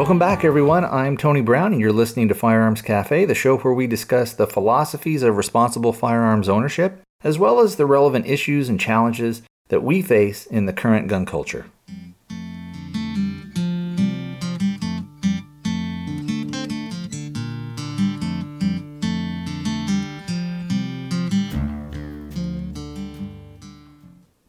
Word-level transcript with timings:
Welcome 0.00 0.18
back, 0.18 0.46
everyone. 0.46 0.86
I'm 0.86 1.18
Tony 1.18 1.42
Brown, 1.42 1.72
and 1.72 1.80
you're 1.82 1.92
listening 1.92 2.28
to 2.28 2.34
Firearms 2.34 2.80
Cafe, 2.80 3.26
the 3.26 3.34
show 3.34 3.58
where 3.58 3.74
we 3.74 3.86
discuss 3.86 4.32
the 4.32 4.46
philosophies 4.46 5.22
of 5.22 5.36
responsible 5.36 5.92
firearms 5.92 6.48
ownership, 6.48 7.02
as 7.22 7.38
well 7.38 7.60
as 7.60 7.76
the 7.76 7.84
relevant 7.84 8.26
issues 8.26 8.70
and 8.70 8.80
challenges 8.80 9.42
that 9.68 9.82
we 9.82 10.00
face 10.00 10.46
in 10.46 10.64
the 10.64 10.72
current 10.72 11.08
gun 11.08 11.26
culture. 11.26 11.66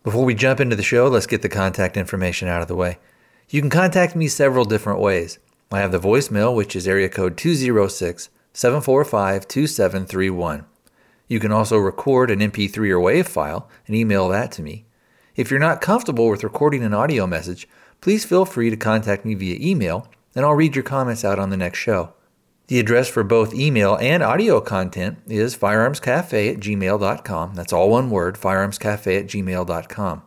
Before 0.02 0.23
we 0.23 0.33
jump 0.33 0.61
into 0.61 0.77
the 0.77 0.81
show, 0.81 1.09
let's 1.09 1.27
get 1.27 1.41
the 1.41 1.49
contact 1.49 1.97
information 1.97 2.47
out 2.47 2.61
of 2.61 2.70
the 2.70 2.75
way. 2.75 2.99
You 3.49 3.59
can 3.59 3.70
contact 3.70 4.16
me 4.16 4.30
several 4.30 4.63
different 4.63 5.02
ways. 5.02 5.38
I 5.71 5.80
have 5.80 5.91
the 5.91 5.99
voicemail, 5.99 6.53
which 6.53 6.75
is 6.75 6.88
area 6.88 7.07
code 7.07 7.38
206 7.38 8.30
745 8.53 9.48
2731. 9.48 10.66
You 11.27 11.39
can 11.39 11.53
also 11.53 11.77
record 11.77 12.30
an 12.30 12.39
MP3 12.39 12.77
or 12.89 12.99
WAV 12.99 13.25
file 13.25 13.70
and 13.88 13.95
email 13.95 14.27
that 14.27 14.52
to 14.53 14.61
me. 14.61 14.85
If 15.36 15.49
you're 15.49 15.61
not 15.61 15.80
comfortable 15.80 16.27
with 16.27 16.44
recording 16.44 16.83
an 16.83 16.94
audio 16.94 17.25
message, 17.25 17.69
please 18.02 18.25
feel 18.25 18.44
free 18.44 18.69
to 18.69 18.75
contact 18.75 19.23
me 19.23 19.33
via 19.33 19.58
email 19.59 20.09
and 20.36 20.45
I'll 20.45 20.55
read 20.55 20.75
your 20.75 20.83
comments 20.83 21.23
out 21.23 21.39
on 21.39 21.49
the 21.49 21.58
next 21.58 21.80
show. 21.80 22.14
The 22.67 22.80
address 22.80 23.09
for 23.09 23.23
both 23.23 23.53
email 23.53 23.97
and 23.97 24.23
audio 24.23 24.61
content 24.61 25.19
is 25.27 25.58
firearmscafe 25.58 26.53
at 26.53 26.59
gmail.com. 26.59 27.55
That's 27.55 27.73
all 27.73 27.89
one 27.89 28.09
word, 28.09 28.36
firearmscafe 28.36 29.19
at 29.19 29.27
gmail.com. 29.27 30.23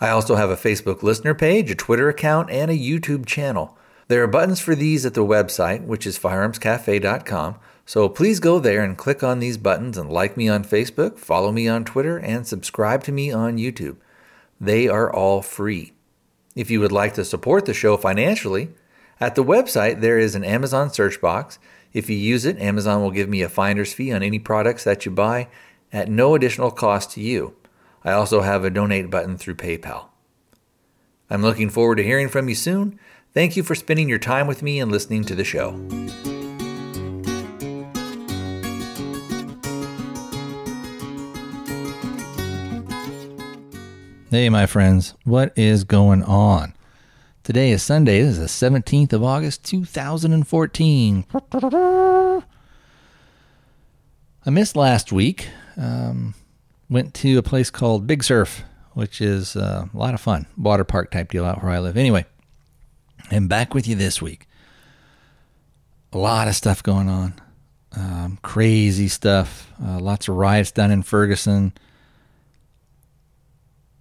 I 0.00 0.08
also 0.10 0.36
have 0.36 0.50
a 0.50 0.56
Facebook 0.56 1.02
listener 1.02 1.34
page, 1.34 1.70
a 1.70 1.74
Twitter 1.74 2.08
account, 2.08 2.50
and 2.50 2.70
a 2.70 2.78
YouTube 2.78 3.26
channel. 3.26 3.77
There 4.08 4.22
are 4.22 4.26
buttons 4.26 4.58
for 4.58 4.74
these 4.74 5.04
at 5.04 5.12
the 5.12 5.24
website, 5.24 5.84
which 5.84 6.06
is 6.06 6.18
firearmscafe.com, 6.18 7.56
so 7.84 8.08
please 8.08 8.40
go 8.40 8.58
there 8.58 8.82
and 8.82 8.96
click 8.96 9.22
on 9.22 9.38
these 9.38 9.58
buttons 9.58 9.98
and 9.98 10.10
like 10.10 10.34
me 10.34 10.48
on 10.48 10.64
Facebook, 10.64 11.18
follow 11.18 11.52
me 11.52 11.68
on 11.68 11.84
Twitter, 11.84 12.16
and 12.16 12.46
subscribe 12.46 13.04
to 13.04 13.12
me 13.12 13.30
on 13.30 13.58
YouTube. 13.58 13.96
They 14.58 14.88
are 14.88 15.12
all 15.12 15.42
free. 15.42 15.92
If 16.56 16.70
you 16.70 16.80
would 16.80 16.92
like 16.92 17.14
to 17.14 17.24
support 17.24 17.66
the 17.66 17.74
show 17.74 17.98
financially, 17.98 18.70
at 19.20 19.34
the 19.34 19.44
website, 19.44 20.00
there 20.00 20.18
is 20.18 20.34
an 20.34 20.44
Amazon 20.44 20.90
search 20.90 21.20
box. 21.20 21.58
If 21.92 22.08
you 22.08 22.16
use 22.16 22.46
it, 22.46 22.58
Amazon 22.58 23.02
will 23.02 23.10
give 23.10 23.28
me 23.28 23.42
a 23.42 23.48
finder's 23.48 23.92
fee 23.92 24.12
on 24.12 24.22
any 24.22 24.38
products 24.38 24.84
that 24.84 25.04
you 25.04 25.12
buy 25.12 25.48
at 25.92 26.08
no 26.08 26.34
additional 26.34 26.70
cost 26.70 27.10
to 27.12 27.20
you. 27.20 27.56
I 28.04 28.12
also 28.12 28.40
have 28.40 28.64
a 28.64 28.70
donate 28.70 29.10
button 29.10 29.36
through 29.36 29.56
PayPal. 29.56 30.06
I'm 31.30 31.42
looking 31.42 31.68
forward 31.68 31.96
to 31.96 32.04
hearing 32.04 32.28
from 32.28 32.48
you 32.48 32.54
soon. 32.54 32.98
Thank 33.38 33.56
you 33.56 33.62
for 33.62 33.76
spending 33.76 34.08
your 34.08 34.18
time 34.18 34.48
with 34.48 34.64
me 34.64 34.80
and 34.80 34.90
listening 34.90 35.22
to 35.26 35.36
the 35.36 35.44
show. 35.44 35.70
Hey, 44.28 44.48
my 44.48 44.66
friends, 44.66 45.14
what 45.22 45.52
is 45.56 45.84
going 45.84 46.24
on? 46.24 46.74
Today 47.44 47.70
is 47.70 47.80
Sunday. 47.80 48.22
This 48.22 48.38
is 48.38 48.60
the 48.60 48.70
17th 48.70 49.12
of 49.12 49.22
August, 49.22 49.62
2014. 49.66 51.24
I 51.32 52.42
missed 54.50 54.74
last 54.74 55.12
week. 55.12 55.48
Um, 55.76 56.34
went 56.90 57.14
to 57.14 57.38
a 57.38 57.42
place 57.44 57.70
called 57.70 58.04
Big 58.08 58.24
Surf, 58.24 58.64
which 58.94 59.20
is 59.20 59.54
uh, 59.54 59.86
a 59.94 59.96
lot 59.96 60.14
of 60.14 60.20
fun. 60.20 60.46
Water 60.56 60.82
park 60.82 61.12
type 61.12 61.30
deal 61.30 61.44
out 61.44 61.62
where 61.62 61.70
I 61.70 61.78
live. 61.78 61.96
Anyway, 61.96 62.26
I'm 63.30 63.48
back 63.48 63.74
with 63.74 63.86
you 63.86 63.94
this 63.94 64.22
week. 64.22 64.46
A 66.12 66.18
lot 66.18 66.48
of 66.48 66.54
stuff 66.54 66.82
going 66.82 67.08
on. 67.08 67.34
Um, 67.96 68.38
crazy 68.42 69.08
stuff. 69.08 69.70
Uh, 69.82 69.98
lots 69.98 70.28
of 70.28 70.36
riots 70.36 70.70
down 70.70 70.90
in 70.90 71.02
Ferguson. 71.02 71.72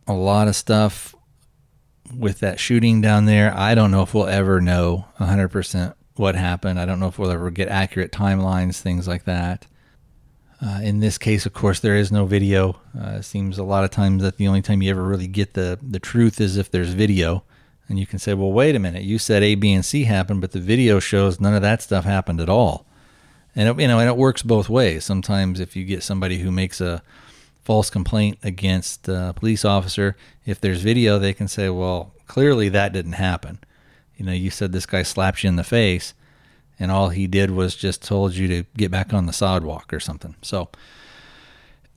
A 0.07 0.13
lot 0.13 0.47
of 0.47 0.55
stuff 0.55 1.15
with 2.15 2.39
that 2.39 2.59
shooting 2.59 3.01
down 3.01 3.25
there, 3.25 3.53
I 3.55 3.75
don't 3.75 3.91
know 3.91 4.01
if 4.01 4.13
we'll 4.13 4.27
ever 4.27 4.61
know 4.61 5.05
100% 5.19 5.93
what 6.15 6.35
happened. 6.35 6.79
I 6.79 6.85
don't 6.85 6.99
know 6.99 7.07
if 7.07 7.19
we'll 7.19 7.31
ever 7.31 7.51
get 7.51 7.69
accurate 7.69 8.11
timelines, 8.11 8.79
things 8.79 9.07
like 9.07 9.25
that. 9.25 9.67
Uh, 10.59 10.79
in 10.81 10.99
this 10.99 11.17
case, 11.17 11.45
of 11.45 11.53
course, 11.53 11.79
there 11.79 11.95
is 11.95 12.11
no 12.11 12.25
video. 12.25 12.79
Uh, 12.99 13.17
it 13.17 13.23
seems 13.23 13.57
a 13.57 13.63
lot 13.63 13.83
of 13.83 13.91
times 13.91 14.23
that 14.23 14.37
the 14.37 14.47
only 14.47 14.61
time 14.61 14.81
you 14.81 14.89
ever 14.89 15.03
really 15.03 15.27
get 15.27 15.53
the, 15.53 15.77
the 15.81 15.99
truth 15.99 16.41
is 16.41 16.57
if 16.57 16.71
there's 16.71 16.93
video. 16.93 17.43
And 17.89 17.97
you 17.97 18.05
can 18.05 18.19
say, 18.19 18.33
well, 18.33 18.51
wait 18.51 18.75
a 18.75 18.79
minute, 18.79 19.03
you 19.03 19.17
said 19.17 19.43
A, 19.43 19.55
B, 19.55 19.71
and 19.71 19.85
C 19.85 20.03
happened, 20.03 20.41
but 20.41 20.51
the 20.51 20.59
video 20.59 20.99
shows 20.99 21.39
none 21.39 21.53
of 21.53 21.61
that 21.61 21.81
stuff 21.81 22.03
happened 22.03 22.41
at 22.41 22.49
all. 22.49 22.85
And 23.55 23.69
it, 23.69 23.81
you 23.81 23.87
know, 23.87 23.99
and 23.99 24.09
it 24.09 24.17
works 24.17 24.43
both 24.43 24.69
ways. 24.69 25.05
Sometimes 25.05 25.59
if 25.59 25.75
you 25.75 25.85
get 25.85 26.03
somebody 26.03 26.39
who 26.39 26.51
makes 26.51 26.81
a 26.81 27.01
false 27.63 27.89
complaint 27.89 28.37
against 28.43 29.07
a 29.07 29.33
police 29.35 29.65
officer, 29.65 30.15
if 30.45 30.59
there's 30.59 30.81
video, 30.81 31.17
they 31.17 31.33
can 31.33 31.47
say, 31.47 31.69
well, 31.69 32.13
clearly 32.27 32.69
that 32.69 32.93
didn't 32.93 33.13
happen. 33.13 33.59
You 34.17 34.25
know, 34.25 34.31
you 34.31 34.49
said 34.49 34.71
this 34.71 34.85
guy 34.85 35.03
slapped 35.03 35.43
you 35.43 35.47
in 35.47 35.55
the 35.55 35.63
face, 35.63 36.13
and 36.79 36.91
all 36.91 37.09
he 37.09 37.25
did 37.27 37.51
was 37.51 37.75
just 37.75 38.03
told 38.03 38.33
you 38.33 38.47
to 38.47 38.63
get 38.75 38.91
back 38.91 39.13
on 39.13 39.25
the 39.25 39.33
sidewalk 39.33 39.93
or 39.93 39.99
something. 39.99 40.35
So, 40.41 40.69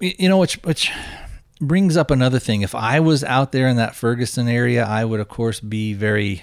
you 0.00 0.28
know, 0.28 0.38
which 0.38 0.54
which 0.62 0.90
brings 1.60 1.96
up 1.96 2.10
another 2.10 2.38
thing. 2.38 2.62
If 2.62 2.74
I 2.74 3.00
was 3.00 3.22
out 3.22 3.52
there 3.52 3.68
in 3.68 3.76
that 3.76 3.94
Ferguson 3.94 4.48
area, 4.48 4.84
I 4.84 5.04
would, 5.04 5.20
of 5.20 5.28
course, 5.28 5.60
be 5.60 5.92
very 5.92 6.42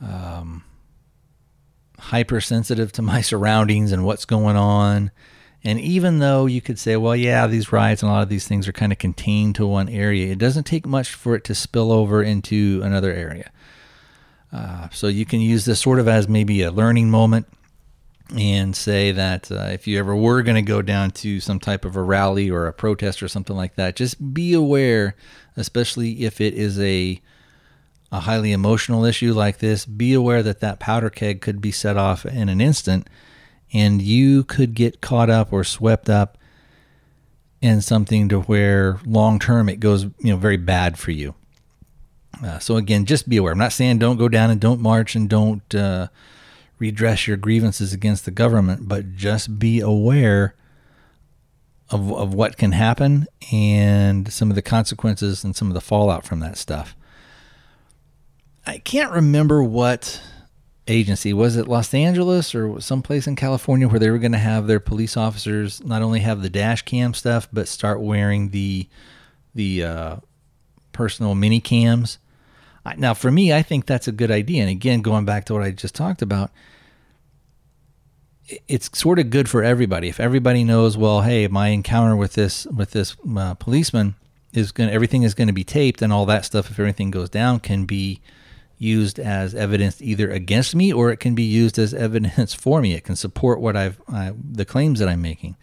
um, 0.00 0.64
hypersensitive 1.98 2.92
to 2.92 3.02
my 3.02 3.20
surroundings 3.22 3.92
and 3.92 4.04
what's 4.04 4.24
going 4.24 4.56
on. 4.56 5.10
And 5.62 5.80
even 5.80 6.20
though 6.20 6.46
you 6.46 6.60
could 6.60 6.78
say, 6.78 6.96
well, 6.96 7.16
yeah, 7.16 7.46
these 7.46 7.72
riots 7.72 8.02
and 8.02 8.10
a 8.10 8.14
lot 8.14 8.22
of 8.22 8.28
these 8.28 8.46
things 8.46 8.68
are 8.68 8.72
kind 8.72 8.92
of 8.92 8.98
contained 8.98 9.56
to 9.56 9.66
one 9.66 9.88
area, 9.88 10.32
it 10.32 10.38
doesn't 10.38 10.64
take 10.64 10.86
much 10.86 11.12
for 11.12 11.34
it 11.34 11.44
to 11.44 11.54
spill 11.54 11.90
over 11.90 12.22
into 12.22 12.80
another 12.84 13.12
area. 13.12 13.50
Uh, 14.52 14.88
so 14.90 15.08
you 15.08 15.26
can 15.26 15.40
use 15.40 15.64
this 15.64 15.80
sort 15.80 15.98
of 15.98 16.06
as 16.06 16.28
maybe 16.28 16.62
a 16.62 16.70
learning 16.70 17.10
moment 17.10 17.46
and 18.34 18.74
say 18.74 19.12
that 19.12 19.50
uh, 19.52 19.68
if 19.70 19.86
you 19.86 19.98
ever 19.98 20.16
were 20.16 20.42
going 20.42 20.56
to 20.56 20.62
go 20.62 20.82
down 20.82 21.10
to 21.12 21.38
some 21.40 21.60
type 21.60 21.84
of 21.84 21.96
a 21.96 22.02
rally 22.02 22.50
or 22.50 22.66
a 22.66 22.72
protest 22.72 23.22
or 23.22 23.28
something 23.28 23.56
like 23.56 23.76
that, 23.76 23.96
just 23.96 24.34
be 24.34 24.52
aware, 24.52 25.14
especially 25.56 26.24
if 26.24 26.40
it 26.40 26.54
is 26.54 26.78
a 26.80 27.20
a 28.12 28.20
highly 28.20 28.52
emotional 28.52 29.04
issue 29.04 29.32
like 29.32 29.58
this, 29.58 29.84
be 29.84 30.14
aware 30.14 30.40
that 30.42 30.60
that 30.60 30.78
powder 30.78 31.10
keg 31.10 31.40
could 31.40 31.60
be 31.60 31.72
set 31.72 31.96
off 31.96 32.24
in 32.24 32.48
an 32.48 32.60
instant 32.60 33.08
and 33.72 34.00
you 34.00 34.44
could 34.44 34.74
get 34.74 35.00
caught 35.00 35.28
up 35.28 35.52
or 35.52 35.64
swept 35.64 36.08
up 36.08 36.38
in 37.60 37.80
something 37.80 38.28
to 38.28 38.40
where 38.42 39.00
long 39.04 39.40
term 39.40 39.68
it 39.68 39.80
goes 39.80 40.04
you 40.04 40.30
know 40.30 40.36
very 40.36 40.56
bad 40.56 40.98
for 40.98 41.10
you. 41.10 41.34
Uh, 42.44 42.58
so 42.58 42.76
again 42.76 43.06
just 43.06 43.28
be 43.28 43.36
aware. 43.36 43.52
I'm 43.52 43.58
not 43.58 43.72
saying 43.72 43.98
don't 43.98 44.18
go 44.18 44.28
down 44.28 44.50
and 44.50 44.60
don't 44.60 44.80
march 44.80 45.14
and 45.14 45.28
don't 45.28 45.74
uh, 45.74 46.08
redress 46.78 47.26
your 47.26 47.36
grievances 47.36 47.92
against 47.92 48.24
the 48.24 48.30
government 48.30 48.88
but 48.88 49.14
just 49.14 49.58
be 49.58 49.80
aware 49.80 50.54
of, 51.90 52.12
of 52.12 52.34
what 52.34 52.56
can 52.56 52.72
happen 52.72 53.26
and 53.52 54.32
some 54.32 54.50
of 54.50 54.56
the 54.56 54.62
consequences 54.62 55.44
and 55.44 55.54
some 55.54 55.68
of 55.68 55.74
the 55.74 55.80
fallout 55.80 56.24
from 56.24 56.40
that 56.40 56.56
stuff 56.56 56.94
i 58.66 58.78
can't 58.78 59.12
remember 59.12 59.62
what 59.62 60.20
agency. 60.88 61.32
Was 61.32 61.56
it 61.56 61.68
Los 61.68 61.92
Angeles 61.94 62.54
or 62.54 62.80
someplace 62.80 63.26
in 63.26 63.36
California 63.36 63.88
where 63.88 63.98
they 63.98 64.10
were 64.10 64.18
going 64.18 64.32
to 64.32 64.38
have 64.38 64.66
their 64.66 64.80
police 64.80 65.16
officers 65.16 65.82
not 65.84 66.02
only 66.02 66.20
have 66.20 66.42
the 66.42 66.50
dash 66.50 66.82
cam 66.82 67.14
stuff 67.14 67.48
but 67.52 67.68
start 67.68 68.00
wearing 68.00 68.50
the 68.50 68.88
the 69.54 69.84
uh, 69.84 70.16
personal 70.92 71.34
mini 71.34 71.60
cams? 71.60 72.18
Now, 72.94 73.14
for 73.14 73.30
me, 73.30 73.52
I 73.52 73.62
think 73.62 73.86
that's 73.86 74.08
a 74.08 74.12
good 74.12 74.30
idea. 74.30 74.62
And 74.62 74.70
again, 74.70 75.02
going 75.02 75.24
back 75.24 75.46
to 75.46 75.54
what 75.54 75.62
I 75.62 75.70
just 75.70 75.94
talked 75.94 76.22
about, 76.22 76.50
it's 78.68 78.88
sort 78.96 79.18
of 79.18 79.30
good 79.30 79.48
for 79.48 79.62
everybody. 79.62 80.08
If 80.08 80.20
everybody 80.20 80.62
knows, 80.62 80.96
well, 80.96 81.22
hey, 81.22 81.48
my 81.48 81.68
encounter 81.68 82.14
with 82.14 82.34
this 82.34 82.66
with 82.66 82.92
this 82.92 83.16
uh, 83.36 83.54
policeman 83.54 84.14
is 84.52 84.72
going, 84.72 84.90
everything 84.90 85.24
is 85.24 85.34
going 85.34 85.48
to 85.48 85.52
be 85.52 85.64
taped, 85.64 86.00
and 86.02 86.12
all 86.12 86.26
that 86.26 86.44
stuff. 86.44 86.70
If 86.70 86.78
everything 86.78 87.10
goes 87.10 87.28
down, 87.28 87.60
can 87.60 87.84
be 87.84 88.20
used 88.78 89.18
as 89.18 89.54
evidence 89.54 90.00
either 90.02 90.30
against 90.30 90.74
me 90.74 90.92
or 90.92 91.10
it 91.10 91.16
can 91.16 91.34
be 91.34 91.42
used 91.42 91.78
as 91.78 91.94
evidence 91.94 92.54
for 92.54 92.80
me. 92.80 92.94
It 92.94 93.04
can 93.04 93.16
support 93.16 93.60
what 93.60 93.76
I've 93.76 94.00
uh, 94.12 94.32
the 94.36 94.64
claims 94.64 94.98
that 95.00 95.08
I'm 95.08 95.22
making. 95.22 95.56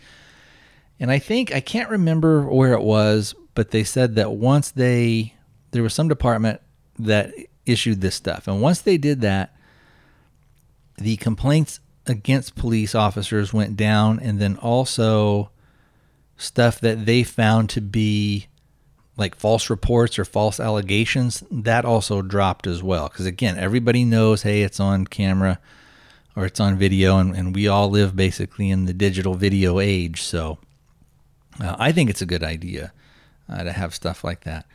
And 1.00 1.12
I 1.12 1.20
think 1.20 1.54
I 1.54 1.60
can't 1.60 1.90
remember 1.90 2.44
where 2.44 2.74
it 2.74 2.82
was, 2.82 3.36
but 3.56 3.72
they 3.72 3.84
said 3.84 4.16
that 4.16 4.32
once 4.32 4.72
they 4.72 5.36
there 5.72 5.84
was 5.84 5.94
some 5.94 6.08
department 6.08 6.62
that 7.00 7.34
issued 7.66 8.02
this 8.02 8.16
stuff, 8.16 8.48
and 8.48 8.62
once 8.62 8.82
they 8.82 8.98
did 8.98 9.22
that, 9.22 9.56
the 10.98 11.18
complaints 11.18 11.80
against 12.06 12.56
police 12.56 12.94
officers 12.94 13.54
went 13.54 13.78
down, 13.78 14.20
and 14.20 14.40
then 14.40 14.58
also 14.58 15.50
stuff 16.38 16.80
that 16.82 17.06
they 17.06 17.24
found 17.24 17.70
to 17.70 17.82
be 17.82 18.48
like 19.16 19.36
false 19.36 19.70
reports 19.70 20.18
or 20.18 20.26
false 20.26 20.60
allegations, 20.60 21.44
that 21.52 21.86
also 21.86 22.22
dropped 22.22 22.66
as 22.66 22.82
well. 22.82 23.08
Because 23.08 23.26
again, 23.26 23.58
everybody 23.58 24.04
knows, 24.04 24.42
hey, 24.42 24.64
it's 24.64 24.80
on 24.80 25.06
camera 25.06 25.60
or 26.36 26.46
it's 26.46 26.60
on 26.60 26.78
video, 26.78 27.20
and, 27.20 27.36
and 27.36 27.56
we 27.56 27.68
all 27.68 27.90
live 27.90 28.16
basically 28.16 28.72
in 28.72 28.86
the 28.86 28.94
digital 28.94 29.36
video 29.36 29.80
age. 29.80 30.22
So 30.24 30.58
uh, 31.62 31.76
I 31.78 31.92
think 31.92 32.10
it's 32.10 32.24
a 32.24 32.26
good 32.26 32.44
idea 32.44 32.92
uh, 33.48 33.64
to 33.64 33.72
have 33.72 33.94
stuff 33.94 34.24
like 34.24 34.42
that. 34.46 34.66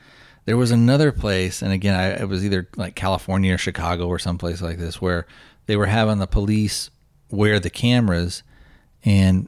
There 0.48 0.56
was 0.56 0.70
another 0.70 1.12
place, 1.12 1.60
and 1.60 1.72
again, 1.74 1.94
I, 1.94 2.22
it 2.22 2.26
was 2.26 2.42
either 2.42 2.66
like 2.74 2.94
California 2.94 3.52
or 3.52 3.58
Chicago 3.58 4.06
or 4.06 4.18
someplace 4.18 4.62
like 4.62 4.78
this, 4.78 4.98
where 4.98 5.26
they 5.66 5.76
were 5.76 5.84
having 5.84 6.20
the 6.20 6.26
police 6.26 6.88
wear 7.30 7.60
the 7.60 7.68
cameras, 7.68 8.42
and 9.04 9.46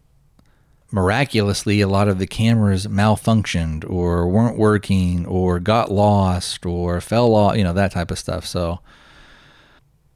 miraculously, 0.91 1.81
a 1.81 1.89
lot 1.89 2.09
of 2.09 2.19
the 2.19 2.27
cameras 2.27 2.87
malfunctioned 2.87 3.89
or 3.89 4.29
weren't 4.29 4.59
working 4.59 5.25
or 5.25 5.59
got 5.59 5.91
lost 5.91 6.67
or 6.67 7.01
fell 7.01 7.35
off, 7.35 7.57
you 7.57 7.65
know, 7.65 7.73
that 7.73 7.93
type 7.93 8.11
of 8.11 8.19
stuff. 8.19 8.45
So, 8.45 8.81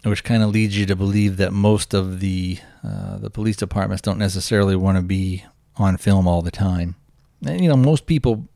which 0.02 0.22
kind 0.22 0.42
of 0.42 0.50
leads 0.50 0.76
you 0.76 0.84
to 0.84 0.94
believe 0.94 1.38
that 1.38 1.54
most 1.54 1.94
of 1.94 2.20
the 2.20 2.58
uh, 2.86 3.16
the 3.16 3.30
police 3.30 3.56
departments 3.56 4.02
don't 4.02 4.18
necessarily 4.18 4.76
want 4.76 4.98
to 4.98 5.02
be 5.02 5.46
on 5.76 5.96
film 5.96 6.28
all 6.28 6.42
the 6.42 6.50
time. 6.50 6.96
And, 7.42 7.62
you 7.62 7.70
know, 7.70 7.76
most 7.76 8.04
people, 8.04 8.48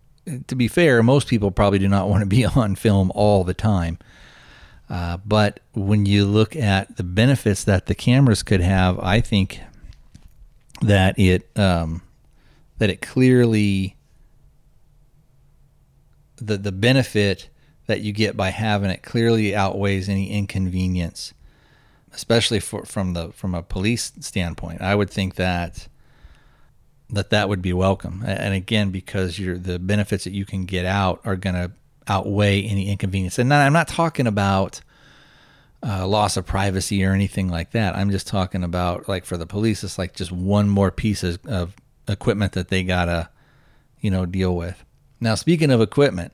to 0.47 0.55
be 0.55 0.69
fair, 0.69 1.03
most 1.03 1.29
people 1.29 1.51
probably 1.51 1.79
do 1.79 1.89
not 1.89 2.09
want 2.09 2.23
to 2.23 2.27
be 2.27 2.45
on 2.57 2.75
film 2.75 3.13
all 3.15 3.45
the 3.45 3.55
time. 3.55 3.99
Uh, 4.91 5.19
but 5.19 5.61
when 5.75 6.07
you 6.07 6.25
look 6.25 6.57
at 6.57 6.97
the 6.97 7.03
benefits 7.03 7.65
that 7.65 7.87
the 7.87 7.95
cameras 7.95 8.43
could 8.43 8.61
have, 8.61 8.99
I 9.01 9.21
think 9.21 9.61
that 10.81 11.19
it 11.19 11.49
um, 11.59 12.03
that 12.79 12.89
it 12.89 13.03
clearly 13.03 13.97
the 16.37 16.57
the 16.57 16.73
benefit 16.73 17.51
that 17.87 18.01
you 18.01 18.13
get 18.13 18.37
by 18.37 18.51
having 18.51 18.91
it 18.91 19.03
clearly 19.03 19.55
outweighs 19.55 20.09
any 20.09 20.31
inconvenience, 20.31 21.35
especially 22.15 22.61
for 22.61 22.87
from 22.87 23.13
the 23.13 23.31
from 23.33 23.55
a 23.55 23.63
police 23.63 24.13
standpoint. 24.21 24.81
I 24.81 24.95
would 24.95 25.11
think 25.11 25.35
that 25.35 25.89
that 27.11 27.31
that 27.31 27.49
would 27.49 27.63
be 27.63 27.73
welcome, 27.73 28.23
and 28.27 28.55
again 28.55 28.91
because 28.91 29.39
you're 29.39 29.59
the 29.59 29.79
benefits 29.79 30.25
that 30.25 30.33
you 30.33 30.45
can 30.45 30.65
get 30.67 30.85
out 30.85 31.21
are 31.25 31.37
going 31.37 31.55
to 31.55 31.73
outweigh 32.09 32.63
any 32.63 32.89
inconvenience. 32.89 33.39
And 33.39 33.53
I'm 33.53 33.73
not 33.73 33.89
talking 33.89 34.27
about 34.27 34.81
uh, 35.83 36.07
loss 36.07 36.37
of 36.37 36.47
privacy 36.47 37.05
or 37.05 37.13
anything 37.13 37.49
like 37.49 37.71
that. 37.73 37.95
I'm 37.97 38.11
just 38.11 38.27
talking 38.27 38.65
about 38.65 39.09
like 39.09 39.25
for 39.25 39.37
the 39.37 39.47
police, 39.47 39.85
it's 39.85 39.99
like 39.99 40.15
just 40.15 40.33
one 40.33 40.69
more 40.69 40.91
piece 40.91 41.23
of, 41.23 41.39
of 41.47 41.77
equipment 42.09 42.53
that 42.53 42.69
they 42.69 42.83
gotta, 42.83 43.29
you 44.01 44.11
know, 44.11 44.27
deal 44.27 44.57
with. 44.57 44.85
Now, 45.21 45.35
speaking 45.35 45.71
of 45.71 45.81
equipment, 45.81 46.33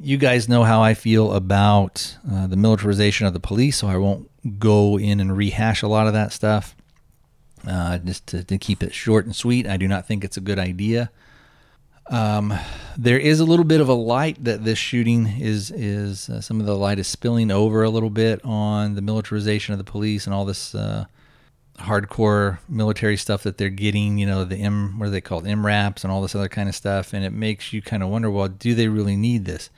you 0.00 0.16
guys 0.16 0.48
know 0.48 0.62
how 0.62 0.82
I 0.82 0.94
feel 0.94 1.32
about 1.32 2.16
uh, 2.30 2.46
the 2.46 2.56
militarization 2.56 3.26
of 3.26 3.32
the 3.32 3.40
police, 3.40 3.78
so 3.78 3.88
I 3.88 3.96
won't 3.96 4.30
go 4.58 4.98
in 4.98 5.18
and 5.18 5.36
rehash 5.36 5.82
a 5.82 5.88
lot 5.88 6.06
of 6.06 6.12
that 6.12 6.32
stuff. 6.32 6.76
Uh, 7.68 7.98
just 7.98 8.26
to, 8.28 8.42
to, 8.44 8.56
keep 8.56 8.82
it 8.82 8.94
short 8.94 9.26
and 9.26 9.36
sweet, 9.36 9.66
I 9.66 9.76
do 9.76 9.86
not 9.86 10.06
think 10.06 10.24
it's 10.24 10.38
a 10.38 10.40
good 10.40 10.58
idea. 10.58 11.10
Um, 12.10 12.54
there 12.96 13.18
is 13.18 13.40
a 13.40 13.44
little 13.44 13.66
bit 13.66 13.82
of 13.82 13.90
a 13.90 13.94
light 13.94 14.42
that 14.44 14.64
this 14.64 14.78
shooting 14.78 15.26
is 15.38 15.70
is 15.70 16.30
uh, 16.30 16.40
some 16.40 16.60
of 16.60 16.66
the 16.66 16.74
light 16.74 16.98
is 16.98 17.06
spilling 17.06 17.50
over 17.50 17.82
a 17.82 17.90
little 17.90 18.08
bit 18.08 18.42
on 18.42 18.94
the 18.94 19.02
militarization 19.02 19.72
of 19.72 19.78
the 19.78 19.84
police 19.84 20.24
and 20.24 20.32
all 20.32 20.46
this 20.46 20.74
uh, 20.74 21.04
hardcore 21.78 22.58
military 22.68 23.16
stuff 23.16 23.42
that 23.42 23.58
they're 23.58 23.68
getting, 23.68 24.18
you 24.18 24.26
know, 24.26 24.44
the 24.44 24.56
M, 24.56 24.98
what 24.98 25.06
are 25.06 25.10
they 25.10 25.20
called, 25.20 25.44
MRAPs 25.44 26.04
and 26.04 26.12
all 26.12 26.22
this 26.22 26.34
other 26.34 26.48
kind 26.48 26.68
of 26.68 26.74
stuff. 26.74 27.12
And 27.12 27.24
it 27.24 27.32
makes 27.32 27.72
you 27.72 27.82
kind 27.82 28.02
of 28.02 28.08
wonder, 28.08 28.30
well, 28.30 28.48
do 28.48 28.74
they 28.74 28.88
really 28.88 29.16
need 29.16 29.44
this? 29.44 29.70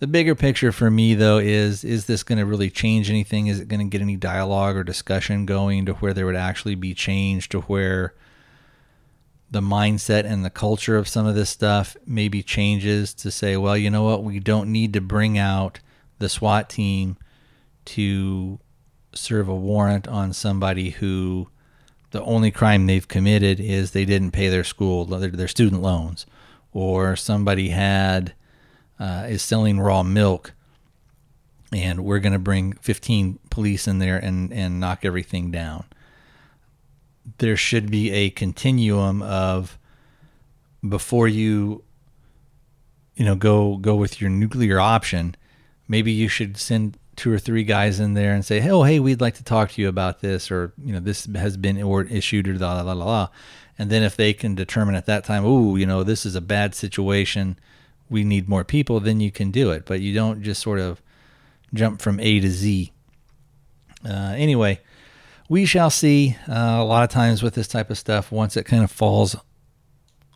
The 0.00 0.06
bigger 0.06 0.34
picture 0.34 0.72
for 0.72 0.90
me, 0.90 1.14
though, 1.14 1.38
is 1.38 1.84
is 1.84 2.06
this 2.06 2.22
going 2.22 2.38
to 2.38 2.46
really 2.46 2.70
change 2.70 3.10
anything? 3.10 3.48
Is 3.48 3.60
it 3.60 3.68
going 3.68 3.80
to 3.80 3.90
get 3.90 4.00
any 4.00 4.16
dialogue 4.16 4.74
or 4.76 4.82
discussion 4.82 5.44
going 5.44 5.84
to 5.86 5.92
where 5.94 6.14
there 6.14 6.24
would 6.24 6.36
actually 6.36 6.74
be 6.74 6.94
change 6.94 7.50
to 7.50 7.60
where 7.60 8.14
the 9.50 9.60
mindset 9.60 10.24
and 10.24 10.42
the 10.42 10.50
culture 10.50 10.96
of 10.96 11.06
some 11.06 11.26
of 11.26 11.34
this 11.34 11.50
stuff 11.50 11.96
maybe 12.06 12.42
changes 12.42 13.12
to 13.12 13.30
say, 13.30 13.58
well, 13.58 13.76
you 13.76 13.90
know 13.90 14.04
what, 14.04 14.24
we 14.24 14.40
don't 14.40 14.72
need 14.72 14.94
to 14.94 15.00
bring 15.02 15.36
out 15.36 15.80
the 16.18 16.28
SWAT 16.28 16.70
team 16.70 17.18
to 17.86 18.58
serve 19.12 19.48
a 19.48 19.54
warrant 19.54 20.08
on 20.08 20.32
somebody 20.32 20.90
who 20.90 21.48
the 22.12 22.22
only 22.22 22.50
crime 22.50 22.86
they've 22.86 23.08
committed 23.08 23.60
is 23.60 23.90
they 23.90 24.04
didn't 24.04 24.30
pay 24.30 24.48
their 24.48 24.64
school 24.64 25.04
their, 25.04 25.30
their 25.30 25.48
student 25.48 25.82
loans 25.82 26.26
or 26.72 27.16
somebody 27.16 27.70
had 27.70 28.32
uh, 29.00 29.26
is 29.28 29.42
selling 29.42 29.80
raw 29.80 30.04
milk 30.04 30.52
and 31.72 32.04
we're 32.04 32.20
going 32.20 32.32
to 32.32 32.38
bring 32.38 32.74
15 32.74 33.38
police 33.48 33.88
in 33.88 33.98
there 33.98 34.18
and, 34.18 34.52
and 34.52 34.78
knock 34.78 35.04
everything 35.04 35.50
down 35.50 35.84
there 37.38 37.56
should 37.56 37.90
be 37.90 38.12
a 38.12 38.30
continuum 38.30 39.22
of 39.22 39.78
before 40.88 41.26
you 41.26 41.82
you 43.14 43.24
know 43.24 43.34
go 43.34 43.76
go 43.76 43.96
with 43.96 44.20
your 44.20 44.30
nuclear 44.30 44.78
option 44.78 45.34
maybe 45.88 46.12
you 46.12 46.28
should 46.28 46.56
send 46.56 46.96
two 47.20 47.30
or 47.30 47.38
three 47.38 47.64
guys 47.64 48.00
in 48.00 48.14
there 48.14 48.32
and 48.32 48.46
say, 48.46 48.66
"Oh, 48.66 48.82
hey, 48.82 48.98
we'd 48.98 49.20
like 49.20 49.34
to 49.34 49.44
talk 49.44 49.72
to 49.72 49.82
you 49.82 49.88
about 49.88 50.20
this," 50.20 50.50
or 50.50 50.72
you 50.82 50.92
know, 50.92 51.00
this 51.00 51.26
has 51.34 51.58
been 51.58 51.82
or 51.82 52.04
issued 52.04 52.48
or 52.48 52.56
la 52.56 52.80
la 52.80 52.92
la 52.92 53.04
la. 53.04 53.28
And 53.78 53.90
then 53.90 54.02
if 54.02 54.16
they 54.16 54.32
can 54.32 54.54
determine 54.54 54.94
at 54.94 55.04
that 55.04 55.24
time, 55.24 55.44
"Oh, 55.44 55.76
you 55.76 55.84
know, 55.84 56.02
this 56.02 56.24
is 56.24 56.34
a 56.34 56.40
bad 56.40 56.74
situation, 56.74 57.58
we 58.10 58.24
need 58.24 58.48
more 58.48 58.64
people," 58.64 59.00
then 59.00 59.20
you 59.20 59.30
can 59.30 59.50
do 59.50 59.70
it. 59.70 59.86
But 59.86 60.00
you 60.00 60.12
don't 60.12 60.42
just 60.42 60.60
sort 60.60 60.80
of 60.80 61.00
jump 61.72 62.02
from 62.02 62.20
A 62.20 62.40
to 62.40 62.50
Z. 62.50 62.92
Uh, 64.04 64.34
anyway, 64.36 64.80
we 65.48 65.64
shall 65.64 65.90
see. 65.90 66.36
Uh, 66.48 66.78
a 66.78 66.84
lot 66.84 67.04
of 67.04 67.10
times 67.10 67.42
with 67.42 67.54
this 67.54 67.68
type 67.68 67.90
of 67.90 67.98
stuff, 67.98 68.30
once 68.30 68.56
it 68.56 68.64
kind 68.64 68.84
of 68.84 68.90
falls 68.90 69.36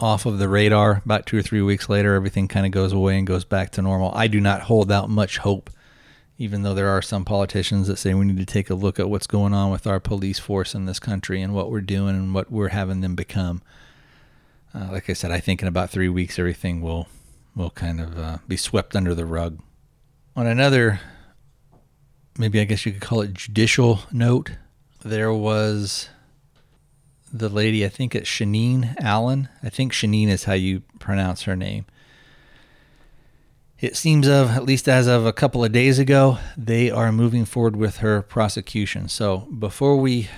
off 0.01 0.27
of 0.27 0.39
the 0.39 0.49
radar, 0.49 1.03
about 1.05 1.27
two 1.27 1.39
or 1.39 1.43
three 1.43 1.63
weeks 1.63 1.89
later, 1.89 2.15
everything 2.15 2.49
kind 2.49 2.67
of 2.67 2.73
goes 2.73 2.93
away 2.93 3.19
and 3.19 3.27
goes 3.27 3.45
back 3.45 3.71
to 3.73 3.83
normal. 3.83 4.13
I 4.15 4.27
do 4.27 4.41
not 4.41 4.63
hold 4.63 4.91
out 4.91 5.11
much 5.11 5.39
hope 5.39 5.71
even 6.37 6.63
though 6.63 6.75
there 6.75 6.89
are 6.89 7.03
some 7.03 7.25
politicians 7.25 7.87
that 7.87 7.97
say 7.97 8.13
we 8.13 8.25
need 8.25 8.39
to 8.39 8.45
take 8.45 8.71
a 8.71 8.75
look 8.75 8.99
at 8.99 9.09
what's 9.09 9.27
going 9.27 9.55
on 9.55 9.71
with 9.71 9.87
our 9.87 10.01
police 10.01 10.39
force 10.39 10.75
in 10.75 10.85
this 10.85 10.99
country 10.99 11.41
and 11.41 11.55
what 11.55 11.71
we're 11.71 11.81
doing 11.81 12.17
and 12.17 12.35
what 12.35 12.51
we're 12.51 12.69
having 12.69 13.01
them 13.01 13.15
become. 13.15 13.63
Uh, 14.75 14.89
like 14.91 15.09
I 15.09 15.13
said, 15.13 15.31
I 15.31 15.39
think 15.39 15.63
in 15.63 15.69
about 15.69 15.91
three 15.91 16.09
weeks 16.09 16.39
everything 16.39 16.81
will 16.81 17.07
will 17.55 17.71
kind 17.71 18.01
of 18.01 18.19
uh, 18.19 18.39
be 18.49 18.57
swept 18.57 18.97
under 18.97 19.15
the 19.15 19.27
rug. 19.27 19.61
On 20.37 20.47
another, 20.47 21.01
maybe 22.39 22.61
I 22.61 22.65
guess 22.65 22.85
you 22.85 22.93
could 22.93 23.01
call 23.01 23.21
it 23.21 23.35
judicial 23.35 24.01
note, 24.13 24.53
there 25.05 25.33
was 25.33 26.09
the 27.33 27.49
lady. 27.49 27.85
I 27.85 27.89
think 27.89 28.15
it's 28.15 28.29
Shaneen 28.29 28.95
Allen. 29.01 29.49
I 29.63 29.69
think 29.69 29.93
Shaneen 29.93 30.29
is 30.29 30.45
how 30.45 30.55
you 30.55 30.83
pronounce 30.99 31.43
her 31.43 31.57
name 31.57 31.87
it 33.85 33.97
seems 33.97 34.27
of 34.27 34.51
at 34.51 34.65
least 34.65 34.89
as 34.89 35.07
of 35.07 35.27
a 35.27 35.33
couple 35.33 35.63
of 35.63 35.71
days 35.71 35.99
ago 35.99 36.39
they 36.57 36.91
are 36.91 37.13
moving 37.13 37.45
forward 37.45 37.77
with 37.77 37.99
her 37.99 38.23
prosecution 38.23 39.09
so 39.09 39.39
before 39.59 39.97
we 39.97 40.29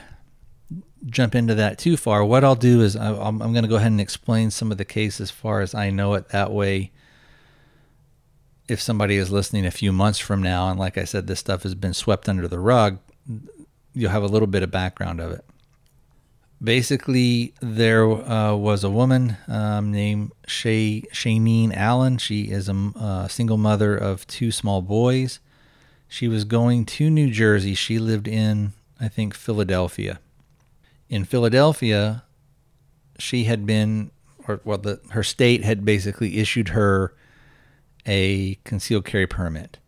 jump 1.06 1.34
into 1.34 1.54
that 1.54 1.78
too 1.78 1.96
far 1.96 2.24
what 2.24 2.42
i'll 2.42 2.56
do 2.56 2.80
is 2.80 2.96
i'm, 2.96 3.40
I'm 3.40 3.52
going 3.52 3.62
to 3.62 3.68
go 3.68 3.76
ahead 3.76 3.92
and 3.92 4.00
explain 4.00 4.50
some 4.50 4.72
of 4.72 4.78
the 4.78 4.84
case 4.84 5.20
as 5.20 5.30
far 5.30 5.60
as 5.60 5.74
i 5.74 5.90
know 5.90 6.14
it 6.14 6.30
that 6.30 6.50
way 6.50 6.90
if 8.68 8.80
somebody 8.80 9.16
is 9.16 9.30
listening 9.30 9.64
a 9.64 9.70
few 9.70 9.92
months 9.92 10.18
from 10.18 10.42
now 10.42 10.68
and 10.68 10.78
like 10.78 10.98
i 10.98 11.04
said 11.04 11.26
this 11.26 11.40
stuff 11.40 11.62
has 11.62 11.74
been 11.74 11.94
swept 11.94 12.28
under 12.28 12.48
the 12.48 12.58
rug 12.58 12.98
you'll 13.94 14.10
have 14.10 14.22
a 14.22 14.28
little 14.28 14.48
bit 14.48 14.62
of 14.62 14.70
background 14.70 15.20
of 15.20 15.30
it 15.30 15.44
basically, 16.62 17.54
there 17.60 18.04
uh, 18.06 18.54
was 18.54 18.84
a 18.84 18.90
woman 18.90 19.36
um, 19.48 19.92
named 19.92 20.32
Shay 20.46 21.02
Shaneen 21.12 21.74
Allen. 21.74 22.18
She 22.18 22.44
is 22.44 22.68
a, 22.68 22.74
a, 22.74 23.28
single 23.30 23.56
mother 23.56 23.96
of 23.96 24.26
two 24.26 24.50
small 24.50 24.82
boys. 24.82 25.40
She 26.08 26.28
was 26.28 26.44
going 26.44 26.86
to 26.86 27.10
New 27.10 27.30
Jersey. 27.30 27.74
She 27.74 27.98
lived 27.98 28.28
in, 28.28 28.72
I 29.00 29.08
think, 29.08 29.34
Philadelphia. 29.34 30.20
In 31.08 31.24
Philadelphia, 31.24 32.24
she 33.18 33.44
had 33.44 33.66
been, 33.66 34.10
or 34.46 34.60
well, 34.64 34.78
the, 34.78 35.00
her 35.10 35.22
state 35.22 35.64
had 35.64 35.84
basically 35.84 36.38
issued 36.38 36.68
her 36.68 37.14
a 38.06 38.58
concealed 38.64 39.04
carry 39.04 39.26
permit. 39.26 39.78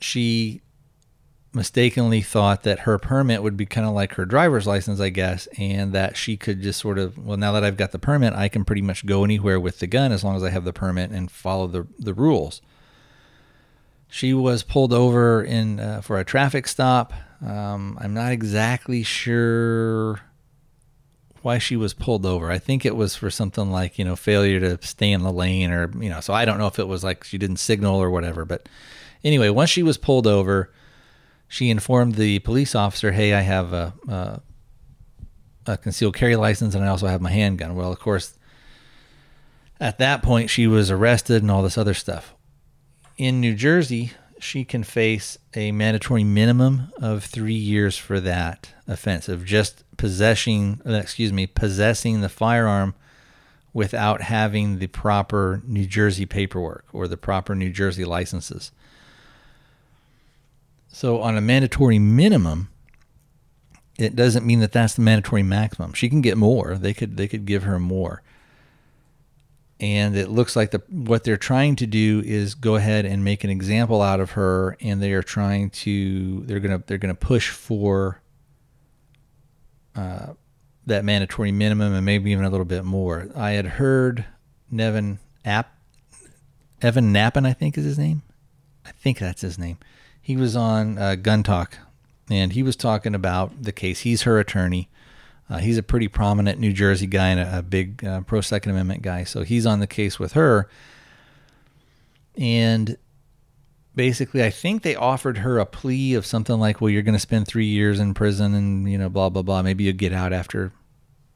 She 0.00 0.62
mistakenly 1.54 2.22
thought 2.22 2.62
that 2.62 2.80
her 2.80 2.98
permit 2.98 3.42
would 3.42 3.56
be 3.56 3.66
kind 3.66 3.86
of 3.86 3.92
like 3.92 4.14
her 4.14 4.24
driver's 4.24 4.66
license, 4.66 5.00
I 5.00 5.10
guess, 5.10 5.46
and 5.58 5.92
that 5.92 6.16
she 6.16 6.36
could 6.36 6.62
just 6.62 6.80
sort 6.80 6.98
of, 6.98 7.18
well, 7.18 7.36
now 7.36 7.52
that 7.52 7.62
I've 7.62 7.76
got 7.76 7.92
the 7.92 7.98
permit, 7.98 8.32
I 8.32 8.48
can 8.48 8.64
pretty 8.64 8.82
much 8.82 9.04
go 9.04 9.22
anywhere 9.22 9.60
with 9.60 9.78
the 9.78 9.86
gun 9.86 10.12
as 10.12 10.24
long 10.24 10.34
as 10.34 10.42
I 10.42 10.50
have 10.50 10.64
the 10.64 10.72
permit 10.72 11.10
and 11.10 11.30
follow 11.30 11.66
the, 11.66 11.86
the 11.98 12.14
rules. 12.14 12.62
She 14.08 14.34
was 14.34 14.62
pulled 14.62 14.92
over 14.92 15.42
in 15.42 15.78
uh, 15.78 16.00
for 16.00 16.18
a 16.18 16.24
traffic 16.24 16.66
stop. 16.66 17.12
Um, 17.44 17.98
I'm 18.00 18.14
not 18.14 18.32
exactly 18.32 19.02
sure 19.02 20.20
why 21.44 21.58
she 21.58 21.76
was 21.76 21.94
pulled 21.94 22.26
over. 22.26 22.50
I 22.50 22.58
think 22.58 22.84
it 22.84 22.96
was 22.96 23.16
for 23.16 23.30
something 23.30 23.70
like 23.70 23.98
you 23.98 24.04
know 24.04 24.16
failure 24.16 24.60
to 24.60 24.86
stay 24.86 25.10
in 25.10 25.22
the 25.22 25.32
lane 25.32 25.70
or 25.70 25.90
you 25.98 26.08
know. 26.08 26.20
So 26.20 26.32
I 26.32 26.44
don't 26.44 26.58
know 26.58 26.66
if 26.66 26.78
it 26.78 26.88
was 26.88 27.04
like 27.04 27.24
she 27.24 27.38
didn't 27.38 27.56
signal 27.56 27.96
or 27.96 28.10
whatever. 28.10 28.44
But 28.44 28.68
anyway, 29.24 29.48
once 29.48 29.70
she 29.70 29.82
was 29.82 29.96
pulled 29.96 30.26
over, 30.26 30.72
she 31.48 31.70
informed 31.70 32.14
the 32.14 32.38
police 32.40 32.74
officer, 32.74 33.12
"Hey, 33.12 33.34
I 33.34 33.40
have 33.40 33.72
a, 33.72 33.92
a, 34.08 34.40
a 35.66 35.76
concealed 35.76 36.14
carry 36.14 36.36
license 36.36 36.74
and 36.74 36.84
I 36.84 36.88
also 36.88 37.06
have 37.06 37.20
my 37.20 37.30
handgun." 37.30 37.74
Well, 37.74 37.92
of 37.92 37.98
course, 37.98 38.38
at 39.80 39.98
that 39.98 40.22
point 40.22 40.50
she 40.50 40.66
was 40.66 40.90
arrested 40.90 41.42
and 41.42 41.50
all 41.50 41.62
this 41.62 41.78
other 41.78 41.94
stuff. 41.94 42.34
In 43.18 43.40
New 43.40 43.54
Jersey, 43.54 44.12
she 44.42 44.64
can 44.64 44.82
face 44.82 45.38
a 45.54 45.70
mandatory 45.70 46.24
minimum 46.24 46.92
of 47.00 47.24
three 47.24 47.54
years 47.54 47.96
for 47.96 48.18
that 48.20 48.70
offense 48.88 49.28
of 49.28 49.44
just 49.44 49.84
possessing, 50.02 50.80
uh, 50.84 50.94
excuse 50.94 51.32
me, 51.32 51.46
possessing 51.46 52.22
the 52.22 52.28
firearm 52.28 52.92
without 53.72 54.20
having 54.20 54.80
the 54.80 54.88
proper 54.88 55.62
New 55.64 55.86
Jersey 55.86 56.26
paperwork 56.26 56.84
or 56.92 57.06
the 57.06 57.16
proper 57.16 57.54
New 57.54 57.70
Jersey 57.70 58.04
licenses. 58.04 58.72
So 60.88 61.20
on 61.20 61.36
a 61.36 61.40
mandatory 61.40 62.00
minimum, 62.00 62.68
it 63.96 64.16
doesn't 64.16 64.44
mean 64.44 64.58
that 64.58 64.72
that's 64.72 64.94
the 64.94 65.02
mandatory 65.02 65.44
maximum. 65.44 65.92
She 65.92 66.08
can 66.08 66.20
get 66.20 66.36
more. 66.36 66.74
They 66.74 66.92
could 66.92 67.16
they 67.16 67.28
could 67.28 67.46
give 67.46 67.62
her 67.62 67.78
more 67.78 68.24
and 69.78 70.16
it 70.16 70.30
looks 70.30 70.56
like 70.56 70.72
the 70.72 70.82
what 70.88 71.22
they're 71.22 71.36
trying 71.36 71.76
to 71.76 71.86
do 71.86 72.22
is 72.24 72.54
go 72.54 72.74
ahead 72.74 73.04
and 73.04 73.24
make 73.24 73.44
an 73.44 73.50
example 73.50 74.02
out 74.02 74.18
of 74.20 74.32
her 74.32 74.76
and 74.80 75.00
they 75.00 75.12
are 75.12 75.22
trying 75.22 75.70
to 75.70 76.40
they're 76.46 76.60
gonna 76.60 76.82
they're 76.86 76.98
gonna 76.98 77.14
push 77.14 77.50
for 77.50 78.21
that 79.94 81.04
mandatory 81.04 81.52
minimum 81.52 81.94
and 81.94 82.04
maybe 82.04 82.30
even 82.30 82.44
a 82.44 82.50
little 82.50 82.66
bit 82.66 82.84
more. 82.84 83.28
I 83.34 83.52
had 83.52 83.66
heard 83.66 84.24
nevin 84.70 85.18
app 85.44 85.76
evan 86.80 87.12
nappen 87.12 87.46
i 87.46 87.52
think 87.52 87.76
is 87.76 87.84
his 87.84 87.98
name. 87.98 88.22
I 88.84 88.90
think 88.90 89.18
that's 89.18 89.42
his 89.42 89.58
name. 89.58 89.78
He 90.20 90.36
was 90.36 90.56
on 90.56 90.98
uh, 90.98 91.14
gun 91.16 91.42
talk 91.42 91.78
and 92.30 92.52
he 92.52 92.62
was 92.62 92.76
talking 92.76 93.14
about 93.14 93.62
the 93.62 93.72
case. 93.72 94.00
He's 94.00 94.22
her 94.22 94.38
attorney. 94.38 94.88
Uh, 95.50 95.58
he's 95.58 95.76
a 95.76 95.82
pretty 95.82 96.08
prominent 96.08 96.58
New 96.58 96.72
Jersey 96.72 97.06
guy 97.06 97.28
and 97.28 97.40
a, 97.40 97.58
a 97.58 97.62
big 97.62 98.04
uh, 98.04 98.22
pro 98.22 98.40
Second 98.40 98.72
Amendment 98.72 99.02
guy. 99.02 99.24
So 99.24 99.42
he's 99.42 99.66
on 99.66 99.80
the 99.80 99.86
case 99.86 100.18
with 100.18 100.32
her. 100.32 100.68
And 102.36 102.96
basically, 103.94 104.42
I 104.42 104.50
think 104.50 104.82
they 104.82 104.94
offered 104.94 105.38
her 105.38 105.58
a 105.58 105.66
plea 105.66 106.14
of 106.14 106.26
something 106.26 106.58
like, 106.58 106.80
well, 106.80 106.90
you're 106.90 107.02
going 107.02 107.14
to 107.14 107.20
spend 107.20 107.46
three 107.46 107.66
years 107.66 108.00
in 108.00 108.14
prison 108.14 108.54
and, 108.54 108.90
you 108.90 108.98
know, 108.98 109.08
blah, 109.08 109.28
blah, 109.28 109.42
blah. 109.42 109.62
Maybe 109.62 109.84
you 109.84 109.92
get 109.92 110.12
out 110.12 110.32
after 110.32 110.72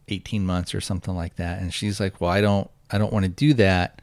18 0.08 0.44
months 0.44 0.74
or 0.74 0.80
something 0.80 1.14
like 1.14 1.36
that. 1.36 1.60
And 1.60 1.72
she's 1.72 2.00
like, 2.00 2.20
well, 2.20 2.30
I 2.30 2.40
don't, 2.40 2.70
I 2.90 2.98
don't 2.98 3.12
want 3.12 3.24
to 3.24 3.30
do 3.30 3.54
that. 3.54 4.02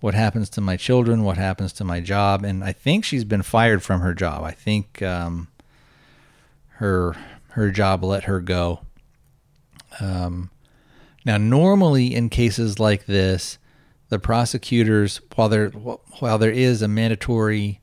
What 0.00 0.14
happens 0.14 0.48
to 0.50 0.60
my 0.60 0.76
children? 0.76 1.24
What 1.24 1.38
happens 1.38 1.72
to 1.74 1.84
my 1.84 2.00
job? 2.00 2.44
And 2.44 2.62
I 2.62 2.72
think 2.72 3.04
she's 3.04 3.24
been 3.24 3.42
fired 3.42 3.82
from 3.82 4.00
her 4.00 4.14
job. 4.14 4.44
I 4.44 4.52
think 4.52 5.02
um, 5.02 5.48
her 6.74 7.16
her 7.48 7.72
job 7.72 8.04
let 8.04 8.24
her 8.24 8.40
go 8.40 8.80
um, 10.00 10.50
now, 11.24 11.36
normally 11.36 12.14
in 12.14 12.28
cases 12.28 12.78
like 12.78 13.06
this, 13.06 13.58
the 14.08 14.18
prosecutors, 14.18 15.20
while 15.34 15.48
there 15.48 15.68
while 15.68 16.38
there 16.38 16.50
is 16.50 16.82
a 16.82 16.88
mandatory 16.88 17.80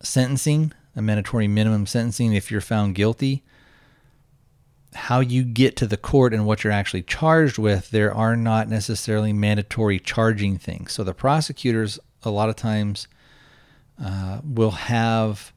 sentencing, 0.00 0.72
a 0.94 1.02
mandatory 1.02 1.48
minimum 1.48 1.86
sentencing 1.86 2.32
if 2.32 2.50
you're 2.50 2.60
found 2.60 2.94
guilty, 2.94 3.44
how 4.94 5.20
you 5.20 5.44
get 5.44 5.76
to 5.76 5.86
the 5.86 5.96
court 5.96 6.32
and 6.32 6.46
what 6.46 6.64
you're 6.64 6.72
actually 6.72 7.02
charged 7.02 7.58
with, 7.58 7.90
there 7.90 8.12
are 8.12 8.36
not 8.36 8.68
necessarily 8.68 9.32
mandatory 9.32 10.00
charging 10.00 10.58
things. 10.58 10.92
So 10.92 11.04
the 11.04 11.14
prosecutors, 11.14 11.98
a 12.22 12.30
lot 12.30 12.48
of 12.48 12.56
times, 12.56 13.06
uh, 14.02 14.40
will 14.42 14.72
have 14.72 15.52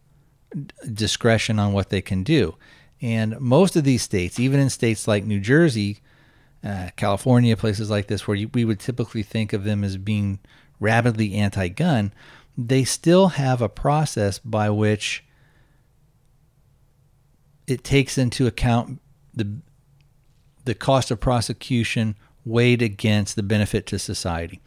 discretion 0.93 1.59
on 1.59 1.73
what 1.73 1.89
they 1.89 2.01
can 2.01 2.23
do. 2.23 2.55
And 3.01 3.39
most 3.39 3.75
of 3.75 3.83
these 3.83 4.01
states, 4.01 4.39
even 4.39 4.59
in 4.59 4.69
states 4.69 5.07
like 5.07 5.23
New 5.23 5.39
Jersey, 5.39 5.99
uh, 6.63 6.89
California, 6.95 7.55
places 7.55 7.89
like 7.89 8.07
this, 8.07 8.27
where 8.27 8.35
you, 8.35 8.49
we 8.53 8.65
would 8.65 8.79
typically 8.79 9.23
think 9.23 9.53
of 9.53 9.63
them 9.63 9.83
as 9.83 9.97
being 9.97 10.39
rabidly 10.79 11.35
anti 11.35 11.67
gun, 11.69 12.13
they 12.57 12.83
still 12.83 13.29
have 13.29 13.61
a 13.61 13.69
process 13.69 14.39
by 14.39 14.69
which 14.69 15.23
it 17.67 17.83
takes 17.83 18.17
into 18.17 18.47
account 18.47 18.99
the, 19.33 19.59
the 20.65 20.75
cost 20.75 21.11
of 21.11 21.19
prosecution 21.19 22.15
weighed 22.43 22.81
against 22.81 23.35
the 23.35 23.43
benefit 23.43 23.85
to 23.85 23.99
society. 23.99 24.59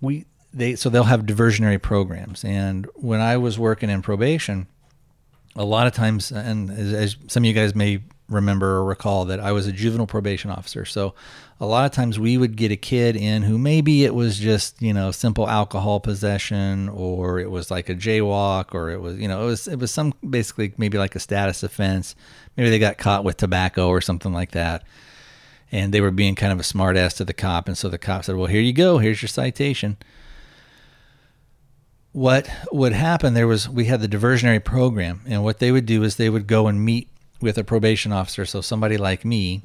We, 0.00 0.24
they, 0.52 0.74
so 0.74 0.88
they'll 0.88 1.04
have 1.04 1.22
diversionary 1.22 1.80
programs. 1.80 2.44
And 2.44 2.86
when 2.94 3.20
I 3.20 3.36
was 3.36 3.58
working 3.58 3.90
in 3.90 4.02
probation, 4.02 4.66
a 5.54 5.64
lot 5.64 5.86
of 5.86 5.92
times, 5.92 6.32
and 6.32 6.70
as, 6.70 6.92
as, 6.92 7.16
some 7.28 7.42
of 7.42 7.46
you 7.46 7.52
guys 7.52 7.74
may 7.74 8.02
remember 8.28 8.76
or 8.76 8.84
recall, 8.84 9.24
that 9.26 9.40
I 9.40 9.52
was 9.52 9.66
a 9.66 9.72
juvenile 9.72 10.06
probation 10.06 10.50
officer. 10.50 10.84
So 10.84 11.14
a 11.60 11.66
lot 11.66 11.84
of 11.84 11.92
times 11.92 12.18
we 12.18 12.36
would 12.36 12.56
get 12.56 12.72
a 12.72 12.76
kid 12.76 13.16
in 13.16 13.42
who 13.42 13.58
maybe 13.58 14.04
it 14.04 14.14
was 14.14 14.38
just 14.38 14.80
you 14.82 14.92
know 14.92 15.10
simple 15.10 15.48
alcohol 15.48 16.00
possession, 16.00 16.88
or 16.88 17.38
it 17.38 17.50
was 17.50 17.70
like 17.70 17.88
a 17.88 17.94
jaywalk, 17.94 18.74
or 18.74 18.90
it 18.90 19.00
was 19.00 19.18
you 19.18 19.28
know 19.28 19.42
it 19.42 19.46
was 19.46 19.68
it 19.68 19.78
was 19.78 19.90
some 19.90 20.14
basically 20.28 20.74
maybe 20.76 20.98
like 20.98 21.14
a 21.14 21.20
status 21.20 21.62
offense. 21.62 22.14
Maybe 22.56 22.70
they 22.70 22.78
got 22.78 22.98
caught 22.98 23.24
with 23.24 23.36
tobacco 23.36 23.88
or 23.88 24.00
something 24.00 24.32
like 24.32 24.52
that. 24.52 24.84
And 25.70 25.94
they 25.94 26.02
were 26.02 26.10
being 26.10 26.34
kind 26.34 26.52
of 26.52 26.60
a 26.60 26.64
smartass 26.64 27.16
to 27.16 27.24
the 27.24 27.32
cop, 27.32 27.66
and 27.66 27.78
so 27.78 27.88
the 27.88 27.98
cop 27.98 28.24
said, 28.24 28.36
"Well, 28.36 28.46
here 28.46 28.60
you 28.60 28.72
go. 28.72 28.98
Here's 28.98 29.22
your 29.22 29.28
citation." 29.28 29.96
what 32.12 32.46
would 32.70 32.92
happen 32.92 33.32
there 33.32 33.46
was 33.46 33.68
we 33.68 33.86
had 33.86 34.00
the 34.00 34.08
diversionary 34.08 34.62
program 34.62 35.22
and 35.26 35.42
what 35.42 35.58
they 35.58 35.72
would 35.72 35.86
do 35.86 36.02
is 36.02 36.16
they 36.16 36.28
would 36.28 36.46
go 36.46 36.66
and 36.66 36.84
meet 36.84 37.08
with 37.42 37.58
a 37.58 37.64
probation 37.64 38.12
officer 38.12 38.46
so 38.46 38.60
somebody 38.60 38.96
like 38.96 39.24
me. 39.24 39.62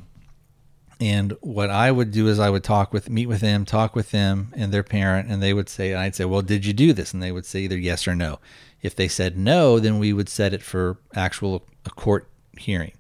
And 1.00 1.38
what 1.42 1.70
I 1.70 1.92
would 1.92 2.10
do 2.10 2.28
is 2.28 2.40
I 2.40 2.50
would 2.50 2.64
talk 2.64 2.92
with 2.92 3.10
meet 3.10 3.28
with 3.28 3.42
them 3.42 3.66
talk 3.66 3.96
with 3.96 4.12
them 4.12 4.52
and 4.56 4.72
their 4.72 4.84
parent 4.84 5.30
and 5.30 5.42
they 5.42 5.54
would 5.54 5.70
say 5.70 5.92
and 5.92 6.00
I'd 6.00 6.16
say 6.16 6.26
well 6.26 6.42
did 6.42 6.66
you 6.66 6.74
do 6.74 6.92
this? 6.92 7.14
And 7.14 7.22
they 7.22 7.32
would 7.32 7.46
say 7.46 7.62
either 7.62 7.78
yes 7.78 8.08
or 8.08 8.16
no. 8.16 8.40
If 8.82 8.96
they 8.96 9.08
said 9.08 9.38
no 9.38 9.80
then 9.80 10.00
we 10.00 10.12
would 10.12 10.30
set 10.30 10.54
it 10.54 10.64
for 10.64 10.98
actual 11.14 11.64
a 11.86 11.92
court 11.92 12.28
hearing. 12.58 12.94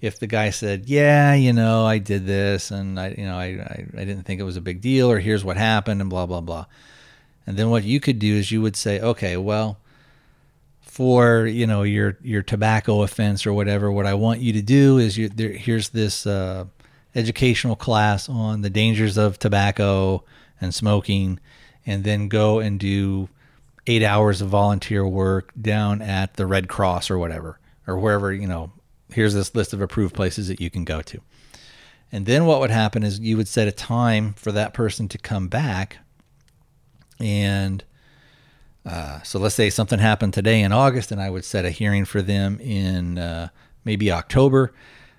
If 0.00 0.18
the 0.18 0.26
guy 0.26 0.50
said 0.50 0.86
yeah 0.86 1.34
you 1.34 1.52
know 1.52 1.86
I 1.86 1.98
did 1.98 2.26
this 2.26 2.72
and 2.72 2.98
I 2.98 3.14
you 3.16 3.24
know 3.24 3.38
I, 3.38 3.44
I, 3.44 3.86
I 3.94 4.04
didn't 4.04 4.24
think 4.24 4.40
it 4.40 4.44
was 4.44 4.56
a 4.56 4.60
big 4.60 4.80
deal 4.80 5.10
or 5.10 5.20
here's 5.20 5.44
what 5.44 5.56
happened 5.56 6.00
and 6.00 6.10
blah 6.10 6.26
blah 6.26 6.40
blah. 6.40 6.66
And 7.46 7.56
then 7.56 7.70
what 7.70 7.84
you 7.84 8.00
could 8.00 8.18
do 8.18 8.34
is 8.34 8.50
you 8.50 8.60
would 8.60 8.76
say, 8.76 9.00
okay, 9.00 9.36
well, 9.36 9.78
for 10.96 11.46
you 11.46 11.66
know 11.66 11.82
your 11.82 12.16
your 12.22 12.40
tobacco 12.40 13.02
offense 13.02 13.46
or 13.46 13.52
whatever, 13.52 13.92
what 13.92 14.06
I 14.06 14.14
want 14.14 14.40
you 14.40 14.54
to 14.54 14.62
do 14.62 14.96
is 14.96 15.18
you 15.18 15.28
there, 15.28 15.50
here's 15.50 15.90
this 15.90 16.26
uh, 16.26 16.64
educational 17.14 17.76
class 17.76 18.30
on 18.30 18.62
the 18.62 18.70
dangers 18.70 19.18
of 19.18 19.38
tobacco 19.38 20.24
and 20.58 20.74
smoking, 20.74 21.38
and 21.84 22.02
then 22.02 22.28
go 22.28 22.60
and 22.60 22.80
do 22.80 23.28
eight 23.86 24.02
hours 24.02 24.40
of 24.40 24.48
volunteer 24.48 25.06
work 25.06 25.52
down 25.60 26.00
at 26.00 26.32
the 26.38 26.46
Red 26.46 26.66
Cross 26.66 27.10
or 27.10 27.18
whatever, 27.18 27.60
or 27.86 27.98
wherever 27.98 28.32
you 28.32 28.46
know. 28.46 28.72
Here's 29.10 29.34
this 29.34 29.54
list 29.54 29.74
of 29.74 29.82
approved 29.82 30.14
places 30.14 30.48
that 30.48 30.62
you 30.62 30.70
can 30.70 30.84
go 30.84 31.02
to. 31.02 31.20
And 32.10 32.24
then 32.24 32.46
what 32.46 32.60
would 32.60 32.70
happen 32.70 33.02
is 33.02 33.20
you 33.20 33.36
would 33.36 33.48
set 33.48 33.68
a 33.68 33.72
time 33.72 34.32
for 34.32 34.50
that 34.50 34.72
person 34.72 35.08
to 35.08 35.18
come 35.18 35.48
back 35.48 35.98
and 37.20 37.84
uh, 38.86 39.20
so 39.22 39.38
let's 39.40 39.56
say 39.56 39.68
something 39.68 39.98
happened 39.98 40.32
today 40.32 40.62
in 40.62 40.72
August, 40.72 41.10
and 41.10 41.20
I 41.20 41.28
would 41.28 41.44
set 41.44 41.64
a 41.64 41.70
hearing 41.70 42.04
for 42.04 42.22
them 42.22 42.60
in 42.60 43.18
uh, 43.18 43.48
maybe 43.84 44.12
October, 44.12 44.72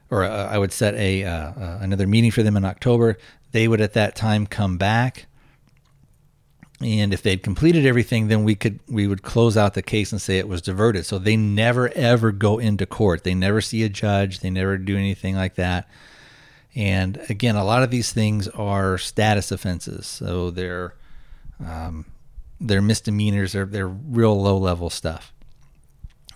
or 0.10 0.24
uh, 0.24 0.48
I 0.48 0.58
would 0.58 0.72
set 0.72 0.96
a 0.96 1.26
uh, 1.26 1.52
uh, 1.52 1.80
another 1.82 2.08
meeting 2.08 2.32
for 2.32 2.44
them 2.44 2.56
in 2.56 2.64
October. 2.64 3.18
They 3.52 3.68
would 3.68 3.82
at 3.82 3.94
that 3.94 4.16
time 4.16 4.48
come 4.48 4.78
back, 4.78 5.26
and 6.80 7.14
if 7.14 7.22
they'd 7.22 7.44
completed 7.44 7.86
everything, 7.86 8.30
then 8.30 8.46
we 8.46 8.56
could 8.56 8.80
we 8.88 9.06
would 9.06 9.22
close 9.22 9.58
out 9.58 9.74
the 9.74 9.82
case 9.82 10.14
and 10.14 10.22
say 10.22 10.38
it 10.38 10.48
was 10.48 10.62
diverted. 10.62 11.06
So 11.06 11.20
they 11.20 11.36
never 11.36 11.92
ever 11.94 12.32
go 12.32 12.60
into 12.60 12.86
court. 12.86 13.26
They 13.26 13.36
never 13.36 13.60
see 13.60 13.84
a 13.84 13.90
judge. 13.90 14.40
They 14.40 14.50
never 14.50 14.78
do 14.78 14.96
anything 14.96 15.36
like 15.36 15.56
that. 15.56 15.90
And 16.74 17.20
again, 17.28 17.58
a 17.58 17.66
lot 17.66 17.84
of 17.84 17.92
these 17.92 18.14
things 18.14 18.48
are 18.50 18.98
status 18.98 19.52
offenses, 19.52 20.06
so 20.08 20.52
they're 20.52 20.94
um, 21.66 22.06
their 22.60 22.82
misdemeanors, 22.82 23.54
they're, 23.54 23.66
they're 23.66 23.88
real 23.88 24.42
low 24.42 24.58
level 24.58 24.90
stuff. 24.90 25.34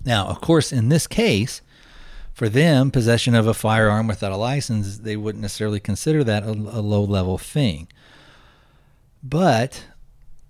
Now, 0.06 0.28
of 0.28 0.42
course, 0.42 0.72
in 0.72 0.90
this 0.90 1.08
case, 1.08 1.62
for 2.34 2.50
them, 2.50 2.92
possession 2.92 3.36
of 3.36 3.48
a 3.48 3.54
firearm 3.54 4.08
without 4.08 4.32
a 4.32 4.38
license, 4.38 5.00
they 5.00 5.16
wouldn't 5.18 5.42
necessarily 5.42 5.80
consider 5.80 6.24
that 6.24 6.44
a, 6.44 6.52
a 6.52 6.82
low 6.82 7.04
level 7.04 7.38
thing. 7.38 7.88
But 9.24 9.86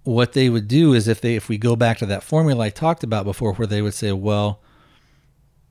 what 0.03 0.33
they 0.33 0.49
would 0.49 0.67
do 0.67 0.93
is 0.93 1.07
if 1.07 1.21
they 1.21 1.35
if 1.35 1.49
we 1.49 1.57
go 1.57 1.75
back 1.75 1.97
to 1.99 2.05
that 2.07 2.23
formula 2.23 2.65
I 2.65 2.69
talked 2.69 3.03
about 3.03 3.25
before 3.25 3.53
where 3.53 3.67
they 3.67 3.81
would 3.81 3.93
say, 3.93 4.11
well, 4.11 4.61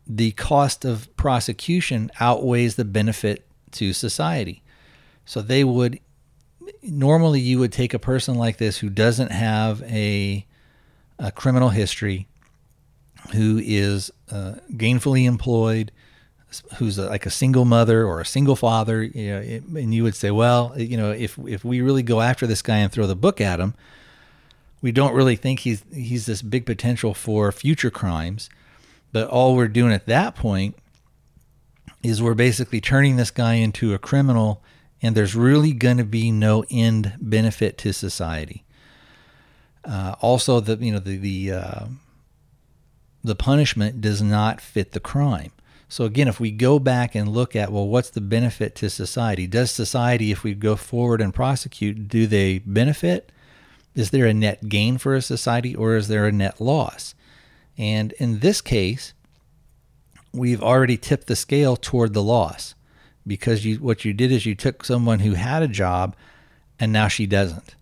the 0.06 0.32
cost 0.32 0.84
of 0.84 1.14
prosecution 1.16 2.10
outweighs 2.20 2.76
the 2.76 2.84
benefit 2.84 3.46
to 3.72 3.92
society. 3.92 4.62
So 5.24 5.40
they 5.40 5.64
would 5.64 6.00
normally 6.82 7.40
you 7.40 7.58
would 7.58 7.72
take 7.72 7.94
a 7.94 7.98
person 7.98 8.34
like 8.34 8.58
this 8.58 8.78
who 8.78 8.90
doesn't 8.90 9.30
have 9.30 9.82
a, 9.82 10.46
a 11.18 11.32
criminal 11.32 11.70
history, 11.70 12.26
who 13.32 13.60
is 13.62 14.10
uh, 14.30 14.54
gainfully 14.72 15.26
employed, 15.26 15.92
who's 16.76 16.98
a, 16.98 17.08
like 17.08 17.26
a 17.26 17.30
single 17.30 17.64
mother 17.64 18.04
or 18.04 18.20
a 18.20 18.26
single 18.26 18.56
father, 18.56 19.02
you 19.02 19.30
know, 19.30 19.40
it, 19.40 19.64
and 19.64 19.94
you 19.94 20.02
would 20.02 20.14
say, 20.14 20.30
well, 20.30 20.72
you 20.76 20.96
know, 20.96 21.12
if 21.12 21.38
if 21.46 21.64
we 21.64 21.80
really 21.80 22.02
go 22.02 22.20
after 22.20 22.46
this 22.46 22.62
guy 22.62 22.78
and 22.78 22.90
throw 22.90 23.06
the 23.06 23.16
book 23.16 23.40
at 23.40 23.60
him, 23.60 23.74
we 24.82 24.92
don't 24.92 25.14
really 25.14 25.36
think 25.36 25.60
he's 25.60 25.84
he's 25.92 26.26
this 26.26 26.42
big 26.42 26.66
potential 26.66 27.14
for 27.14 27.52
future 27.52 27.90
crimes, 27.90 28.50
but 29.12 29.28
all 29.28 29.54
we're 29.54 29.68
doing 29.68 29.92
at 29.92 30.06
that 30.06 30.34
point 30.34 30.76
is 32.02 32.22
we're 32.22 32.34
basically 32.34 32.80
turning 32.80 33.16
this 33.16 33.30
guy 33.30 33.54
into 33.54 33.92
a 33.94 33.98
criminal 33.98 34.62
and 35.02 35.14
there's 35.14 35.34
really 35.34 35.72
going 35.72 35.96
to 35.96 36.04
be 36.04 36.30
no 36.30 36.64
end 36.70 37.14
benefit 37.20 37.78
to 37.78 37.92
society. 37.92 38.64
Uh, 39.84 40.14
also, 40.20 40.60
the 40.60 40.76
you 40.84 40.92
know 40.92 40.98
the 40.98 41.16
the 41.16 41.52
uh, 41.52 41.84
the 43.24 43.34
punishment 43.34 44.00
does 44.00 44.20
not 44.20 44.60
fit 44.60 44.92
the 44.92 45.00
crime. 45.00 45.52
So 45.88 46.04
again, 46.04 46.28
if 46.28 46.38
we 46.38 46.52
go 46.52 46.78
back 46.78 47.14
and 47.14 47.28
look 47.28 47.56
at 47.56 47.72
well, 47.72 47.88
what's 47.88 48.10
the 48.10 48.20
benefit 48.20 48.74
to 48.76 48.90
society? 48.90 49.46
Does 49.46 49.70
society, 49.70 50.30
if 50.30 50.44
we 50.44 50.54
go 50.54 50.76
forward 50.76 51.20
and 51.20 51.34
prosecute, 51.34 52.08
do 52.08 52.26
they 52.26 52.58
benefit? 52.58 53.32
Is 53.94 54.10
there 54.10 54.26
a 54.26 54.34
net 54.34 54.68
gain 54.68 54.98
for 54.98 55.16
a 55.16 55.22
society, 55.22 55.74
or 55.74 55.96
is 55.96 56.08
there 56.08 56.26
a 56.26 56.32
net 56.32 56.60
loss? 56.60 57.14
And 57.76 58.12
in 58.12 58.38
this 58.38 58.60
case, 58.60 59.14
we've 60.32 60.62
already 60.62 60.96
tipped 60.96 61.26
the 61.26 61.34
scale 61.34 61.76
toward 61.76 62.12
the 62.12 62.22
loss 62.22 62.74
because 63.30 63.64
you 63.64 63.76
what 63.76 64.04
you 64.04 64.12
did 64.12 64.32
is 64.32 64.44
you 64.44 64.56
took 64.56 64.84
someone 64.84 65.20
who 65.20 65.34
had 65.34 65.62
a 65.62 65.68
job 65.68 66.16
and 66.80 66.92
now 66.92 67.06
she 67.06 67.26
doesn't. 67.26 67.76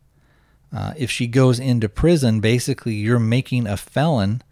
Uh, 0.70 0.92
if 0.98 1.10
she 1.10 1.26
goes 1.26 1.58
into 1.58 1.88
prison, 1.88 2.38
basically 2.40 2.92
you're 2.92 3.18
making 3.18 3.66
a 3.66 3.78
felon 3.78 4.42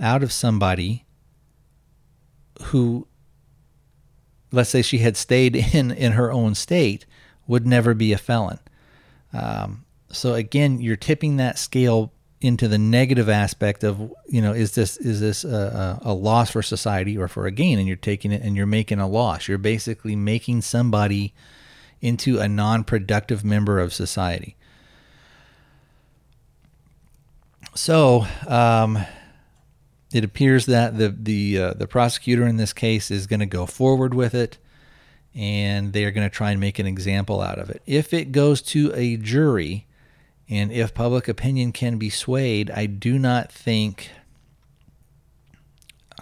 out 0.00 0.20
of 0.20 0.32
somebody 0.32 1.04
who, 2.60 3.06
let's 4.50 4.70
say 4.70 4.82
she 4.82 4.98
had 4.98 5.16
stayed 5.16 5.54
in 5.74 5.92
in 5.92 6.12
her 6.12 6.32
own 6.32 6.56
state, 6.56 7.06
would 7.46 7.64
never 7.64 7.94
be 7.94 8.12
a 8.12 8.18
felon. 8.18 8.58
Um, 9.32 9.84
so 10.10 10.34
again, 10.34 10.80
you're 10.80 10.96
tipping 10.96 11.36
that 11.36 11.56
scale 11.56 12.12
into 12.42 12.66
the 12.66 12.78
negative 12.78 13.28
aspect 13.28 13.84
of 13.84 14.12
you 14.26 14.42
know 14.42 14.52
is 14.52 14.74
this 14.74 14.96
is 14.96 15.20
this 15.20 15.44
a, 15.44 16.00
a, 16.02 16.12
loss 16.12 16.50
for 16.50 16.60
society 16.60 17.16
or 17.16 17.28
for 17.28 17.46
a 17.46 17.52
gain? 17.52 17.78
And 17.78 17.86
you're 17.86 17.96
taking 17.96 18.32
it 18.32 18.42
and 18.42 18.56
you're 18.56 18.66
making 18.66 18.98
a 18.98 19.08
loss. 19.08 19.46
You're 19.48 19.58
basically 19.58 20.16
making 20.16 20.62
somebody 20.62 21.32
into 22.00 22.40
a 22.40 22.48
non-productive 22.48 23.44
member 23.44 23.78
of 23.78 23.94
society. 23.94 24.56
So 27.74 28.26
um, 28.48 28.98
it 30.12 30.24
appears 30.24 30.66
that 30.66 30.98
the 30.98 31.08
the 31.10 31.58
uh, 31.58 31.74
the 31.74 31.86
prosecutor 31.86 32.44
in 32.46 32.56
this 32.56 32.72
case 32.72 33.10
is 33.10 33.28
going 33.28 33.40
to 33.40 33.46
go 33.46 33.66
forward 33.66 34.14
with 34.14 34.34
it 34.34 34.58
and 35.34 35.92
they 35.92 36.04
are 36.04 36.10
going 36.10 36.28
to 36.28 36.34
try 36.34 36.50
and 36.50 36.60
make 36.60 36.78
an 36.78 36.86
example 36.86 37.40
out 37.40 37.58
of 37.58 37.70
it. 37.70 37.82
If 37.86 38.12
it 38.12 38.32
goes 38.32 38.60
to 38.62 38.92
a 38.94 39.16
jury 39.16 39.86
and 40.52 40.70
if 40.70 40.92
public 40.92 41.28
opinion 41.28 41.72
can 41.72 41.96
be 41.96 42.10
swayed, 42.10 42.70
I 42.70 42.84
do 42.84 43.18
not 43.18 43.50
think 43.50 44.10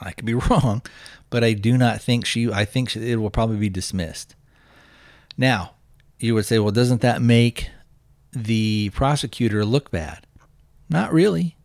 I 0.01 0.13
could 0.13 0.25
be 0.25 0.35
wrong, 0.51 0.83
but 1.31 1.43
I 1.43 1.53
do 1.53 1.77
not 1.77 2.01
think 2.01 2.25
she 2.25 2.51
I 2.51 2.65
think 2.65 2.95
it 2.95 3.17
will 3.17 3.31
probably 3.31 3.57
be 3.57 3.69
dismissed. 3.69 4.37
Now, 5.37 5.73
you 6.21 6.35
would 6.35 6.47
say, 6.47 6.61
well, 6.61 6.71
doesn't 6.71 7.01
that 7.01 7.21
make 7.21 7.71
the 8.33 8.91
prosecutor 8.91 9.65
look 9.65 9.91
bad? 9.91 10.27
Not 10.89 11.13
really. 11.13 11.57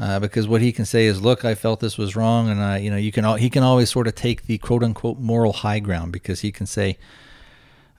Uh, 0.00 0.20
because 0.20 0.46
what 0.46 0.62
he 0.62 0.72
can 0.72 0.84
say 0.86 1.06
is, 1.06 1.20
"Look, 1.20 1.44
I 1.44 1.54
felt 1.54 1.80
this 1.80 1.98
was 1.98 2.16
wrong," 2.16 2.48
and 2.48 2.62
I, 2.62 2.78
you 2.78 2.90
know, 2.90 2.96
you 2.96 3.12
can 3.12 3.24
he 3.38 3.50
can 3.50 3.62
always 3.62 3.90
sort 3.90 4.06
of 4.06 4.14
take 4.14 4.46
the 4.46 4.56
quote 4.56 4.82
unquote 4.82 5.18
moral 5.18 5.52
high 5.52 5.80
ground 5.80 6.12
because 6.12 6.40
he 6.40 6.50
can 6.50 6.64
say, 6.64 6.96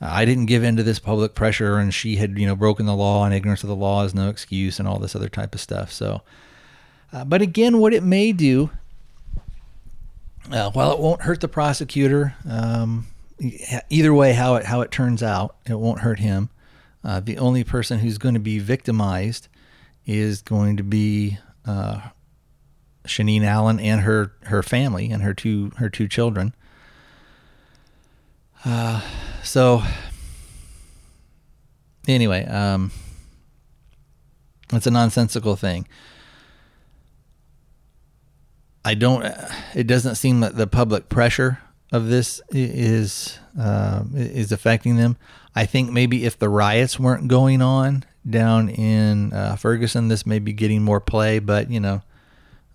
I 0.06 0.26
didn't 0.26 0.48
give 0.48 0.64
in 0.64 0.76
to 0.76 0.84
this 0.84 1.00
public 1.00 1.34
pressure, 1.34 1.78
and 1.78 1.94
she 1.94 2.18
had, 2.18 2.38
you 2.38 2.46
know, 2.46 2.56
broken 2.56 2.86
the 2.86 2.96
law, 2.96 3.24
and 3.24 3.34
ignorance 3.34 3.64
of 3.64 3.70
the 3.70 3.76
law 3.76 4.04
is 4.04 4.14
no 4.14 4.30
excuse, 4.30 4.80
and 4.80 4.88
all 4.88 5.00
this 5.00 5.16
other 5.16 5.30
type 5.30 5.56
of 5.56 5.62
stuff. 5.62 5.92
So, 5.92 6.22
uh, 7.14 7.24
but 7.24 7.42
again, 7.42 7.80
what 7.80 7.94
it 7.94 8.04
may 8.04 8.32
do, 8.34 8.70
uh, 10.52 10.72
while 10.72 10.92
it 10.92 11.00
won't 11.00 11.22
hurt 11.22 11.42
the 11.42 11.48
prosecutor, 11.48 12.36
um, 12.50 13.08
either 13.90 14.14
way, 14.14 14.34
how 14.34 14.56
it 14.56 14.66
how 14.66 14.82
it 14.82 14.92
turns 14.92 15.24
out, 15.24 15.56
it 15.66 15.80
won't 15.80 16.02
hurt 16.02 16.20
him. 16.20 16.50
Uh, 17.04 17.20
the 17.20 17.38
only 17.38 17.64
person 17.64 18.00
who's 18.00 18.18
going 18.18 18.34
to 18.34 18.40
be 18.40 18.60
victimized 18.60 19.48
is 20.06 20.42
going 20.42 20.78
to 20.78 20.84
be 20.84 21.38
uh, 21.66 22.10
Shaneen 23.06 23.44
Allen 23.44 23.80
and 23.80 24.02
her 24.02 24.34
her 24.44 24.64
family 24.64 25.12
and 25.12 25.24
her 25.24 25.34
two 25.34 25.72
her 25.78 25.90
two 25.90 26.08
children. 26.08 26.54
Uh, 28.66 29.02
so 29.44 29.84
anyway, 32.08 32.46
um, 32.46 32.92
it's 34.72 34.88
a 34.88 34.92
nonsensical 34.92 35.56
thing. 35.56 35.88
I 38.86 38.96
don't. 38.96 39.26
It 39.76 39.88
doesn't 39.88 40.16
seem 40.16 40.42
that 40.42 40.56
the 40.58 40.68
public 40.68 41.10
pressure 41.10 41.60
of 41.92 42.08
this 42.08 42.42
is 42.50 43.40
uh, 43.58 44.04
is 44.14 44.52
affecting 44.52 44.98
them. 44.98 45.18
I 45.56 45.66
think 45.66 45.92
maybe 45.92 46.26
if 46.26 46.38
the 46.38 46.50
riots 46.50 47.00
weren't 47.00 47.28
going 47.28 47.62
on 47.62 48.04
down 48.30 48.70
in 48.70 49.32
uh, 49.32 49.56
Ferguson, 49.56 50.08
this 50.08 50.26
may 50.26 50.40
be 50.40 50.54
getting 50.54 50.82
more 50.82 51.00
play. 51.00 51.40
But 51.40 51.70
you 51.70 51.80
know, 51.80 52.02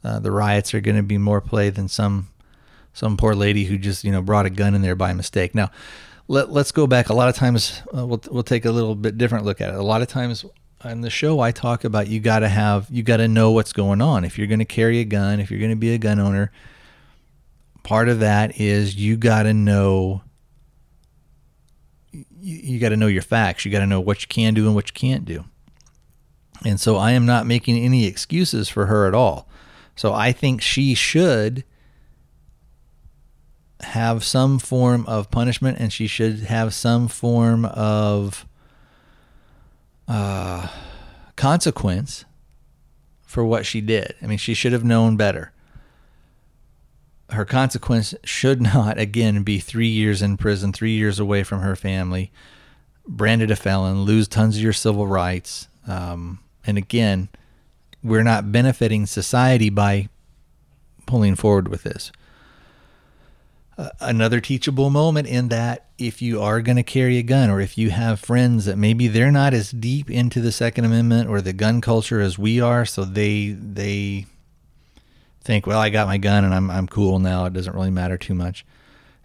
uh, 0.02 0.18
the 0.20 0.30
riots 0.30 0.72
are 0.72 0.80
going 0.80 0.96
to 0.96 1.02
be 1.02 1.18
more 1.18 1.40
play 1.40 1.68
than 1.70 1.88
some 1.88 2.28
some 2.98 3.16
poor 3.16 3.32
lady 3.34 3.64
who 3.64 3.78
just 3.78 4.02
you 4.02 4.10
know 4.10 4.20
brought 4.20 4.44
a 4.44 4.50
gun 4.50 4.74
in 4.74 4.82
there 4.82 4.96
by 4.96 5.12
mistake. 5.12 5.54
Now, 5.54 5.70
let, 6.26 6.50
let's 6.50 6.72
go 6.72 6.88
back. 6.88 7.08
A 7.08 7.14
lot 7.14 7.28
of 7.28 7.36
times 7.36 7.80
uh, 7.96 8.04
we'll 8.04 8.20
we'll 8.28 8.42
take 8.42 8.64
a 8.64 8.72
little 8.72 8.96
bit 8.96 9.16
different 9.16 9.44
look 9.44 9.60
at 9.60 9.68
it. 9.68 9.76
A 9.76 9.82
lot 9.82 10.02
of 10.02 10.08
times 10.08 10.44
on 10.82 11.00
the 11.02 11.10
show 11.10 11.38
I 11.38 11.52
talk 11.52 11.84
about 11.84 12.08
you 12.08 12.18
got 12.18 12.40
to 12.40 12.48
have 12.48 12.88
you 12.90 13.04
got 13.04 13.18
to 13.18 13.28
know 13.28 13.52
what's 13.52 13.72
going 13.72 14.02
on. 14.02 14.24
If 14.24 14.36
you're 14.36 14.48
going 14.48 14.58
to 14.58 14.64
carry 14.64 14.98
a 14.98 15.04
gun, 15.04 15.38
if 15.38 15.48
you're 15.48 15.60
going 15.60 15.70
to 15.70 15.76
be 15.76 15.94
a 15.94 15.98
gun 15.98 16.18
owner, 16.18 16.50
part 17.84 18.08
of 18.08 18.18
that 18.18 18.60
is 18.60 18.96
you 18.96 19.16
got 19.16 19.44
to 19.44 19.54
know 19.54 20.22
you, 22.12 22.24
you 22.40 22.78
got 22.80 22.88
to 22.88 22.96
know 22.96 23.06
your 23.06 23.22
facts. 23.22 23.64
You 23.64 23.70
got 23.70 23.80
to 23.80 23.86
know 23.86 24.00
what 24.00 24.22
you 24.22 24.28
can 24.28 24.54
do 24.54 24.66
and 24.66 24.74
what 24.74 24.88
you 24.88 24.94
can't 24.94 25.24
do. 25.24 25.44
And 26.64 26.80
so 26.80 26.96
I 26.96 27.12
am 27.12 27.26
not 27.26 27.46
making 27.46 27.78
any 27.78 28.06
excuses 28.06 28.68
for 28.68 28.86
her 28.86 29.06
at 29.06 29.14
all. 29.14 29.48
So 29.94 30.12
I 30.12 30.32
think 30.32 30.60
she 30.60 30.94
should 30.94 31.62
have 33.80 34.24
some 34.24 34.58
form 34.58 35.06
of 35.06 35.30
punishment 35.30 35.78
and 35.78 35.92
she 35.92 36.06
should 36.06 36.40
have 36.40 36.74
some 36.74 37.08
form 37.08 37.64
of 37.64 38.46
uh, 40.08 40.68
consequence 41.36 42.24
for 43.22 43.44
what 43.44 43.66
she 43.66 43.80
did. 43.80 44.14
I 44.22 44.26
mean, 44.26 44.38
she 44.38 44.54
should 44.54 44.72
have 44.72 44.84
known 44.84 45.16
better. 45.16 45.52
Her 47.30 47.44
consequence 47.44 48.14
should 48.24 48.60
not, 48.74 48.98
again, 48.98 49.42
be 49.42 49.58
three 49.58 49.88
years 49.88 50.22
in 50.22 50.36
prison, 50.36 50.72
three 50.72 50.96
years 50.96 51.20
away 51.20 51.44
from 51.44 51.60
her 51.60 51.76
family, 51.76 52.32
branded 53.06 53.50
a 53.50 53.56
felon, 53.56 54.02
lose 54.02 54.28
tons 54.28 54.56
of 54.56 54.62
your 54.62 54.72
civil 54.72 55.06
rights. 55.06 55.68
Um, 55.86 56.40
and 56.66 56.78
again, 56.78 57.28
we're 58.02 58.22
not 58.22 58.50
benefiting 58.50 59.06
society 59.06 59.70
by 59.70 60.08
pulling 61.06 61.34
forward 61.34 61.68
with 61.68 61.82
this 61.84 62.12
another 64.00 64.40
teachable 64.40 64.90
moment 64.90 65.28
in 65.28 65.48
that 65.48 65.86
if 65.98 66.20
you 66.20 66.42
are 66.42 66.60
going 66.60 66.76
to 66.76 66.82
carry 66.82 67.18
a 67.18 67.22
gun 67.22 67.48
or 67.48 67.60
if 67.60 67.78
you 67.78 67.90
have 67.90 68.18
friends 68.18 68.64
that 68.64 68.76
maybe 68.76 69.06
they're 69.06 69.30
not 69.30 69.54
as 69.54 69.70
deep 69.70 70.10
into 70.10 70.40
the 70.40 70.50
second 70.50 70.84
amendment 70.84 71.28
or 71.28 71.40
the 71.40 71.52
gun 71.52 71.80
culture 71.80 72.20
as 72.20 72.38
we 72.38 72.60
are 72.60 72.84
so 72.84 73.04
they 73.04 73.50
they 73.50 74.26
think 75.42 75.66
well 75.66 75.78
I 75.78 75.90
got 75.90 76.08
my 76.08 76.18
gun 76.18 76.44
and 76.44 76.52
I'm 76.52 76.70
I'm 76.70 76.88
cool 76.88 77.20
now. 77.20 77.44
It 77.46 77.52
doesn't 77.52 77.74
really 77.74 77.90
matter 77.90 78.18
too 78.18 78.34
much. 78.34 78.66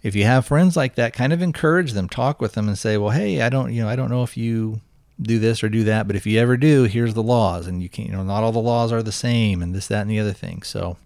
If 0.04 0.16
you 0.16 0.26
have 0.26 0.46
friends 0.46 0.78
like 0.78 0.96
that 0.96 1.14
kind 1.14 1.34
of 1.34 1.42
encourage 1.42 1.94
them 1.94 2.08
talk 2.08 2.40
with 2.40 2.54
them 2.54 2.68
and 2.68 2.78
say 2.78 2.98
well 2.98 3.10
hey 3.10 3.42
I 3.42 3.50
don't 3.50 3.74
you 3.74 3.82
know 3.82 3.90
I 3.90 3.96
don't 3.96 4.12
know 4.12 4.24
if 4.24 4.38
you 4.38 4.82
do 5.20 5.40
this 5.40 5.64
or 5.64 5.70
do 5.70 5.84
that 5.86 6.06
but 6.08 6.16
if 6.16 6.26
you 6.28 6.40
ever 6.40 6.58
do 6.58 6.84
here's 6.84 7.16
the 7.16 7.24
laws. 7.24 7.66
And 7.66 7.82
you 7.82 7.90
can't 7.90 8.10
you 8.10 8.16
know 8.16 8.24
not 8.24 8.44
all 8.44 8.52
the 8.52 8.60
laws 8.60 8.92
are 8.92 9.02
the 9.02 9.12
same 9.12 9.64
and 9.64 9.74
this 9.74 9.88
that 9.88 10.02
and 10.02 10.12
the 10.12 10.20
other 10.20 10.34
thing. 10.34 10.62
So 10.62 10.98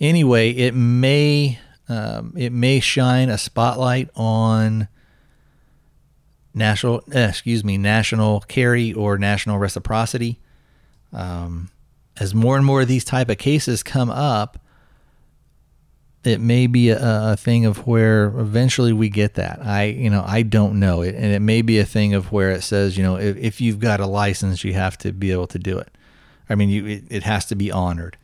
anyway, 0.00 0.50
it 0.50 0.74
may 0.74 1.58
um, 1.88 2.34
it 2.36 2.52
may 2.52 2.80
shine 2.80 3.30
a 3.30 3.38
spotlight 3.38 4.10
on 4.14 4.88
national 6.54 7.02
uh, 7.14 7.20
excuse 7.20 7.64
me 7.64 7.78
national 7.78 8.40
carry 8.40 8.92
or 8.92 9.18
national 9.18 9.58
reciprocity. 9.58 10.40
Um, 11.12 11.70
as 12.18 12.34
more 12.34 12.56
and 12.56 12.66
more 12.66 12.82
of 12.82 12.88
these 12.88 13.04
type 13.04 13.30
of 13.30 13.38
cases 13.38 13.82
come 13.82 14.10
up, 14.10 14.58
it 16.24 16.40
may 16.40 16.66
be 16.66 16.90
a, 16.90 16.98
a 17.32 17.36
thing 17.36 17.64
of 17.64 17.86
where 17.86 18.26
eventually 18.26 18.92
we 18.92 19.08
get 19.08 19.34
that. 19.34 19.60
I, 19.64 19.84
you 19.84 20.10
know, 20.10 20.24
I 20.26 20.42
don't 20.42 20.80
know 20.80 21.02
it, 21.02 21.14
and 21.14 21.26
it 21.26 21.40
may 21.40 21.62
be 21.62 21.78
a 21.78 21.84
thing 21.84 22.14
of 22.14 22.32
where 22.32 22.50
it 22.50 22.62
says, 22.62 22.96
you 22.96 23.04
know, 23.04 23.16
if, 23.16 23.36
if 23.36 23.60
you've 23.60 23.78
got 23.78 24.00
a 24.00 24.06
license, 24.06 24.64
you 24.64 24.74
have 24.74 24.98
to 24.98 25.12
be 25.12 25.30
able 25.30 25.46
to 25.46 25.58
do 25.58 25.78
it. 25.78 25.88
I 26.50 26.54
mean, 26.54 26.68
you, 26.68 26.86
it, 26.86 27.04
it 27.08 27.22
has 27.22 27.46
to 27.46 27.54
be 27.54 27.70
honored. 27.70 28.16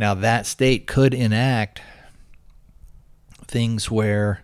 Now 0.00 0.14
that 0.14 0.46
state 0.46 0.86
could 0.86 1.12
enact 1.12 1.82
things 3.46 3.90
where 3.90 4.42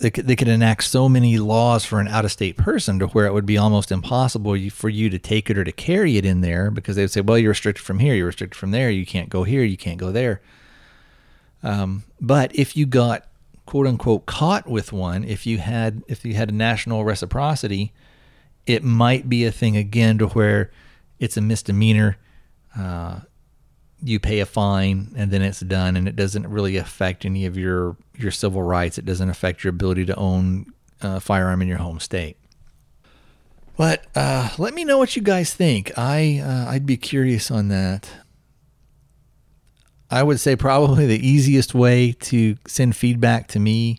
they 0.00 0.10
could, 0.10 0.26
they 0.26 0.36
could 0.36 0.48
enact 0.48 0.84
so 0.84 1.06
many 1.06 1.36
laws 1.36 1.84
for 1.84 2.00
an 2.00 2.08
out 2.08 2.24
of 2.24 2.32
state 2.32 2.56
person 2.56 2.98
to 3.00 3.08
where 3.08 3.26
it 3.26 3.34
would 3.34 3.44
be 3.44 3.58
almost 3.58 3.92
impossible 3.92 4.56
for 4.70 4.88
you 4.88 5.10
to 5.10 5.18
take 5.18 5.50
it 5.50 5.58
or 5.58 5.64
to 5.64 5.72
carry 5.72 6.16
it 6.16 6.24
in 6.24 6.40
there 6.40 6.70
because 6.70 6.96
they 6.96 7.02
would 7.02 7.10
say, 7.10 7.20
well, 7.20 7.36
you're 7.36 7.50
restricted 7.50 7.84
from 7.84 7.98
here, 7.98 8.14
you're 8.14 8.24
restricted 8.24 8.58
from 8.58 8.70
there, 8.70 8.88
you 8.88 9.04
can't 9.04 9.28
go 9.28 9.42
here, 9.42 9.62
you 9.62 9.76
can't 9.76 9.98
go 9.98 10.10
there. 10.10 10.40
Um, 11.62 12.04
but 12.22 12.56
if 12.56 12.74
you 12.74 12.86
got 12.86 13.26
quote 13.66 13.86
unquote 13.86 14.24
caught 14.24 14.66
with 14.66 14.94
one, 14.94 15.24
if 15.24 15.44
you 15.44 15.58
had 15.58 16.02
if 16.08 16.24
you 16.24 16.32
had 16.32 16.48
a 16.48 16.54
national 16.54 17.04
reciprocity, 17.04 17.92
it 18.66 18.82
might 18.82 19.28
be 19.28 19.44
a 19.44 19.52
thing 19.52 19.76
again 19.76 20.16
to 20.16 20.28
where 20.28 20.70
it's 21.18 21.36
a 21.36 21.42
misdemeanor. 21.42 22.16
Uh, 22.78 23.20
you 24.02 24.20
pay 24.20 24.40
a 24.40 24.46
fine 24.46 25.12
and 25.16 25.30
then 25.30 25.42
it's 25.42 25.60
done 25.60 25.96
and 25.96 26.06
it 26.06 26.16
doesn't 26.16 26.46
really 26.46 26.76
affect 26.76 27.24
any 27.24 27.46
of 27.46 27.56
your 27.56 27.96
your 28.16 28.30
civil 28.30 28.62
rights. 28.62 28.98
It 28.98 29.04
doesn't 29.04 29.30
affect 29.30 29.64
your 29.64 29.70
ability 29.70 30.06
to 30.06 30.16
own 30.16 30.66
a 31.00 31.20
firearm 31.20 31.62
in 31.62 31.68
your 31.68 31.78
home 31.78 32.00
state. 32.00 32.36
But 33.76 34.06
uh, 34.14 34.50
let 34.58 34.74
me 34.74 34.84
know 34.84 34.98
what 34.98 35.16
you 35.16 35.22
guys 35.22 35.52
think. 35.52 35.92
I 35.98 36.40
uh, 36.44 36.70
i'd 36.70 36.86
be 36.86 36.96
curious 36.96 37.50
on 37.50 37.68
that. 37.68 38.10
I 40.10 40.22
would 40.22 40.38
say 40.38 40.54
probably 40.56 41.06
the 41.06 41.26
easiest 41.26 41.74
way 41.74 42.12
to 42.12 42.56
send 42.66 42.94
feedback 42.94 43.48
to 43.48 43.58
me 43.58 43.98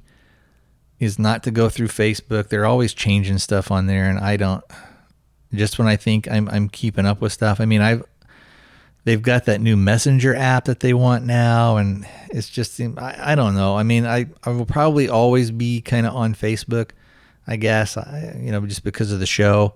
is 1.00 1.20
not 1.20 1.44
to 1.44 1.52
go 1.52 1.70
through 1.70 1.88
facebook. 1.88 2.50
They're 2.50 2.66
always 2.66 2.94
changing 2.94 3.40
stuff 3.40 3.72
on 3.72 3.88
there 3.88 4.10
and 4.10 4.20
i 4.20 4.38
don't 4.38 4.64
just 5.54 5.80
when 5.80 5.88
i 5.88 5.96
think 5.96 6.30
i'm, 6.30 6.48
I'm 6.50 6.70
keeping 6.70 7.06
up 7.06 7.20
with 7.20 7.34
stuff. 7.34 7.60
I 7.60 7.66
mean 7.66 7.82
i've 7.82 8.04
they've 9.08 9.22
got 9.22 9.46
that 9.46 9.62
new 9.62 9.78
messenger 9.78 10.36
app 10.36 10.66
that 10.66 10.82
they 10.82 10.94
want 10.94 11.24
now 11.24 11.78
and 11.78 12.06
it's 12.30 12.50
just 12.50 12.78
I, 12.82 13.16
I 13.18 13.36
don't 13.36 13.56
know. 13.56 13.78
I 13.78 13.84
mean 13.84 14.06
i, 14.06 14.26
I 14.44 14.50
will 14.50 14.66
probably 14.66 15.08
always 15.08 15.50
be 15.50 15.80
kind 15.80 16.06
of 16.06 16.14
on 16.14 16.36
facebook 16.36 16.90
i 17.48 17.56
guess 17.56 17.96
I, 17.96 18.38
you 18.38 18.52
know 18.52 18.66
just 18.66 18.84
because 18.84 19.14
of 19.14 19.20
the 19.22 19.26
show. 19.26 19.76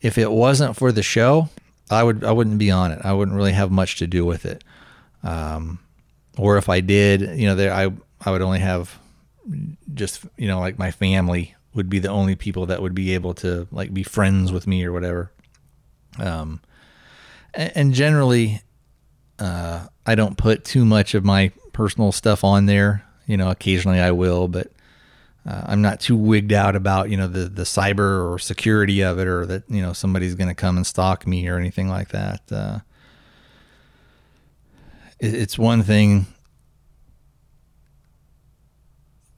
If 0.00 0.16
it 0.16 0.32
wasn't 0.32 0.74
for 0.74 0.90
the 0.90 1.02
show 1.02 1.50
i 1.90 2.02
would 2.02 2.24
i 2.24 2.32
wouldn't 2.32 2.56
be 2.56 2.70
on 2.70 2.92
it. 2.92 3.00
I 3.04 3.12
wouldn't 3.12 3.36
really 3.36 3.52
have 3.52 3.70
much 3.70 3.96
to 3.96 4.06
do 4.06 4.24
with 4.24 4.46
it. 4.46 4.64
Um, 5.22 5.78
or 6.38 6.56
if 6.56 6.70
i 6.70 6.80
did 6.80 7.38
you 7.38 7.46
know 7.46 7.54
there 7.54 7.74
i 7.74 7.92
i 8.22 8.30
would 8.30 8.40
only 8.40 8.60
have 8.60 8.98
just 9.92 10.24
you 10.38 10.48
know 10.48 10.60
like 10.60 10.78
my 10.78 10.90
family 10.90 11.54
would 11.74 11.90
be 11.90 11.98
the 11.98 12.08
only 12.08 12.36
people 12.36 12.64
that 12.66 12.80
would 12.80 12.94
be 12.94 13.12
able 13.12 13.34
to 13.34 13.68
like 13.70 13.92
be 13.92 14.02
friends 14.02 14.50
with 14.50 14.66
me 14.66 14.82
or 14.82 14.92
whatever. 14.92 15.30
Um 16.18 16.60
and 17.54 17.92
generally, 17.94 18.62
uh, 19.38 19.86
I 20.06 20.14
don't 20.14 20.36
put 20.36 20.64
too 20.64 20.84
much 20.84 21.14
of 21.14 21.24
my 21.24 21.52
personal 21.72 22.12
stuff 22.12 22.44
on 22.44 22.66
there. 22.66 23.04
You 23.26 23.36
know, 23.36 23.50
occasionally 23.50 24.00
I 24.00 24.10
will, 24.10 24.48
but 24.48 24.72
uh, 25.46 25.62
I'm 25.66 25.82
not 25.82 26.00
too 26.00 26.16
wigged 26.16 26.52
out 26.52 26.76
about 26.76 27.10
you 27.10 27.16
know 27.16 27.26
the 27.28 27.48
the 27.48 27.62
cyber 27.62 28.32
or 28.32 28.38
security 28.38 29.02
of 29.02 29.18
it, 29.18 29.26
or 29.26 29.46
that 29.46 29.64
you 29.68 29.82
know 29.82 29.92
somebody's 29.92 30.34
going 30.34 30.48
to 30.48 30.54
come 30.54 30.76
and 30.76 30.86
stalk 30.86 31.26
me 31.26 31.48
or 31.48 31.58
anything 31.58 31.88
like 31.88 32.08
that. 32.08 32.40
Uh, 32.50 32.78
it, 35.18 35.34
it's 35.34 35.58
one 35.58 35.82
thing. 35.82 36.26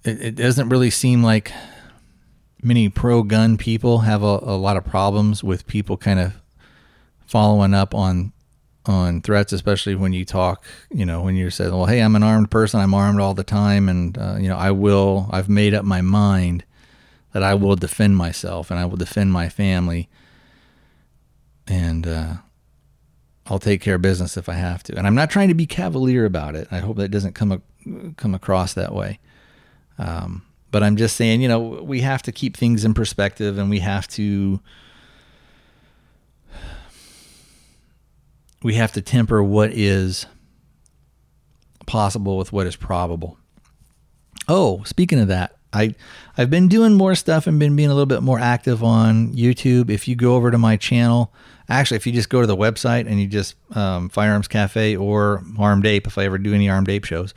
It, 0.05 0.20
it 0.20 0.35
doesn't 0.35 0.68
really 0.68 0.90
seem 0.90 1.22
like 1.22 1.53
many 2.62 2.88
pro 2.88 3.22
gun 3.22 3.57
people 3.57 4.00
have 4.00 4.22
a, 4.22 4.38
a 4.42 4.57
lot 4.57 4.77
of 4.77 4.85
problems 4.85 5.44
with 5.44 5.66
people 5.66 5.96
kind 5.96 6.20
of 6.20 6.35
following 7.26 7.74
up 7.74 7.94
on 7.94 8.32
on 8.87 9.22
threats, 9.22 9.52
especially 9.52 9.94
when 9.94 10.12
you 10.12 10.24
talk, 10.24 10.64
you 10.90 11.06
know, 11.06 11.22
when 11.22 11.37
you 11.37 11.48
say, 11.48 11.68
well, 11.68 11.87
hey, 11.87 12.00
I'm 12.00 12.16
an 12.16 12.22
armed 12.22 12.50
person, 12.50 12.80
I'm 12.80 12.92
armed 12.92 13.18
all 13.20 13.32
the 13.34 13.44
time, 13.44 13.88
and 13.88 14.16
uh, 14.18 14.37
you 14.38 14.48
know, 14.48 14.58
I 14.58 14.72
will, 14.72 15.28
I've 15.30 15.48
made 15.48 15.72
up 15.72 15.84
my 15.84 16.02
mind 16.02 16.64
that 17.32 17.42
I 17.42 17.54
will 17.54 17.76
defend 17.76 18.16
myself 18.16 18.70
and 18.70 18.78
I 18.78 18.84
will 18.84 18.96
defend 18.96 19.32
my 19.32 19.48
family, 19.48 20.08
and 21.66 22.06
uh, 22.06 22.34
I'll 23.46 23.58
take 23.58 23.80
care 23.80 23.94
of 23.94 24.02
business 24.02 24.37
if 24.37 24.48
I 24.48 24.54
have 24.54 24.82
to. 24.84 24.96
And 24.96 25.06
I'm 25.06 25.14
not 25.14 25.30
trying 25.30 25.48
to 25.48 25.54
be 25.54 25.66
cavalier 25.66 26.26
about 26.26 26.54
it. 26.54 26.68
I 26.70 26.78
hope 26.78 26.96
that 26.98 27.08
doesn't 27.08 27.34
come 27.34 27.62
come 28.16 28.34
across 28.34 28.74
that 28.74 28.94
way. 28.94 29.18
Um, 29.98 30.42
but 30.70 30.82
I'm 30.82 30.96
just 30.96 31.16
saying, 31.16 31.40
you 31.40 31.48
know, 31.48 31.60
we 31.60 32.00
have 32.00 32.22
to 32.22 32.32
keep 32.32 32.56
things 32.56 32.84
in 32.84 32.94
perspective, 32.94 33.58
and 33.58 33.70
we 33.70 33.78
have 33.78 34.08
to 34.08 34.60
we 38.64 38.74
have 38.74 38.92
to 38.92 39.03
temper 39.03 39.42
what 39.44 39.72
is 39.74 40.24
possible 41.87 42.38
with 42.38 42.50
what 42.50 42.66
is 42.66 42.77
probable. 42.77 43.37
Oh, 44.48 44.83
speaking 44.85 45.20
of 45.20 45.29
that, 45.29 45.59
I 45.70 45.94
I've 46.38 46.48
been 46.48 46.68
doing 46.68 46.94
more 46.94 47.14
stuff 47.14 47.46
and 47.46 47.59
been 47.59 47.77
being 47.77 47.90
a 47.90 47.94
little 47.94 48.07
bit 48.07 48.22
more 48.22 48.38
active 48.38 48.83
on 48.83 49.35
YouTube. 49.35 49.90
If 49.90 50.09
you 50.09 50.16
go 50.16 50.35
over 50.35 50.50
to 50.50 50.57
my 50.57 50.79
channel, 50.79 51.31
actually, 51.68 51.98
if 51.98 52.07
you 52.07 52.12
just 52.14 52.31
go 52.31 52.40
to 52.40 52.46
the 52.46 52.57
website 52.57 53.07
and 53.07 53.20
you 53.20 53.27
just 53.27 53.55
um, 53.77 54.09
Firearms 54.09 54.48
Cafe 54.48 54.96
or 54.96 55.44
Armed 55.59 55.85
Ape, 55.85 56.07
if 56.07 56.16
I 56.16 56.24
ever 56.24 56.38
do 56.38 56.55
any 56.55 56.70
Armed 56.70 56.88
Ape 56.88 57.05
shows, 57.05 57.35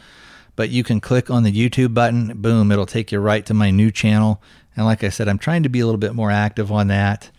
but 0.56 0.70
you 0.70 0.82
can 0.82 1.02
click 1.02 1.30
on 1.30 1.44
the 1.44 1.52
YouTube 1.52 1.94
button, 1.94 2.42
boom, 2.42 2.72
it'll 2.72 2.86
take 2.86 3.12
you 3.12 3.20
right 3.20 3.46
to 3.46 3.54
my 3.54 3.70
new 3.70 3.92
channel. 3.92 4.42
And 4.78 4.86
like 4.86 5.04
I 5.04 5.10
said, 5.10 5.28
I'm 5.28 5.40
trying 5.40 5.64
to 5.64 5.70
be 5.70 5.82
a 5.82 5.86
little 5.86 6.00
bit 6.00 6.16
more 6.16 6.32
active 6.32 6.72
on 6.72 6.88
that 6.88 7.32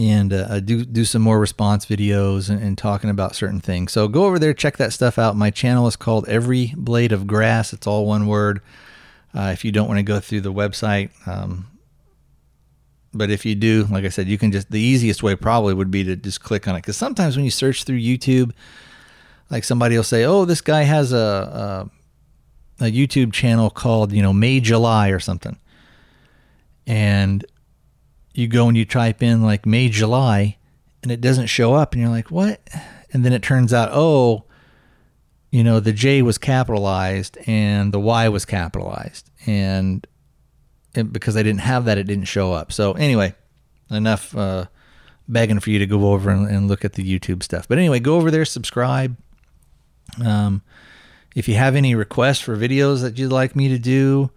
and 0.00 0.32
uh, 0.32 0.60
do 0.60 0.82
do 0.82 1.04
some 1.04 1.20
more 1.20 1.38
response 1.38 1.84
videos 1.84 2.48
and, 2.48 2.62
and, 2.62 2.78
talking 2.78 3.10
about 3.10 3.36
certain 3.36 3.60
things. 3.60 3.92
So 3.92 4.08
go 4.08 4.24
over 4.24 4.38
there, 4.38 4.54
check 4.54 4.78
that 4.78 4.94
stuff 4.94 5.18
out. 5.18 5.36
My 5.36 5.50
channel 5.50 5.86
is 5.86 5.94
called 5.94 6.26
Every 6.26 6.72
Blade 6.74 7.12
of 7.12 7.26
Grass. 7.26 7.74
It's 7.74 7.86
all 7.86 8.06
one 8.06 8.26
word. 8.26 8.62
Uh, 9.34 9.50
if 9.52 9.62
you 9.62 9.70
don't 9.70 9.88
want 9.88 9.98
to 9.98 10.02
go 10.02 10.18
through 10.18 10.40
the 10.40 10.52
website, 10.52 11.10
um, 11.28 11.66
but 13.12 13.30
if 13.30 13.44
you 13.44 13.54
do, 13.54 13.86
like 13.90 14.06
I 14.06 14.08
said, 14.08 14.26
you 14.26 14.38
can 14.38 14.52
just 14.52 14.70
the 14.70 14.80
easiest 14.80 15.22
way 15.22 15.36
probably 15.36 15.74
would 15.74 15.90
be 15.90 16.02
to 16.04 16.16
just 16.16 16.42
click 16.42 16.66
on 16.66 16.76
it 16.76 16.78
because 16.78 16.96
sometimes 16.96 17.36
when 17.36 17.44
you 17.44 17.50
search 17.50 17.84
through 17.84 18.00
YouTube, 18.00 18.52
like 19.50 19.64
somebody 19.64 19.96
will 19.96 20.02
say, 20.02 20.24
"Oh, 20.24 20.46
this 20.46 20.62
guy 20.62 20.84
has 20.84 21.12
a, 21.12 21.90
a 22.80 22.86
a 22.86 22.90
YouTube 22.90 23.34
channel 23.34 23.68
called 23.68 24.12
you 24.12 24.22
know 24.22 24.32
May 24.32 24.60
July 24.60 25.10
or 25.10 25.20
something," 25.20 25.58
and 26.86 27.44
you 28.32 28.48
go 28.48 28.68
and 28.68 28.76
you 28.76 28.84
type 28.84 29.22
in 29.22 29.42
like 29.42 29.66
May, 29.66 29.88
July, 29.88 30.56
and 31.02 31.10
it 31.10 31.20
doesn't 31.20 31.46
show 31.46 31.74
up, 31.74 31.92
and 31.92 32.00
you're 32.00 32.10
like, 32.10 32.30
what? 32.30 32.60
And 33.12 33.24
then 33.24 33.32
it 33.32 33.42
turns 33.42 33.72
out, 33.72 33.90
oh, 33.92 34.44
you 35.50 35.64
know, 35.64 35.80
the 35.80 35.92
J 35.92 36.22
was 36.22 36.38
capitalized 36.38 37.36
and 37.46 37.92
the 37.92 37.98
Y 37.98 38.28
was 38.28 38.44
capitalized. 38.44 39.30
And 39.46 40.06
it, 40.94 41.12
because 41.12 41.36
I 41.36 41.42
didn't 41.42 41.62
have 41.62 41.86
that, 41.86 41.98
it 41.98 42.04
didn't 42.04 42.26
show 42.26 42.52
up. 42.52 42.72
So, 42.72 42.92
anyway, 42.92 43.34
enough 43.90 44.36
uh, 44.36 44.66
begging 45.28 45.60
for 45.60 45.70
you 45.70 45.78
to 45.80 45.86
go 45.86 46.12
over 46.12 46.30
and, 46.30 46.48
and, 46.48 46.68
look 46.68 46.84
at 46.84 46.94
the 46.94 47.18
YouTube 47.18 47.42
stuff. 47.42 47.66
But 47.66 47.78
anyway, 47.78 48.00
go 48.00 48.16
over 48.16 48.30
there, 48.30 48.44
subscribe. 48.44 49.16
Um, 50.24 50.62
if 51.34 51.48
you 51.48 51.54
have 51.54 51.76
any 51.76 51.94
requests 51.94 52.40
for 52.40 52.56
videos 52.56 53.02
that 53.02 53.18
you'd 53.18 53.32
like 53.32 53.54
me 53.54 53.68
to 53.68 53.78
do, 53.78 54.30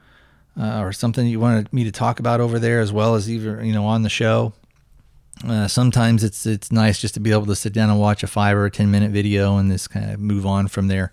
uh, 0.59 0.79
or 0.79 0.93
something 0.93 1.25
you 1.27 1.39
wanted 1.39 1.71
me 1.73 1.83
to 1.83 1.91
talk 1.91 2.19
about 2.19 2.39
over 2.39 2.59
there, 2.59 2.79
as 2.79 2.91
well 2.91 3.15
as 3.15 3.29
even 3.29 3.65
you 3.65 3.73
know 3.73 3.85
on 3.85 4.03
the 4.03 4.09
show. 4.09 4.53
Uh, 5.47 5.67
sometimes 5.67 6.23
it's 6.23 6.45
it's 6.45 6.71
nice 6.71 7.01
just 7.01 7.13
to 7.15 7.19
be 7.19 7.31
able 7.31 7.45
to 7.45 7.55
sit 7.55 7.73
down 7.73 7.89
and 7.89 7.99
watch 7.99 8.23
a 8.23 8.27
five 8.27 8.55
or 8.55 8.65
a 8.65 8.71
ten 8.71 8.91
minute 8.91 9.11
video 9.11 9.57
and 9.57 9.71
just 9.71 9.89
kind 9.89 10.11
of 10.11 10.19
move 10.19 10.45
on 10.45 10.67
from 10.67 10.87
there. 10.87 11.11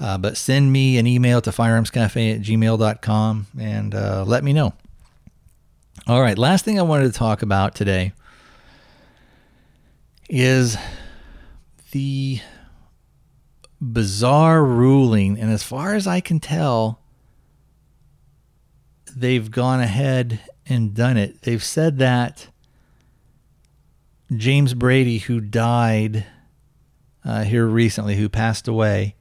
Uh, 0.00 0.18
but 0.18 0.36
send 0.36 0.72
me 0.72 0.98
an 0.98 1.06
email 1.06 1.40
to 1.40 1.50
firearmscafe 1.50 2.34
at 2.34 2.40
gmail.com 2.40 3.46
and 3.58 3.94
uh, 3.94 4.24
let 4.26 4.42
me 4.42 4.52
know. 4.52 4.72
All 6.06 6.20
right, 6.20 6.36
last 6.36 6.64
thing 6.64 6.78
I 6.78 6.82
wanted 6.82 7.12
to 7.12 7.18
talk 7.18 7.42
about 7.42 7.74
today 7.74 8.12
is 10.28 10.76
the 11.92 12.40
bizarre 13.80 14.64
ruling, 14.64 15.38
and 15.38 15.52
as 15.52 15.62
far 15.62 15.94
as 15.94 16.06
I 16.06 16.20
can 16.20 16.40
tell, 16.40 17.01
they've 19.16 19.50
gone 19.50 19.80
ahead 19.80 20.40
and 20.66 20.94
done 20.94 21.16
it. 21.16 21.42
They've 21.42 21.62
said 21.62 21.98
that 21.98 22.48
James 24.36 24.74
Brady, 24.74 25.18
who 25.18 25.40
died 25.40 26.24
uh, 27.24 27.44
here 27.44 27.66
recently, 27.66 28.16
who 28.16 28.28
passed 28.28 28.66
away, 28.66 29.14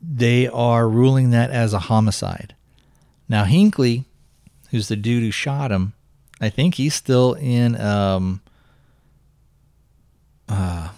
they 0.00 0.48
are 0.48 0.88
ruling 0.88 1.30
that 1.30 1.50
as 1.50 1.72
a 1.72 1.78
homicide. 1.78 2.54
Now, 3.28 3.44
Hinckley, 3.44 4.04
who's 4.70 4.88
the 4.88 4.96
dude 4.96 5.22
who 5.22 5.30
shot 5.30 5.70
him, 5.70 5.92
I 6.40 6.48
think 6.48 6.74
he's 6.74 6.94
still 6.94 7.34
in. 7.34 7.80
Um, 7.80 8.40
uh, 10.48 10.88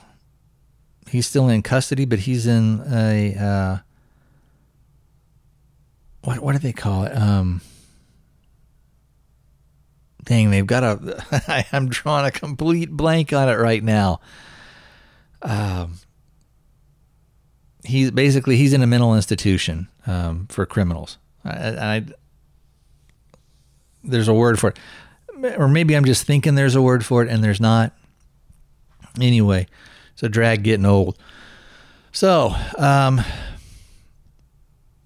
he's 1.10 1.26
still 1.26 1.48
in 1.48 1.62
custody, 1.62 2.06
but 2.06 2.20
he's 2.20 2.46
in 2.46 2.82
a 2.90 3.36
uh, 3.36 3.78
what 6.24 6.40
what 6.40 6.52
do 6.52 6.58
they 6.58 6.72
call 6.72 7.04
it? 7.04 7.16
Um, 7.16 7.60
dang, 10.24 10.50
they've 10.50 10.66
got 10.66 10.82
a. 10.82 11.66
I'm 11.72 11.88
drawing 11.88 12.26
a 12.26 12.30
complete 12.30 12.90
blank 12.90 13.32
on 13.32 13.48
it 13.48 13.54
right 13.54 13.82
now. 13.82 14.20
Um, 15.42 15.98
he's 17.84 18.10
basically 18.10 18.56
he's 18.56 18.72
in 18.72 18.82
a 18.82 18.86
mental 18.86 19.14
institution 19.14 19.88
um, 20.06 20.46
for 20.48 20.66
criminals. 20.66 21.18
I, 21.44 21.96
I 21.96 22.04
there's 24.02 24.28
a 24.28 24.34
word 24.34 24.58
for 24.58 24.70
it, 24.70 25.58
or 25.58 25.68
maybe 25.68 25.94
I'm 25.94 26.04
just 26.04 26.26
thinking 26.26 26.54
there's 26.54 26.74
a 26.74 26.82
word 26.82 27.04
for 27.04 27.22
it 27.22 27.28
and 27.28 27.44
there's 27.44 27.60
not. 27.60 27.92
Anyway, 29.20 29.66
so 30.16 30.26
drag 30.28 30.62
getting 30.64 30.86
old. 30.86 31.18
So, 32.12 32.54
um, 32.78 33.22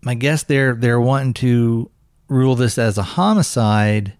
I 0.07 0.15
guess 0.15 0.43
they're 0.43 0.75
they're 0.75 1.01
wanting 1.01 1.35
to 1.35 1.91
rule 2.29 2.55
this 2.55 2.79
as 2.79 2.99
a 2.99 3.03
homicide, 3.03 4.15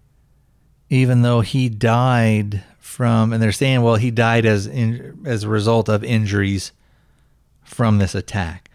even 0.89 1.21
though 1.21 1.41
he 1.41 1.69
died 1.69 2.63
from, 2.79 3.31
and 3.31 3.41
they're 3.41 3.51
saying, 3.51 3.81
well, 3.81 3.95
he 3.95 4.11
died 4.11 4.45
as 4.45 4.67
in, 4.67 5.21
as 5.25 5.43
a 5.43 5.49
result 5.49 5.87
of 5.89 6.03
injuries 6.03 6.71
from 7.63 7.97
this 7.97 8.15
attack. 8.15 8.69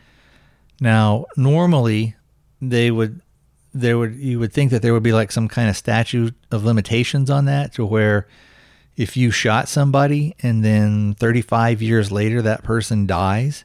Now, 0.80 1.26
normally 1.36 2.14
they 2.60 2.90
would 2.90 3.20
there 3.74 3.98
would 3.98 4.14
you 4.14 4.38
would 4.38 4.52
think 4.52 4.70
that 4.70 4.82
there 4.82 4.92
would 4.92 5.02
be 5.02 5.12
like 5.12 5.32
some 5.32 5.48
kind 5.48 5.68
of 5.68 5.76
statute 5.76 6.34
of 6.50 6.64
limitations 6.64 7.28
on 7.28 7.44
that 7.46 7.74
to 7.74 7.84
where 7.84 8.26
if 8.96 9.16
you 9.16 9.32
shot 9.32 9.68
somebody 9.68 10.34
and 10.40 10.64
then 10.64 11.14
35 11.14 11.82
years 11.82 12.12
later 12.12 12.40
that 12.42 12.62
person 12.62 13.06
dies 13.06 13.64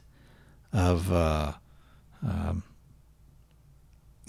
of 0.72 1.12
uh, 1.12 1.52
um, 2.26 2.64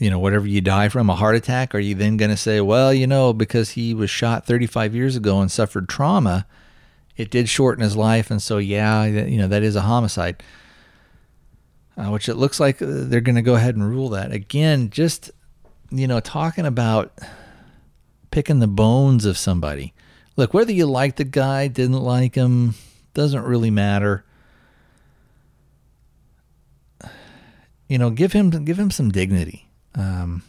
you 0.01 0.09
know 0.09 0.19
whatever 0.19 0.47
you 0.47 0.61
die 0.61 0.89
from 0.89 1.09
a 1.09 1.15
heart 1.15 1.35
attack 1.35 1.75
are 1.75 1.79
you 1.79 1.95
then 1.95 2.17
going 2.17 2.31
to 2.31 2.37
say 2.37 2.59
well 2.59 2.93
you 2.93 3.07
know 3.07 3.31
because 3.33 3.71
he 3.71 3.93
was 3.93 4.09
shot 4.09 4.45
35 4.45 4.95
years 4.95 5.15
ago 5.15 5.39
and 5.39 5.51
suffered 5.51 5.87
trauma 5.87 6.45
it 7.15 7.29
did 7.29 7.47
shorten 7.47 7.83
his 7.83 7.95
life 7.95 8.31
and 8.31 8.41
so 8.41 8.57
yeah 8.57 9.05
you 9.05 9.37
know 9.37 9.47
that 9.47 9.63
is 9.63 9.75
a 9.75 9.81
homicide 9.81 10.41
uh, 11.97 12.09
which 12.09 12.27
it 12.27 12.35
looks 12.35 12.59
like 12.59 12.81
uh, 12.81 12.85
they're 12.89 13.21
going 13.21 13.35
to 13.35 13.41
go 13.41 13.55
ahead 13.55 13.75
and 13.75 13.87
rule 13.87 14.09
that 14.09 14.31
again 14.31 14.89
just 14.89 15.31
you 15.91 16.07
know, 16.07 16.21
talking 16.21 16.65
about 16.65 17.11
picking 18.31 18.59
the 18.59 18.67
bones 18.67 19.25
of 19.25 19.37
somebody. 19.37 19.93
Look, 20.37 20.53
whether 20.53 20.71
you 20.71 20.85
like 20.85 21.17
the 21.17 21.25
guy, 21.25 21.67
didn't 21.67 22.01
like 22.01 22.35
him, 22.35 22.75
doesn't 23.13 23.43
really 23.43 23.69
matter. 23.69 24.23
You 27.87 27.97
know, 27.97 28.09
give 28.09 28.31
him 28.31 28.49
give 28.63 28.79
him 28.79 28.89
some 28.89 29.11
dignity. 29.11 29.67
Um, 29.95 30.43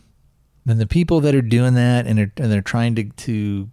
and 0.67 0.81
the 0.81 0.87
people 0.87 1.21
that 1.21 1.35
are 1.35 1.43
doing 1.43 1.75
that 1.75 2.07
and, 2.07 2.19
are, 2.19 2.33
and 2.37 2.53
they're 2.53 2.63
trying 2.63 2.95
to 2.97 3.05
to 3.05 3.71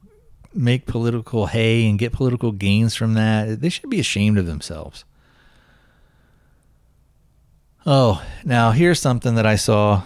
make 0.53 0.87
political 0.87 1.45
hay 1.45 1.87
and 1.87 1.99
get 1.99 2.11
political 2.11 2.51
gains 2.51 2.95
from 2.95 3.13
that, 3.13 3.61
they 3.61 3.69
should 3.69 3.89
be 3.89 3.99
ashamed 3.99 4.37
of 4.37 4.47
themselves. 4.47 5.05
Oh, 7.85 8.23
now 8.43 8.71
here's 8.71 8.99
something 8.99 9.35
that 9.35 9.45
I 9.45 9.55
saw 9.55 10.03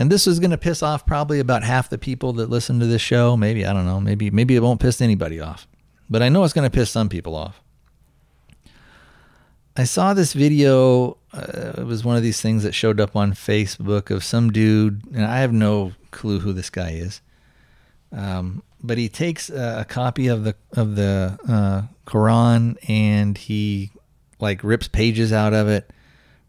and 0.00 0.10
this 0.10 0.26
is 0.26 0.40
going 0.40 0.50
to 0.50 0.56
piss 0.56 0.82
off 0.82 1.04
probably 1.04 1.40
about 1.40 1.62
half 1.62 1.90
the 1.90 1.98
people 1.98 2.32
that 2.32 2.48
listen 2.48 2.80
to 2.80 2.86
this 2.86 3.02
show. 3.02 3.36
Maybe, 3.36 3.66
I 3.66 3.74
don't 3.74 3.84
know. 3.84 4.00
Maybe, 4.00 4.30
maybe 4.30 4.56
it 4.56 4.62
won't 4.62 4.80
piss 4.80 5.02
anybody 5.02 5.40
off. 5.40 5.68
But 6.08 6.22
I 6.22 6.30
know 6.30 6.42
it's 6.42 6.54
going 6.54 6.68
to 6.68 6.74
piss 6.74 6.90
some 6.90 7.10
people 7.10 7.36
off. 7.36 7.60
I 9.76 9.84
saw 9.84 10.14
this 10.14 10.32
video. 10.32 11.18
Uh, 11.32 11.72
it 11.78 11.86
was 11.86 12.04
one 12.04 12.16
of 12.16 12.22
these 12.22 12.40
things 12.40 12.62
that 12.64 12.74
showed 12.74 13.00
up 13.00 13.14
on 13.14 13.32
Facebook 13.32 14.10
of 14.10 14.24
some 14.24 14.50
dude, 14.50 15.02
and 15.14 15.24
I 15.24 15.38
have 15.38 15.52
no 15.52 15.92
clue 16.10 16.40
who 16.40 16.52
this 16.52 16.70
guy 16.70 16.90
is. 16.90 17.20
Um, 18.12 18.62
but 18.82 18.98
he 18.98 19.08
takes 19.08 19.48
a, 19.48 19.80
a, 19.80 19.84
copy 19.84 20.26
of 20.26 20.42
the 20.42 20.56
of 20.72 20.96
the 20.96 21.38
uh, 21.48 21.82
Quran 22.10 22.76
and 22.88 23.38
he 23.38 23.92
like 24.40 24.64
rips 24.64 24.88
pages 24.88 25.32
out 25.32 25.54
of 25.54 25.68
it, 25.68 25.88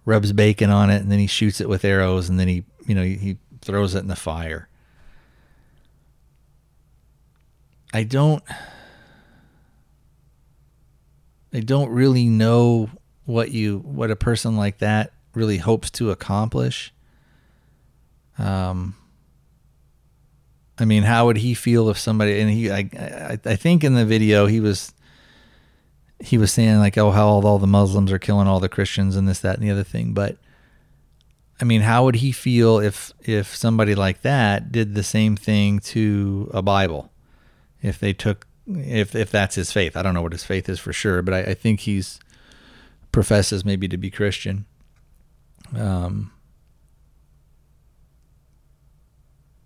rubs 0.06 0.32
bacon 0.32 0.72
on 0.72 0.90
it, 0.90 1.04
and 1.04 1.12
then 1.12 1.20
he 1.20 1.28
shoots 1.28 1.62
it 1.62 1.70
with 1.70 1.86
arrows, 1.86 2.30
and 2.30 2.40
then 2.40 2.48
he 2.48 2.64
you 2.86 2.96
know, 2.96 3.04
he 3.04 3.38
throws 3.62 3.96
it 3.96 4.00
in 4.00 4.08
the 4.08 4.16
fire. 4.16 4.68
I 7.94 8.04
don't 8.04 8.44
I 11.54 11.60
don't 11.60 11.90
really 11.90 12.28
know 12.28 12.90
what 13.26 13.52
you 13.52 13.80
what 13.80 14.12
a 14.12 14.16
person 14.16 14.56
like 14.58 14.80
that 14.80 15.14
really 15.34 15.58
hopes 15.58 15.90
to 15.92 16.12
accomplish. 16.12 16.94
Um 18.38 18.96
I 20.78 20.86
mean, 20.86 21.04
how 21.04 21.28
would 21.28 21.38
he 21.38 21.54
feel 21.54 21.90
if 21.90 21.98
somebody 21.98 22.40
and 22.40 22.50
he 22.50 22.72
I 22.72 22.90
I, 22.98 23.40
I 23.46 23.56
think 23.56 23.84
in 23.84 23.96
the 23.96 24.06
video 24.06 24.48
he 24.48 24.60
was 24.60 24.94
he 26.20 26.38
was 26.38 26.52
saying 26.52 26.80
like 26.80 26.98
oh 26.98 27.12
how 27.12 27.28
all, 27.28 27.46
all 27.46 27.60
the 27.60 27.68
Muslims 27.68 28.12
are 28.12 28.20
killing 28.20 28.48
all 28.48 28.60
the 28.60 28.70
Christians 28.70 29.16
and 29.16 29.28
this 29.28 29.40
that 29.40 29.58
and 29.58 29.68
the 29.68 29.72
other 29.72 29.84
thing, 29.84 30.14
but 30.14 30.38
I 31.62 31.64
mean, 31.64 31.82
how 31.82 32.06
would 32.06 32.16
he 32.16 32.32
feel 32.32 32.80
if 32.80 33.14
if 33.22 33.56
somebody 33.56 33.94
like 33.94 34.22
that 34.24 34.72
did 34.72 34.96
the 34.96 35.04
same 35.04 35.36
thing 35.36 35.80
to 35.80 36.50
a 36.54 36.62
Bible? 36.64 37.12
If 37.84 38.00
they 38.00 38.14
took 38.14 38.48
if 38.68 39.16
if 39.16 39.30
that's 39.30 39.56
his 39.56 39.72
faith. 39.72 39.96
I 39.96 40.02
don't 40.02 40.16
know 40.16 40.24
what 40.24 40.32
his 40.32 40.44
faith 40.44 40.68
is 40.68 40.80
for 40.80 40.92
sure, 40.92 41.22
but 41.22 41.34
I, 41.34 41.40
I 41.42 41.54
think 41.54 41.82
he's 41.82 42.20
professes 43.12 43.66
maybe 43.66 43.88
to 43.88 43.98
be 43.98 44.10
Christian. 44.10 44.66
Um 45.76 46.32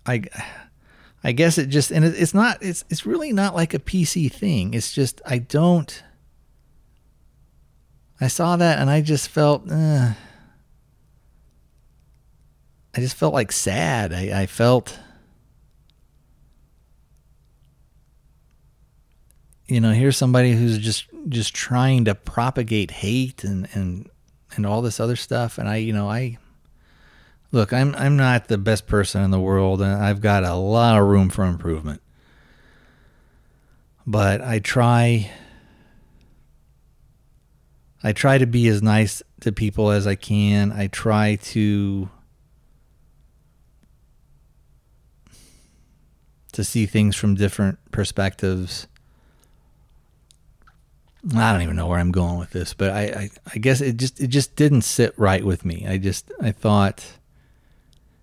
I 0.05 0.23
I 1.23 1.31
guess 1.31 1.58
it 1.58 1.67
just 1.67 1.91
and 1.91 2.05
it's 2.05 2.34
not 2.34 2.62
it's 2.62 2.86
it's 2.89 3.05
really 3.05 3.34
not 3.34 3.55
like 3.55 3.73
a 3.73 3.79
PC 3.79 4.31
thing. 4.31 4.73
It's 4.73 4.93
just 4.93 5.21
I 5.25 5.39
don't 5.39 6.03
I 8.21 8.27
saw 8.27 8.55
that 8.55 8.79
and 8.79 8.89
I 8.89 9.01
just 9.01 9.29
felt 9.29 9.69
uh, 9.69 10.12
I 12.95 13.01
just 13.01 13.15
felt 13.15 13.34
like 13.34 13.51
sad. 13.51 14.13
I, 14.13 14.41
I 14.41 14.45
felt, 14.45 14.97
you 19.67 19.82
know, 19.82 19.91
here's 19.91 20.17
somebody 20.17 20.54
who's 20.54 20.78
just 20.78 21.08
just 21.28 21.56
trying 21.56 22.06
to 22.06 22.15
propagate 22.15 22.91
hate 22.91 23.43
and 23.43 23.67
and 23.73 24.10
and 24.56 24.65
all 24.65 24.82
this 24.82 24.99
other 24.99 25.15
stuff. 25.15 25.58
And 25.58 25.67
I, 25.67 25.78
you 25.78 25.93
know, 25.93 26.10
I 26.10 26.38
look, 27.51 27.73
I'm 27.73 27.95
I'm 27.95 28.15
not 28.15 28.47
the 28.47 28.58
best 28.58 28.86
person 28.86 29.23
in 29.23 29.32
the 29.32 29.39
world, 29.39 29.82
and 29.82 29.91
I've 29.91 30.21
got 30.21 30.43
a 30.43 30.54
lot 30.54 30.99
of 30.99 31.08
room 31.08 31.30
for 31.30 31.45
improvement. 31.45 32.01
But 34.06 34.41
I 34.41 34.60
try. 34.60 35.32
I 38.04 38.13
try 38.13 38.38
to 38.38 38.45
be 38.45 38.67
as 38.67 38.84
nice 38.84 39.23
to 39.41 39.51
people 39.51 39.89
as 39.89 40.06
I 40.06 40.13
can. 40.13 40.71
I 40.71 40.86
try 40.88 41.38
to 41.38 42.08
to 46.51 46.63
see 46.63 46.86
things 46.86 47.15
from 47.15 47.34
different 47.34 47.80
perspectives. 47.91 48.86
I 51.33 51.51
don't 51.51 51.63
even 51.63 51.75
know 51.75 51.88
where 51.88 51.99
I'm 51.99 52.11
going 52.11 52.38
with 52.38 52.51
this, 52.51 52.73
but 52.73 52.91
I, 52.91 53.01
I, 53.01 53.29
I 53.53 53.57
guess 53.57 53.81
it 53.81 53.97
just 53.97 54.19
it 54.19 54.27
just 54.27 54.55
didn't 54.55 54.83
sit 54.83 55.17
right 55.17 55.43
with 55.43 55.65
me. 55.65 55.85
I 55.88 55.97
just 55.97 56.31
I 56.39 56.51
thought, 56.51 57.03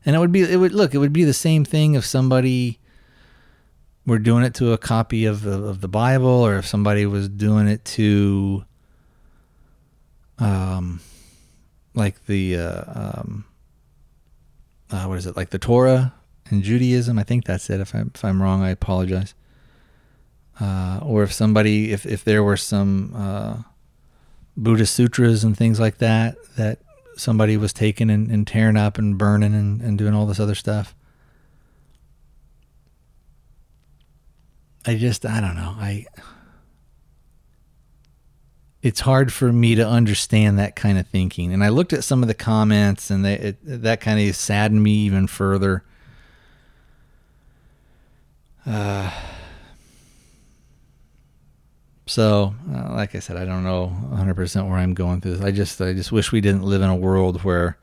and 0.06 0.14
it 0.14 0.18
would 0.20 0.30
be 0.30 0.42
it 0.42 0.56
would 0.56 0.72
look 0.72 0.94
it 0.94 0.98
would 0.98 1.12
be 1.12 1.24
the 1.24 1.32
same 1.32 1.64
thing 1.64 1.94
if 1.94 2.04
somebody 2.04 2.78
were 4.06 4.18
doing 4.18 4.44
it 4.44 4.54
to 4.54 4.72
a 4.72 4.78
copy 4.78 5.24
of 5.24 5.44
of 5.46 5.80
the 5.80 5.88
Bible, 5.88 6.28
or 6.28 6.56
if 6.56 6.66
somebody 6.66 7.04
was 7.04 7.28
doing 7.28 7.66
it 7.66 7.84
to, 7.86 8.64
um, 10.38 11.00
like 11.94 12.26
the 12.26 12.56
uh, 12.56 12.84
um, 12.94 13.44
uh, 14.90 15.06
what 15.06 15.18
is 15.18 15.26
it 15.26 15.36
like 15.36 15.50
the 15.50 15.58
Torah 15.58 16.14
in 16.52 16.62
Judaism. 16.62 17.18
I 17.18 17.24
think 17.24 17.44
that's 17.44 17.68
it. 17.70 17.80
If 17.80 17.94
I'm 17.94 18.12
if 18.14 18.24
I'm 18.24 18.40
wrong, 18.40 18.62
I 18.62 18.70
apologize. 18.70 19.34
Uh, 20.60 21.00
or 21.02 21.22
if 21.22 21.32
somebody, 21.32 21.92
if 21.92 22.06
if 22.06 22.24
there 22.24 22.42
were 22.42 22.56
some 22.56 23.12
uh, 23.16 23.56
Buddhist 24.56 24.94
sutras 24.94 25.44
and 25.44 25.56
things 25.56 25.80
like 25.80 25.98
that 25.98 26.36
that 26.56 26.78
somebody 27.16 27.56
was 27.56 27.72
taking 27.72 28.10
and, 28.10 28.30
and 28.30 28.46
tearing 28.46 28.76
up 28.76 28.98
and 28.98 29.18
burning 29.18 29.54
and, 29.54 29.80
and 29.80 29.98
doing 29.98 30.14
all 30.14 30.26
this 30.26 30.40
other 30.40 30.54
stuff. 30.54 30.94
I 34.86 34.96
just 34.96 35.24
I 35.24 35.40
don't 35.40 35.54
know. 35.54 35.74
I 35.78 36.06
it's 38.82 39.00
hard 39.00 39.32
for 39.32 39.52
me 39.52 39.76
to 39.76 39.86
understand 39.86 40.58
that 40.58 40.74
kind 40.74 40.98
of 40.98 41.06
thinking. 41.06 41.52
And 41.52 41.62
I 41.62 41.68
looked 41.68 41.92
at 41.92 42.02
some 42.02 42.22
of 42.22 42.26
the 42.26 42.34
comments, 42.34 43.10
and 43.10 43.24
they, 43.24 43.34
it, 43.34 43.56
that 43.62 44.00
kind 44.00 44.28
of 44.28 44.34
saddened 44.34 44.82
me 44.82 44.90
even 44.90 45.28
further. 45.28 45.84
So, 52.12 52.54
uh, 52.70 52.92
like 52.92 53.14
I 53.14 53.20
said, 53.20 53.38
I 53.38 53.46
don't 53.46 53.64
know 53.64 53.90
100% 54.12 54.68
where 54.68 54.76
I'm 54.76 54.92
going 54.92 55.22
through 55.22 55.36
this. 55.36 55.42
I 55.42 55.50
just, 55.50 55.80
I 55.80 55.94
just 55.94 56.12
wish 56.12 56.30
we 56.30 56.42
didn't 56.42 56.62
live 56.62 56.82
in 56.82 56.90
a 56.90 56.94
world 56.94 57.42
where, 57.42 57.78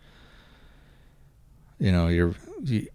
you 1.80 1.92
know, 1.92 2.10
you're, 2.10 2.36
you, 2.64 2.88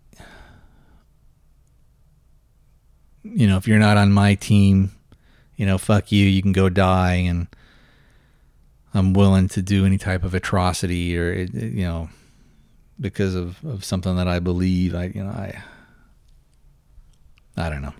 you 3.24 3.48
know, 3.48 3.56
if 3.56 3.66
you're 3.66 3.80
not 3.80 3.96
on 3.96 4.12
my 4.12 4.36
team, 4.36 4.92
you 5.56 5.66
know, 5.66 5.76
fuck 5.76 6.12
you, 6.12 6.24
you 6.24 6.40
can 6.40 6.52
go 6.52 6.68
die, 6.68 7.14
and 7.14 7.48
I'm 8.94 9.12
willing 9.12 9.48
to 9.48 9.60
do 9.60 9.84
any 9.84 9.98
type 9.98 10.22
of 10.22 10.34
atrocity 10.34 11.18
or, 11.18 11.32
you 11.32 11.84
know, 11.84 12.10
because 13.00 13.34
of, 13.34 13.56
of 13.64 13.84
something 13.84 14.14
that 14.18 14.28
I 14.28 14.38
believe. 14.38 14.94
I, 14.94 15.06
you 15.06 15.24
know, 15.24 15.30
I, 15.30 15.64
I 17.56 17.70
don't 17.70 17.82
know. 17.82 17.94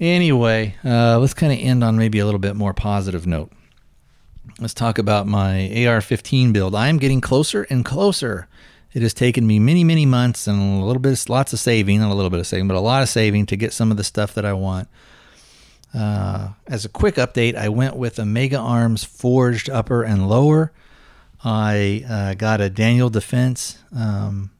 Anyway, 0.00 0.76
uh, 0.84 1.18
let's 1.18 1.34
kind 1.34 1.52
of 1.52 1.58
end 1.58 1.82
on 1.82 1.96
maybe 1.96 2.18
a 2.20 2.24
little 2.24 2.38
bit 2.38 2.54
more 2.54 2.72
positive 2.72 3.26
note. 3.26 3.50
Let's 4.60 4.74
talk 4.74 4.98
about 4.98 5.26
my 5.26 5.86
AR 5.86 6.00
15 6.00 6.52
build. 6.52 6.74
I 6.74 6.88
am 6.88 6.98
getting 6.98 7.20
closer 7.20 7.64
and 7.64 7.84
closer. 7.84 8.48
It 8.92 9.02
has 9.02 9.12
taken 9.12 9.46
me 9.46 9.58
many, 9.58 9.84
many 9.84 10.06
months 10.06 10.46
and 10.46 10.82
a 10.82 10.84
little 10.84 11.00
bit, 11.00 11.28
lots 11.28 11.52
of 11.52 11.58
saving, 11.58 12.00
not 12.00 12.10
a 12.10 12.14
little 12.14 12.30
bit 12.30 12.40
of 12.40 12.46
saving, 12.46 12.68
but 12.68 12.76
a 12.76 12.80
lot 12.80 13.02
of 13.02 13.08
saving 13.08 13.46
to 13.46 13.56
get 13.56 13.72
some 13.72 13.90
of 13.90 13.96
the 13.96 14.04
stuff 14.04 14.34
that 14.34 14.44
I 14.44 14.52
want. 14.52 14.88
Uh, 15.92 16.50
as 16.66 16.84
a 16.84 16.88
quick 16.88 17.16
update, 17.16 17.54
I 17.54 17.68
went 17.68 17.96
with 17.96 18.18
a 18.18 18.24
Mega 18.24 18.58
Arms 18.58 19.04
forged 19.04 19.68
upper 19.68 20.02
and 20.02 20.28
lower. 20.28 20.72
I 21.44 22.04
uh, 22.08 22.34
got 22.34 22.60
a 22.60 22.70
Daniel 22.70 23.10
Defense 23.10 23.78
um, 23.94 24.50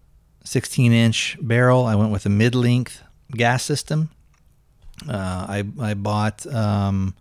16 0.45 0.93
inch 0.93 1.37
barrel. 1.41 1.87
I 1.87 1.95
went 1.95 2.13
with 2.13 2.27
a 2.27 2.31
mid 2.31 2.55
length 2.55 3.03
gas 3.33 3.63
system. 3.63 4.11
Uh, 5.09 5.47
I 5.49 5.65
I 5.81 5.95
bought 5.95 6.47
um, 6.47 7.15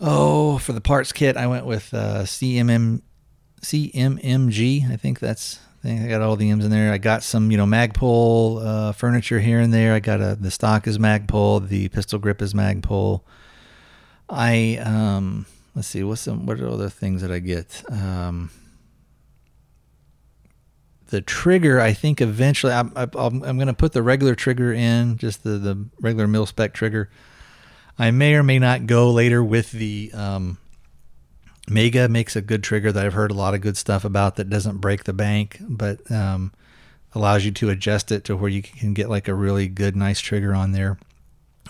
oh 0.00 0.58
for 0.58 0.72
the 0.72 0.80
parts 0.80 1.12
kit 1.12 1.36
I 1.36 1.46
went 1.46 1.66
with 1.66 1.92
uh, 1.92 2.22
CMM 2.22 3.02
CMMG 3.60 4.90
I 4.90 4.96
think 4.96 5.18
that's 5.18 5.58
I 5.82 5.88
think 5.88 6.02
I 6.02 6.08
got 6.08 6.20
all 6.20 6.34
the 6.34 6.50
M's 6.50 6.64
in 6.64 6.70
there. 6.72 6.92
I 6.92 6.98
got 6.98 7.22
some 7.22 7.50
you 7.50 7.56
know 7.56 7.66
Magpul 7.66 8.64
uh, 8.64 8.92
furniture 8.92 9.38
here 9.38 9.60
and 9.60 9.72
there. 9.72 9.94
I 9.94 10.00
got 10.00 10.20
a 10.20 10.34
the 10.34 10.50
stock 10.50 10.86
is 10.86 10.98
Magpul, 10.98 11.68
the 11.68 11.88
pistol 11.88 12.18
grip 12.18 12.42
is 12.42 12.54
Magpul. 12.54 13.22
I 14.28 14.78
um 14.82 15.46
let's 15.74 15.88
see 15.88 16.02
what's 16.02 16.22
some 16.22 16.46
what 16.46 16.60
are 16.60 16.68
other 16.68 16.88
things 16.88 17.22
that 17.22 17.30
I 17.30 17.38
get. 17.38 17.84
Um, 17.88 18.50
the 21.08 21.20
trigger, 21.20 21.80
I 21.80 21.92
think 21.92 22.20
eventually 22.20 22.72
I'm, 22.72 22.92
I'm, 22.96 23.42
I'm 23.42 23.56
going 23.56 23.66
to 23.66 23.74
put 23.74 23.92
the 23.92 24.02
regular 24.02 24.34
trigger 24.34 24.72
in, 24.72 25.16
just 25.18 25.44
the, 25.44 25.50
the 25.50 25.86
regular 26.00 26.26
mil 26.26 26.46
spec 26.46 26.74
trigger. 26.74 27.10
I 27.98 28.10
may 28.10 28.34
or 28.34 28.42
may 28.42 28.58
not 28.58 28.86
go 28.86 29.10
later 29.10 29.42
with 29.42 29.70
the 29.72 30.10
um, 30.12 30.58
Mega 31.68 32.08
makes 32.08 32.36
a 32.36 32.42
good 32.42 32.62
trigger 32.62 32.92
that 32.92 33.04
I've 33.04 33.14
heard 33.14 33.30
a 33.30 33.34
lot 33.34 33.54
of 33.54 33.60
good 33.60 33.76
stuff 33.76 34.04
about 34.04 34.36
that 34.36 34.50
doesn't 34.50 34.78
break 34.78 35.04
the 35.04 35.12
bank, 35.12 35.58
but 35.60 36.08
um, 36.10 36.52
allows 37.14 37.44
you 37.44 37.50
to 37.52 37.70
adjust 37.70 38.12
it 38.12 38.24
to 38.24 38.36
where 38.36 38.50
you 38.50 38.62
can 38.62 38.94
get 38.94 39.08
like 39.08 39.28
a 39.28 39.34
really 39.34 39.68
good, 39.68 39.96
nice 39.96 40.20
trigger 40.20 40.54
on 40.54 40.72
there. 40.72 40.98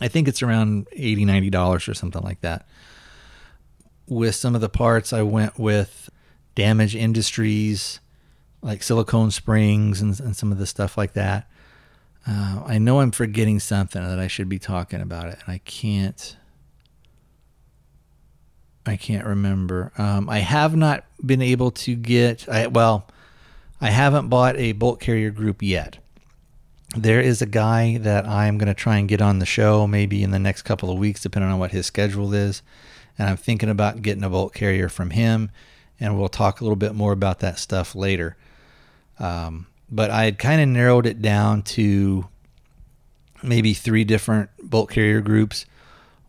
I 0.00 0.08
think 0.08 0.28
it's 0.28 0.42
around 0.42 0.88
$80, 0.90 1.24
$90 1.24 1.88
or 1.88 1.94
something 1.94 2.22
like 2.22 2.40
that. 2.42 2.66
With 4.06 4.34
some 4.34 4.54
of 4.54 4.60
the 4.60 4.68
parts, 4.68 5.12
I 5.12 5.22
went 5.22 5.58
with 5.58 6.10
Damage 6.54 6.94
Industries 6.94 8.00
like 8.62 8.82
silicone 8.82 9.30
springs 9.30 10.00
and, 10.00 10.18
and 10.20 10.36
some 10.36 10.52
of 10.52 10.58
the 10.58 10.66
stuff 10.66 10.96
like 10.96 11.12
that. 11.12 11.48
Uh, 12.26 12.62
I 12.66 12.78
know 12.78 13.00
I'm 13.00 13.12
forgetting 13.12 13.60
something 13.60 14.02
that 14.02 14.18
I 14.18 14.26
should 14.26 14.48
be 14.48 14.58
talking 14.58 15.00
about 15.00 15.28
it, 15.28 15.38
and 15.44 15.54
I 15.54 15.58
can't. 15.58 16.36
I 18.84 18.96
can't 18.96 19.26
remember. 19.26 19.92
Um, 19.98 20.28
I 20.28 20.38
have 20.38 20.76
not 20.76 21.04
been 21.24 21.42
able 21.42 21.70
to 21.72 21.94
get. 21.94 22.48
I 22.48 22.66
well, 22.66 23.06
I 23.80 23.90
haven't 23.90 24.28
bought 24.28 24.56
a 24.56 24.72
bolt 24.72 25.00
carrier 25.00 25.30
group 25.30 25.62
yet. 25.62 25.98
There 26.96 27.20
is 27.20 27.42
a 27.42 27.46
guy 27.46 27.98
that 27.98 28.26
I'm 28.26 28.58
going 28.58 28.68
to 28.68 28.74
try 28.74 28.96
and 28.96 29.08
get 29.08 29.20
on 29.20 29.38
the 29.38 29.46
show 29.46 29.86
maybe 29.86 30.22
in 30.22 30.30
the 30.30 30.38
next 30.38 30.62
couple 30.62 30.90
of 30.90 30.98
weeks, 30.98 31.22
depending 31.22 31.50
on 31.50 31.58
what 31.58 31.72
his 31.72 31.86
schedule 31.86 32.32
is. 32.32 32.62
And 33.18 33.28
I'm 33.28 33.36
thinking 33.36 33.68
about 33.68 34.02
getting 34.02 34.24
a 34.24 34.30
bolt 34.30 34.54
carrier 34.54 34.88
from 34.88 35.10
him, 35.10 35.50
and 36.00 36.18
we'll 36.18 36.28
talk 36.28 36.60
a 36.60 36.64
little 36.64 36.76
bit 36.76 36.94
more 36.94 37.12
about 37.12 37.40
that 37.40 37.58
stuff 37.58 37.94
later. 37.94 38.36
Um, 39.18 39.66
but 39.90 40.10
I 40.10 40.24
had 40.24 40.38
kind 40.38 40.60
of 40.60 40.68
narrowed 40.68 41.06
it 41.06 41.22
down 41.22 41.62
to 41.62 42.26
maybe 43.42 43.74
three 43.74 44.04
different 44.04 44.50
bolt 44.62 44.90
carrier 44.90 45.20
groups. 45.20 45.66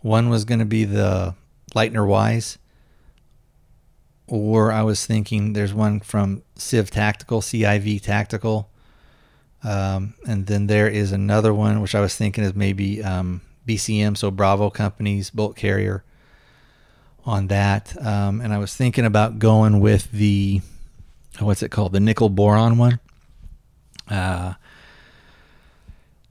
One 0.02 0.30
was 0.30 0.46
going 0.46 0.60
to 0.60 0.66
be 0.66 0.86
the 0.86 1.36
Lightner 1.76 2.08
Wise, 2.08 2.58
or 4.28 4.72
I 4.72 4.84
was 4.84 5.06
thinking 5.06 5.54
there's 5.54 5.74
one 5.74 6.00
from 6.00 6.44
Civ 6.56 6.92
Tactical, 6.92 7.42
CIV 7.42 8.02
Tactical. 8.02 8.70
Um, 9.64 10.14
and 10.28 10.46
then 10.46 10.68
there 10.68 10.88
is 10.88 11.12
another 11.12 11.54
one, 11.54 11.82
which 11.82 11.96
I 11.96 12.00
was 12.00 12.16
thinking 12.16 12.44
is 12.44 12.54
maybe 12.54 13.04
um, 13.04 13.42
BCM, 13.68 14.16
so 14.16 14.32
Bravo 14.32 14.70
Company's 14.70 15.30
bolt 15.30 15.56
carrier 15.56 16.04
on 17.26 17.48
that. 17.48 17.96
Um, 18.06 18.40
and 18.40 18.54
I 18.54 18.60
was 18.60 18.76
thinking 18.76 19.06
about 19.06 19.40
going 19.40 19.80
with 19.80 20.12
the 20.12 20.62
what's 21.40 21.64
it 21.64 21.70
called? 21.70 21.94
The 21.94 22.00
nickel 22.00 22.30
boron 22.30 22.78
one. 22.78 23.00
Uh, 24.10 24.54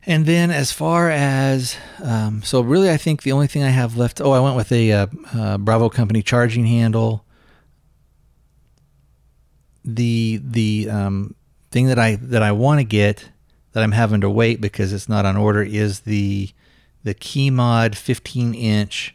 and 0.05 0.25
then 0.25 0.51
as 0.51 0.71
far 0.73 1.11
as, 1.11 1.77
um, 2.03 2.43
so 2.43 2.61
really, 2.61 2.91
I 2.91 2.97
think 2.97 3.23
the 3.23 3.33
only 3.33 3.49
thing 3.49 3.65
I 3.65 3.71
have 3.71 3.97
left, 3.97 4.21
oh, 4.21 4.31
I 4.31 4.41
went 4.41 4.57
with 4.57 4.71
a 4.71 4.93
uh, 4.93 5.07
uh, 5.35 5.59
Bravo 5.59 5.89
Company 5.89 6.23
charging 6.23 6.67
handle. 6.67 7.25
The 9.85 10.41
the 10.43 10.91
um, 10.91 11.37
thing 11.71 11.87
that 11.87 11.99
I 11.99 12.17
that 12.17 12.43
I 12.43 12.51
want 12.51 12.81
to 12.81 12.85
get 12.85 13.31
that 13.73 13.85
I'm 13.85 13.93
having 13.93 14.21
to 14.23 14.31
wait 14.31 14.61
because 14.61 14.93
it's 14.93 15.09
not 15.09 15.25
on 15.25 15.37
order 15.37 15.63
is 15.63 16.01
the 16.01 16.51
the 17.05 17.15
KeyMod 17.15 17.95
15 17.95 18.55
inch 18.55 19.15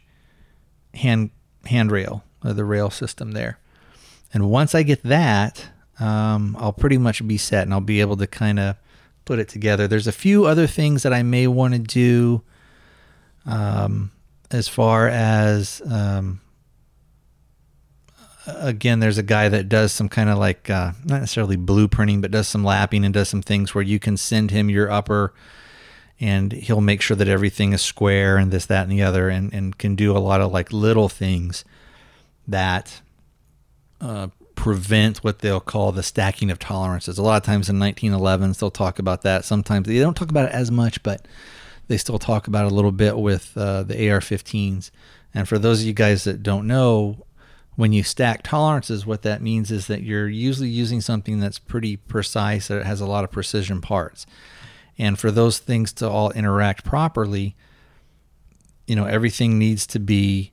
hand 0.94 1.30
handrail, 1.66 2.24
uh, 2.42 2.54
the 2.54 2.64
rail 2.64 2.88
system 2.88 3.32
there. 3.32 3.58
And 4.32 4.48
once 4.48 4.74
I 4.74 4.82
get 4.82 5.02
that, 5.02 5.66
um, 6.00 6.56
I'll 6.58 6.72
pretty 6.72 6.98
much 6.98 7.26
be 7.26 7.36
set 7.36 7.62
and 7.64 7.72
I'll 7.72 7.80
be 7.80 8.00
able 8.00 8.16
to 8.16 8.26
kind 8.26 8.58
of 8.58 8.76
put 9.24 9.38
it 9.38 9.48
together. 9.48 9.86
There's 9.86 10.06
a 10.06 10.12
few 10.12 10.46
other 10.46 10.66
things 10.66 11.02
that 11.02 11.12
I 11.12 11.22
may 11.22 11.46
want 11.46 11.74
to 11.74 11.80
do 11.80 12.42
um, 13.46 14.10
as 14.50 14.68
far 14.68 15.08
as, 15.08 15.82
um, 15.90 16.40
again, 18.46 19.00
there's 19.00 19.18
a 19.18 19.22
guy 19.22 19.48
that 19.48 19.68
does 19.68 19.92
some 19.92 20.08
kind 20.08 20.28
of 20.28 20.38
like, 20.38 20.68
uh, 20.70 20.92
not 21.04 21.20
necessarily 21.20 21.56
blueprinting, 21.56 22.20
but 22.20 22.30
does 22.30 22.48
some 22.48 22.64
lapping 22.64 23.04
and 23.04 23.14
does 23.14 23.28
some 23.28 23.42
things 23.42 23.74
where 23.74 23.84
you 23.84 23.98
can 23.98 24.16
send 24.16 24.50
him 24.50 24.68
your 24.68 24.90
upper 24.90 25.32
and 26.20 26.52
he'll 26.52 26.80
make 26.80 27.02
sure 27.02 27.16
that 27.16 27.28
everything 27.28 27.72
is 27.72 27.82
square 27.82 28.36
and 28.36 28.52
this, 28.52 28.66
that, 28.66 28.82
and 28.82 28.92
the 28.92 29.02
other, 29.02 29.28
and, 29.28 29.52
and 29.52 29.76
can 29.76 29.96
do 29.96 30.16
a 30.16 30.18
lot 30.18 30.40
of 30.40 30.52
like 30.52 30.72
little 30.72 31.08
things 31.08 31.64
that 32.46 33.00
uh, 34.00 34.28
prevent 34.62 35.24
what 35.24 35.40
they'll 35.40 35.58
call 35.58 35.90
the 35.90 36.04
stacking 36.04 36.48
of 36.48 36.56
tolerances. 36.56 37.18
A 37.18 37.22
lot 37.22 37.36
of 37.36 37.42
times 37.42 37.68
in 37.68 37.80
1911s, 37.80 38.60
they'll 38.60 38.70
talk 38.70 39.00
about 39.00 39.22
that. 39.22 39.44
Sometimes 39.44 39.88
they 39.88 39.98
don't 39.98 40.16
talk 40.16 40.30
about 40.30 40.44
it 40.44 40.52
as 40.52 40.70
much, 40.70 41.02
but 41.02 41.26
they 41.88 41.96
still 41.96 42.20
talk 42.20 42.46
about 42.46 42.66
it 42.66 42.70
a 42.70 42.74
little 42.74 42.92
bit 42.92 43.18
with 43.18 43.56
uh, 43.56 43.82
the 43.82 44.08
AR 44.08 44.20
15s. 44.20 44.92
And 45.34 45.48
for 45.48 45.58
those 45.58 45.80
of 45.80 45.88
you 45.88 45.92
guys 45.92 46.22
that 46.22 46.44
don't 46.44 46.68
know, 46.68 47.26
when 47.74 47.92
you 47.92 48.04
stack 48.04 48.44
tolerances, 48.44 49.04
what 49.04 49.22
that 49.22 49.42
means 49.42 49.72
is 49.72 49.88
that 49.88 50.02
you're 50.04 50.28
usually 50.28 50.68
using 50.68 51.00
something 51.00 51.40
that's 51.40 51.58
pretty 51.58 51.96
precise, 51.96 52.68
that 52.68 52.86
has 52.86 53.00
a 53.00 53.06
lot 53.06 53.24
of 53.24 53.32
precision 53.32 53.80
parts. 53.80 54.26
And 54.96 55.18
for 55.18 55.32
those 55.32 55.58
things 55.58 55.92
to 55.94 56.08
all 56.08 56.30
interact 56.30 56.84
properly, 56.84 57.56
you 58.86 58.94
know, 58.94 59.06
everything 59.06 59.58
needs 59.58 59.88
to 59.88 59.98
be 59.98 60.52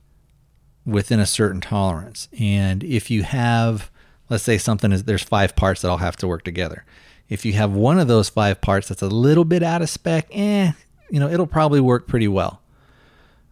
within 0.84 1.20
a 1.20 1.26
certain 1.26 1.60
tolerance. 1.60 2.26
And 2.36 2.82
if 2.82 3.08
you 3.08 3.22
have 3.22 3.88
let's 4.30 4.44
say 4.44 4.56
something 4.56 4.92
is 4.92 5.04
there's 5.04 5.22
five 5.22 5.54
parts 5.56 5.82
that 5.82 5.90
all 5.90 5.98
have 5.98 6.16
to 6.16 6.28
work 6.28 6.44
together. 6.44 6.84
If 7.28 7.44
you 7.44 7.52
have 7.54 7.72
one 7.72 7.98
of 7.98 8.08
those 8.08 8.28
five 8.28 8.60
parts 8.60 8.88
that's 8.88 9.02
a 9.02 9.08
little 9.08 9.44
bit 9.44 9.62
out 9.62 9.82
of 9.82 9.90
spec, 9.90 10.28
eh, 10.30 10.72
you 11.10 11.20
know, 11.20 11.28
it'll 11.28 11.46
probably 11.46 11.80
work 11.80 12.08
pretty 12.08 12.28
well. 12.28 12.62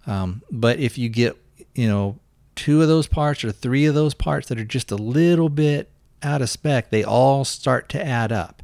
Um, 0.06 0.42
but 0.50 0.78
if 0.78 0.96
you 0.96 1.08
get, 1.08 1.36
you 1.74 1.86
know, 1.86 2.18
two 2.54 2.80
of 2.80 2.88
those 2.88 3.06
parts 3.06 3.44
or 3.44 3.52
three 3.52 3.84
of 3.86 3.94
those 3.94 4.14
parts 4.14 4.48
that 4.48 4.58
are 4.58 4.64
just 4.64 4.90
a 4.90 4.96
little 4.96 5.48
bit 5.48 5.90
out 6.22 6.42
of 6.42 6.48
spec, 6.48 6.90
they 6.90 7.04
all 7.04 7.44
start 7.44 7.88
to 7.90 8.04
add 8.04 8.32
up 8.32 8.62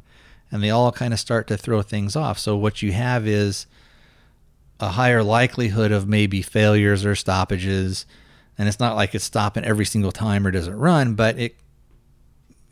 and 0.51 0.63
they 0.63 0.69
all 0.69 0.91
kind 0.91 1.13
of 1.13 1.19
start 1.19 1.47
to 1.47 1.57
throw 1.57 1.81
things 1.81 2.15
off. 2.15 2.39
So 2.39 2.55
what 2.55 2.81
you 2.81 2.91
have 2.93 3.27
is 3.27 3.67
a 4.79 4.89
higher 4.89 5.23
likelihood 5.23 5.91
of 5.91 6.07
maybe 6.07 6.41
failures 6.41 7.05
or 7.05 7.15
stoppages. 7.15 8.05
And 8.57 8.67
it's 8.67 8.79
not 8.79 8.95
like 8.95 9.15
it's 9.15 9.23
stopping 9.23 9.63
every 9.63 9.85
single 9.85 10.11
time 10.11 10.45
or 10.45 10.51
doesn't 10.51 10.77
run, 10.77 11.15
but 11.15 11.37
it 11.37 11.55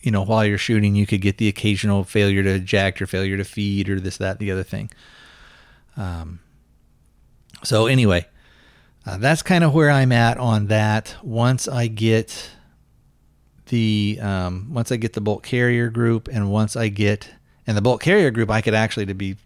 you 0.03 0.11
know, 0.11 0.21
while 0.21 0.45
you're 0.45 0.57
shooting, 0.57 0.95
you 0.95 1.07
could 1.07 1.21
get 1.21 1.37
the 1.37 1.47
occasional 1.47 2.03
failure 2.03 2.43
to 2.43 2.55
eject 2.55 3.01
or 3.01 3.07
failure 3.07 3.37
to 3.37 3.45
feed 3.45 3.89
or 3.89 3.99
this, 3.99 4.17
that, 4.17 4.37
the 4.37 4.51
other 4.51 4.63
thing. 4.63 4.91
Um, 5.95 6.41
so 7.63 7.87
anyway, 7.87 8.27
uh, 9.05 9.17
that's 9.17 9.41
kind 9.41 9.63
of 9.63 9.73
where 9.73 9.89
I'm 9.89 10.11
at 10.11 10.37
on 10.37 10.67
that. 10.67 11.15
Once 11.23 11.69
I 11.69 11.87
get 11.87 12.49
the 13.67 14.19
um, 14.21 14.73
once 14.73 14.91
I 14.91 14.97
get 14.97 15.13
the 15.13 15.21
bolt 15.21 15.41
carrier 15.41 15.89
group, 15.89 16.27
and 16.27 16.51
once 16.51 16.75
I 16.75 16.89
get 16.89 17.31
and 17.65 17.77
the 17.77 17.81
bolt 17.81 18.01
carrier 18.01 18.29
group, 18.29 18.51
I 18.51 18.59
could 18.61 18.73
actually 18.73 19.05
to 19.05 19.13
be 19.13 19.37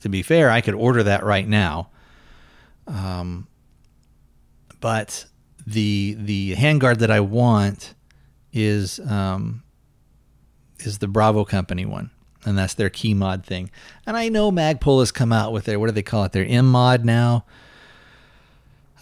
to 0.00 0.08
be 0.08 0.22
fair, 0.22 0.50
I 0.50 0.62
could 0.62 0.74
order 0.74 1.02
that 1.02 1.24
right 1.24 1.46
now. 1.46 1.90
Um, 2.86 3.46
but 4.80 5.26
the 5.66 6.16
the 6.18 6.56
handguard 6.56 6.98
that 6.98 7.10
I 7.10 7.20
want 7.20 7.94
is 8.52 8.98
um, 9.00 9.62
is 10.86 10.98
the 10.98 11.08
Bravo 11.08 11.44
Company 11.44 11.84
one, 11.84 12.10
and 12.44 12.58
that's 12.58 12.74
their 12.74 12.90
key 12.90 13.14
mod 13.14 13.44
thing. 13.44 13.70
And 14.06 14.16
I 14.16 14.28
know 14.28 14.50
Magpul 14.50 15.00
has 15.00 15.12
come 15.12 15.32
out 15.32 15.52
with 15.52 15.64
their 15.64 15.78
what 15.78 15.86
do 15.86 15.92
they 15.92 16.02
call 16.02 16.24
it? 16.24 16.32
Their 16.32 16.46
M 16.46 16.70
mod 16.70 17.04
now. 17.04 17.44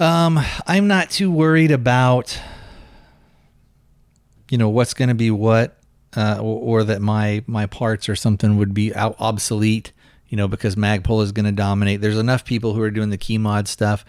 Um, 0.00 0.38
I'm 0.66 0.86
not 0.86 1.10
too 1.10 1.30
worried 1.30 1.72
about 1.72 2.38
you 4.48 4.58
know 4.58 4.68
what's 4.68 4.94
going 4.94 5.08
to 5.08 5.14
be 5.14 5.30
what, 5.30 5.76
uh, 6.16 6.38
or, 6.40 6.80
or, 6.80 6.84
that 6.84 7.02
my 7.02 7.42
my 7.46 7.66
parts 7.66 8.08
or 8.08 8.16
something 8.16 8.56
would 8.56 8.74
be 8.74 8.94
out 8.94 9.16
obsolete. 9.18 9.92
You 10.28 10.36
know 10.36 10.46
because 10.46 10.76
Magpul 10.76 11.22
is 11.22 11.32
going 11.32 11.46
to 11.46 11.52
dominate. 11.52 12.00
There's 12.00 12.18
enough 12.18 12.44
people 12.44 12.74
who 12.74 12.82
are 12.82 12.90
doing 12.90 13.10
the 13.10 13.18
key 13.18 13.38
mod 13.38 13.66
stuff 13.66 14.04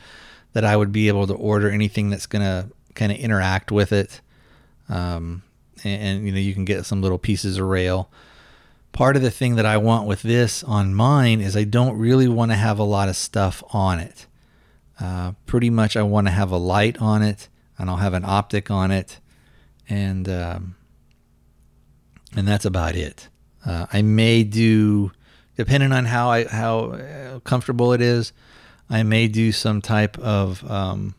that 0.53 0.65
I 0.65 0.76
would 0.76 0.91
be 0.91 1.07
able 1.07 1.28
to 1.28 1.34
order 1.34 1.70
anything 1.70 2.09
that's 2.09 2.26
going 2.26 2.43
to 2.43 2.70
kind 2.95 3.11
of 3.11 3.17
interact 3.17 3.72
with 3.72 3.91
it. 3.91 4.22
Um, 4.89 5.43
and, 5.84 6.01
and, 6.01 6.25
you 6.25 6.32
know, 6.32 6.39
you 6.39 6.53
can 6.53 6.65
get 6.65 6.86
some 6.86 7.01
little 7.01 7.17
pieces 7.17 7.57
of 7.57 7.65
rail. 7.65 8.09
Part 8.91 9.15
of 9.15 9.21
the 9.21 9.32
thing 9.32 9.55
that 9.55 9.65
I 9.65 9.77
want 9.77 10.07
with 10.07 10.23
this 10.23 10.63
on 10.63 10.95
mine 10.95 11.41
is 11.41 11.55
I 11.55 11.63
don't 11.63 11.97
really 11.97 12.27
want 12.27 12.51
to 12.51 12.57
have 12.57 12.80
a 12.80 12.84
lot 12.84 13.07
of 13.07 13.15
stuff 13.15 13.63
on 13.71 13.99
it. 13.99 14.25
Uh, 14.99 15.34
pretty 15.45 15.69
much, 15.69 15.95
I 15.95 16.01
want 16.01 16.27
to 16.27 16.32
have 16.32 16.51
a 16.51 16.57
light 16.57 16.97
on 16.99 17.21
it, 17.21 17.47
and 17.77 17.89
I'll 17.89 17.97
have 17.97 18.13
an 18.13 18.25
optic 18.25 18.69
on 18.69 18.91
it, 18.91 19.19
and 19.88 20.27
um, 20.27 20.75
and 22.36 22.47
that's 22.47 22.65
about 22.65 22.95
it. 22.95 23.30
Uh, 23.65 23.86
I 23.93 24.01
may 24.01 24.43
do, 24.43 25.11
depending 25.55 25.93
on 25.93 26.05
how 26.05 26.32
I 26.32 26.45
how 26.45 26.91
uh, 26.91 27.39
comfortable 27.39 27.93
it 27.93 28.01
is, 28.01 28.34
I 28.89 29.03
may 29.03 29.27
do 29.30 29.51
some 29.53 29.82
type 29.82 30.17
of 30.19 30.69
um, 30.69 31.15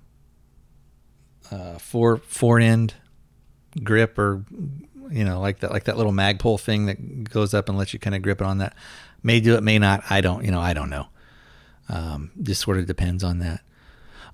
uh, 1.50 1.78
four 1.78 2.18
four 2.18 2.60
end 2.60 2.94
grip 3.82 4.18
or 4.18 4.44
you 5.10 5.24
know 5.24 5.40
like 5.40 5.60
that 5.60 5.70
like 5.70 5.84
that 5.84 5.96
little 5.96 6.12
Magpul 6.12 6.60
thing 6.60 6.86
that 6.86 7.24
goes 7.24 7.54
up 7.54 7.68
and 7.68 7.78
lets 7.78 7.92
you 7.92 7.98
kind 7.98 8.16
of 8.16 8.22
grip 8.22 8.40
it 8.40 8.46
on 8.46 8.58
that. 8.58 8.74
May 9.22 9.40
do 9.40 9.54
it, 9.54 9.62
may 9.62 9.78
not. 9.78 10.02
I 10.10 10.20
don't 10.20 10.44
you 10.44 10.50
know 10.50 10.60
I 10.60 10.74
don't 10.74 10.90
know. 10.90 11.06
Um, 11.88 12.30
just 12.40 12.62
sort 12.62 12.78
of 12.78 12.86
depends 12.86 13.24
on 13.24 13.38
that. 13.40 13.60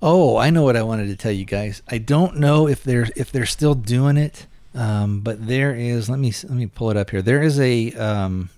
Oh, 0.01 0.37
I 0.37 0.51
know 0.51 0.63
what 0.63 0.75
I 0.75 0.83
wanted 0.83 1.07
to 1.07 1.15
tell 1.15 1.31
you 1.31 1.45
guys. 1.45 1.81
I 1.87 1.97
don't 1.97 2.37
know 2.37 2.67
if 2.67 2.83
they're 2.83 3.07
if 3.15 3.31
they're 3.31 3.47
still 3.47 3.73
doing 3.73 4.17
it, 4.17 4.45
um, 4.75 5.21
but 5.21 5.47
there 5.47 5.73
is. 5.75 6.09
Let 6.09 6.19
me 6.19 6.31
let 6.43 6.51
me 6.51 6.67
pull 6.67 6.91
it 6.91 6.97
up 6.97 7.09
here. 7.09 7.21
There 7.21 7.41
is 7.41 7.59
a 7.59 7.91
um, 7.93 8.49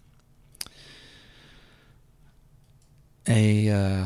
a 3.27 3.69
uh, 3.69 4.05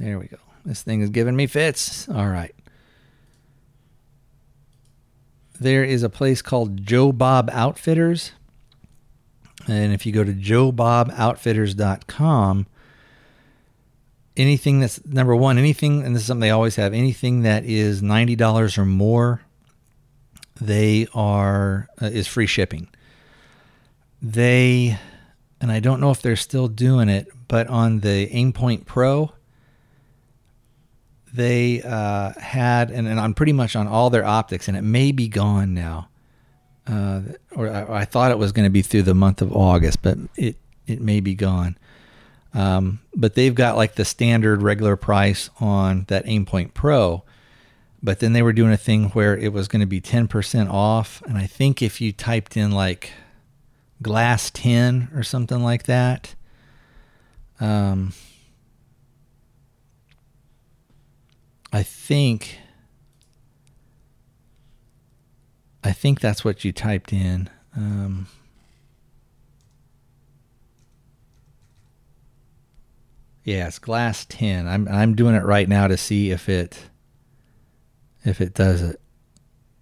there 0.00 0.18
we 0.18 0.26
go. 0.26 0.38
This 0.64 0.82
thing 0.82 1.00
is 1.00 1.10
giving 1.10 1.36
me 1.36 1.46
fits. 1.46 2.08
All 2.08 2.28
right. 2.28 2.54
There 5.62 5.84
is 5.84 6.02
a 6.02 6.08
place 6.08 6.42
called 6.42 6.84
Joe 6.84 7.12
Bob 7.12 7.48
Outfitters. 7.52 8.32
And 9.68 9.92
if 9.92 10.04
you 10.04 10.10
go 10.10 10.24
to 10.24 10.32
joeboboutfitters.com, 10.32 12.66
anything 14.36 14.80
that's 14.80 15.06
number 15.06 15.36
one, 15.36 15.58
anything, 15.58 16.02
and 16.02 16.16
this 16.16 16.22
is 16.22 16.26
something 16.26 16.40
they 16.40 16.50
always 16.50 16.74
have, 16.74 16.92
anything 16.92 17.42
that 17.42 17.64
is 17.64 18.02
$90 18.02 18.76
or 18.76 18.84
more, 18.84 19.42
they 20.60 21.06
are, 21.14 21.88
uh, 22.00 22.06
is 22.06 22.26
free 22.26 22.48
shipping. 22.48 22.88
They, 24.20 24.98
and 25.60 25.70
I 25.70 25.78
don't 25.78 26.00
know 26.00 26.10
if 26.10 26.22
they're 26.22 26.34
still 26.34 26.66
doing 26.66 27.08
it, 27.08 27.28
but 27.46 27.68
on 27.68 28.00
the 28.00 28.28
Aimpoint 28.30 28.84
Pro, 28.84 29.30
they 31.32 31.82
uh, 31.82 32.32
had, 32.38 32.90
and, 32.90 33.08
and 33.08 33.18
on 33.18 33.34
pretty 33.34 33.52
much 33.52 33.74
on 33.74 33.88
all 33.88 34.10
their 34.10 34.24
optics, 34.24 34.68
and 34.68 34.76
it 34.76 34.82
may 34.82 35.12
be 35.12 35.28
gone 35.28 35.74
now. 35.74 36.08
Uh, 36.86 37.22
or 37.54 37.70
I, 37.70 38.00
I, 38.00 38.04
thought 38.04 38.32
it 38.32 38.38
was 38.38 38.50
going 38.50 38.64
to 38.64 38.70
be 38.70 38.82
through 38.82 39.04
the 39.04 39.14
month 39.14 39.40
of 39.40 39.52
August, 39.52 40.02
but 40.02 40.18
it 40.36 40.56
it 40.86 41.00
may 41.00 41.20
be 41.20 41.34
gone. 41.34 41.78
Um, 42.54 42.98
but 43.14 43.34
they've 43.34 43.54
got 43.54 43.76
like 43.76 43.94
the 43.94 44.04
standard 44.04 44.62
regular 44.62 44.96
price 44.96 45.48
on 45.60 46.04
that 46.08 46.26
Aimpoint 46.26 46.74
Pro, 46.74 47.22
but 48.02 48.18
then 48.18 48.32
they 48.32 48.42
were 48.42 48.52
doing 48.52 48.72
a 48.72 48.76
thing 48.76 49.10
where 49.10 49.36
it 49.36 49.52
was 49.52 49.68
going 49.68 49.80
to 49.80 49.86
be 49.86 50.00
ten 50.00 50.26
percent 50.26 50.68
off, 50.70 51.22
and 51.26 51.38
I 51.38 51.46
think 51.46 51.82
if 51.82 52.00
you 52.00 52.12
typed 52.12 52.56
in 52.56 52.72
like 52.72 53.12
glass 54.02 54.50
ten 54.50 55.08
or 55.14 55.22
something 55.22 55.62
like 55.62 55.84
that, 55.84 56.34
um, 57.60 58.12
I 61.72 61.82
think 61.82 62.58
I 65.84 65.92
think 65.92 66.20
that's 66.20 66.44
what 66.44 66.64
you 66.64 66.72
typed 66.72 67.12
in. 67.12 67.48
Um, 67.76 68.26
yeah, 73.44 73.66
it's 73.66 73.78
glass 73.78 74.26
10. 74.26 74.68
I'm 74.68 74.86
I'm 74.88 75.14
doing 75.14 75.34
it 75.34 75.44
right 75.44 75.68
now 75.68 75.88
to 75.88 75.96
see 75.96 76.30
if 76.30 76.48
it 76.48 76.78
if 78.24 78.40
it 78.40 78.54
does 78.54 78.82
it. 78.82 79.00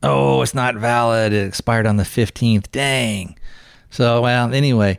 Oh, 0.03 0.41
it's 0.41 0.55
not 0.55 0.77
valid. 0.77 1.33
It 1.33 1.47
expired 1.47 1.87
on 1.87 1.99
the 1.99 2.05
15th. 2.05 2.71
Dang. 2.73 3.39
So, 3.91 4.23
well, 4.23 4.55
anyway, 4.55 4.99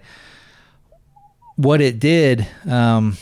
what 1.55 1.81
it 1.81 1.99
did 1.99 2.45
um, 2.69 3.17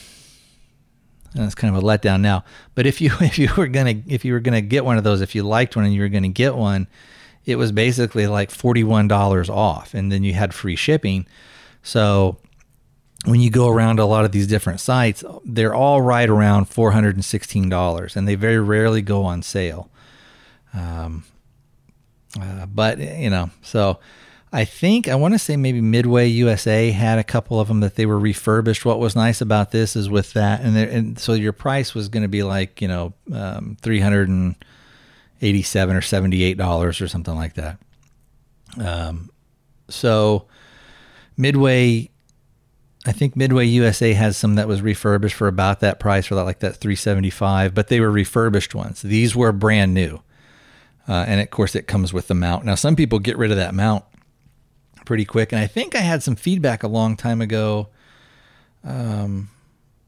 it's 1.36 1.55
kind 1.55 1.75
of 1.75 1.84
a 1.84 1.86
letdown 1.86 2.21
now. 2.21 2.43
But 2.75 2.86
if 2.86 3.01
you 3.01 3.11
if 3.21 3.38
you 3.38 3.49
were 3.57 3.67
gonna 3.67 4.01
if 4.07 4.25
you 4.25 4.34
were 4.34 4.39
gonna 4.39 4.61
get 4.61 4.86
one 4.86 4.97
of 4.97 5.03
those, 5.03 5.21
if 5.21 5.36
you 5.36 5.43
liked 5.43 5.75
one 5.75 5.86
and 5.86 5.93
you 5.93 6.01
were 6.01 6.09
gonna 6.09 6.27
get 6.30 6.55
one, 6.55 6.88
it 7.45 7.55
was 7.57 7.71
basically 7.71 8.27
like 8.27 8.51
forty 8.51 8.84
one 8.84 9.07
dollars 9.07 9.49
off, 9.49 9.93
and 9.93 10.11
then 10.11 10.23
you 10.23 10.34
had 10.34 10.53
free 10.53 10.75
shipping. 10.75 11.25
So 11.82 12.38
when 13.25 13.41
you 13.41 13.49
go 13.49 13.67
around 13.67 13.99
a 13.99 14.05
lot 14.05 14.25
of 14.25 14.32
these 14.32 14.47
different 14.47 14.80
sites, 14.80 15.23
they're 15.45 15.75
all 15.75 16.01
right 16.01 16.30
around 16.30 16.65
four 16.65 16.91
hundred 16.91 17.15
and 17.15 17.25
sixteen 17.25 17.69
dollars, 17.69 18.15
and 18.15 18.27
they 18.27 18.36
very 18.36 18.59
rarely 18.59 19.01
go 19.01 19.23
on 19.23 19.41
sale. 19.41 19.89
Um, 20.73 21.25
uh, 22.39 22.65
but 22.67 22.99
you 22.99 23.30
know, 23.30 23.49
so 23.61 23.99
I 24.52 24.66
think 24.66 25.08
I 25.08 25.16
want 25.16 25.36
to 25.36 25.39
say 25.39 25.58
maybe 25.58 25.80
Midway 25.80 26.28
USA 26.28 26.89
had 26.89 27.20
a 27.20 27.24
couple 27.24 27.60
of 27.60 27.68
them 27.68 27.82
that 27.82 27.95
they 27.95 28.08
were 28.08 28.18
refurbished. 28.18 28.84
What 28.84 29.00
was 29.00 29.16
nice 29.16 29.41
about 29.41 29.72
this 29.72 29.95
is 29.95 30.10
with 30.10 30.34
that, 30.34 30.62
and, 30.62 30.76
and 30.76 31.20
so 31.20 31.34
your 31.34 31.54
price 31.54 31.93
was 31.93 32.10
going 32.10 32.24
to 32.24 32.30
be 32.30 32.41
like 32.41 32.82
you 32.82 32.88
know 32.88 33.14
um, 33.32 33.78
three 33.82 34.00
hundred 34.00 34.28
and 34.28 34.56
eighty-seven 35.41 35.95
or 35.95 36.02
seventy-eight 36.02 36.58
dollars 36.58 37.00
or 37.00 37.08
something 37.08 37.36
like 37.36 37.54
that. 37.56 37.78
Um, 38.80 39.30
so 39.88 40.47
Midway, 41.38 42.10
I 43.06 43.12
think 43.12 43.36
Midway 43.36 43.66
USA 43.66 44.14
has 44.14 44.36
some 44.36 44.56
that 44.56 44.68
was 44.68 44.82
refurbished 44.82 45.36
for 45.36 45.47
about 45.47 45.82
that 45.82 46.00
price, 46.00 46.26
for 46.26 46.34
that 46.36 46.43
like 46.43 46.60
that 46.60 46.78
three 46.78 46.95
seventy-five, 46.95 47.76
but 47.76 47.89
they 47.89 48.00
were 48.00 48.12
refurbished 48.12 48.74
ones. 48.74 49.04
These 49.04 49.36
were 49.36 49.52
brand 49.52 49.93
new. 49.93 50.22
Uh, 51.08 51.26
and 51.28 51.41
of 51.41 51.50
course, 51.50 51.76
it 51.76 51.88
comes 51.88 52.14
with 52.14 52.28
the 52.28 52.36
mount. 52.36 52.66
Now, 52.66 52.76
some 52.76 52.95
people 52.95 53.18
get 53.18 53.36
rid 53.38 53.50
of 53.50 53.58
that 53.58 53.74
mount 53.74 54.06
pretty 55.06 55.26
quick. 55.26 55.52
And 55.52 55.62
I 55.62 55.68
think 55.68 55.95
I 55.95 56.00
had 56.00 56.24
some 56.24 56.36
feedback 56.36 56.84
a 56.84 56.88
long 56.88 57.16
time 57.16 57.41
ago 57.41 57.89
um, 58.84 59.50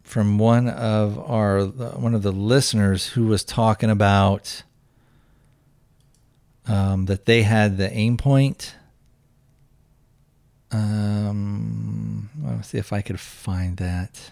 from 0.03 0.37
one 0.37 0.67
of 0.67 1.17
our 1.19 1.65
one 1.65 2.13
of 2.13 2.21
the 2.21 2.31
listeners 2.31 3.07
who 3.07 3.27
was 3.27 3.43
talking 3.43 3.89
about 3.89 4.63
um, 6.67 7.05
that 7.05 7.25
they 7.25 7.43
had 7.43 7.77
the 7.77 7.89
Aimpoint. 7.89 8.73
Um, 10.71 12.29
let's 12.43 12.69
see 12.69 12.77
if 12.77 12.93
I 12.93 13.01
could 13.01 13.19
find 13.19 13.77
that. 13.77 14.31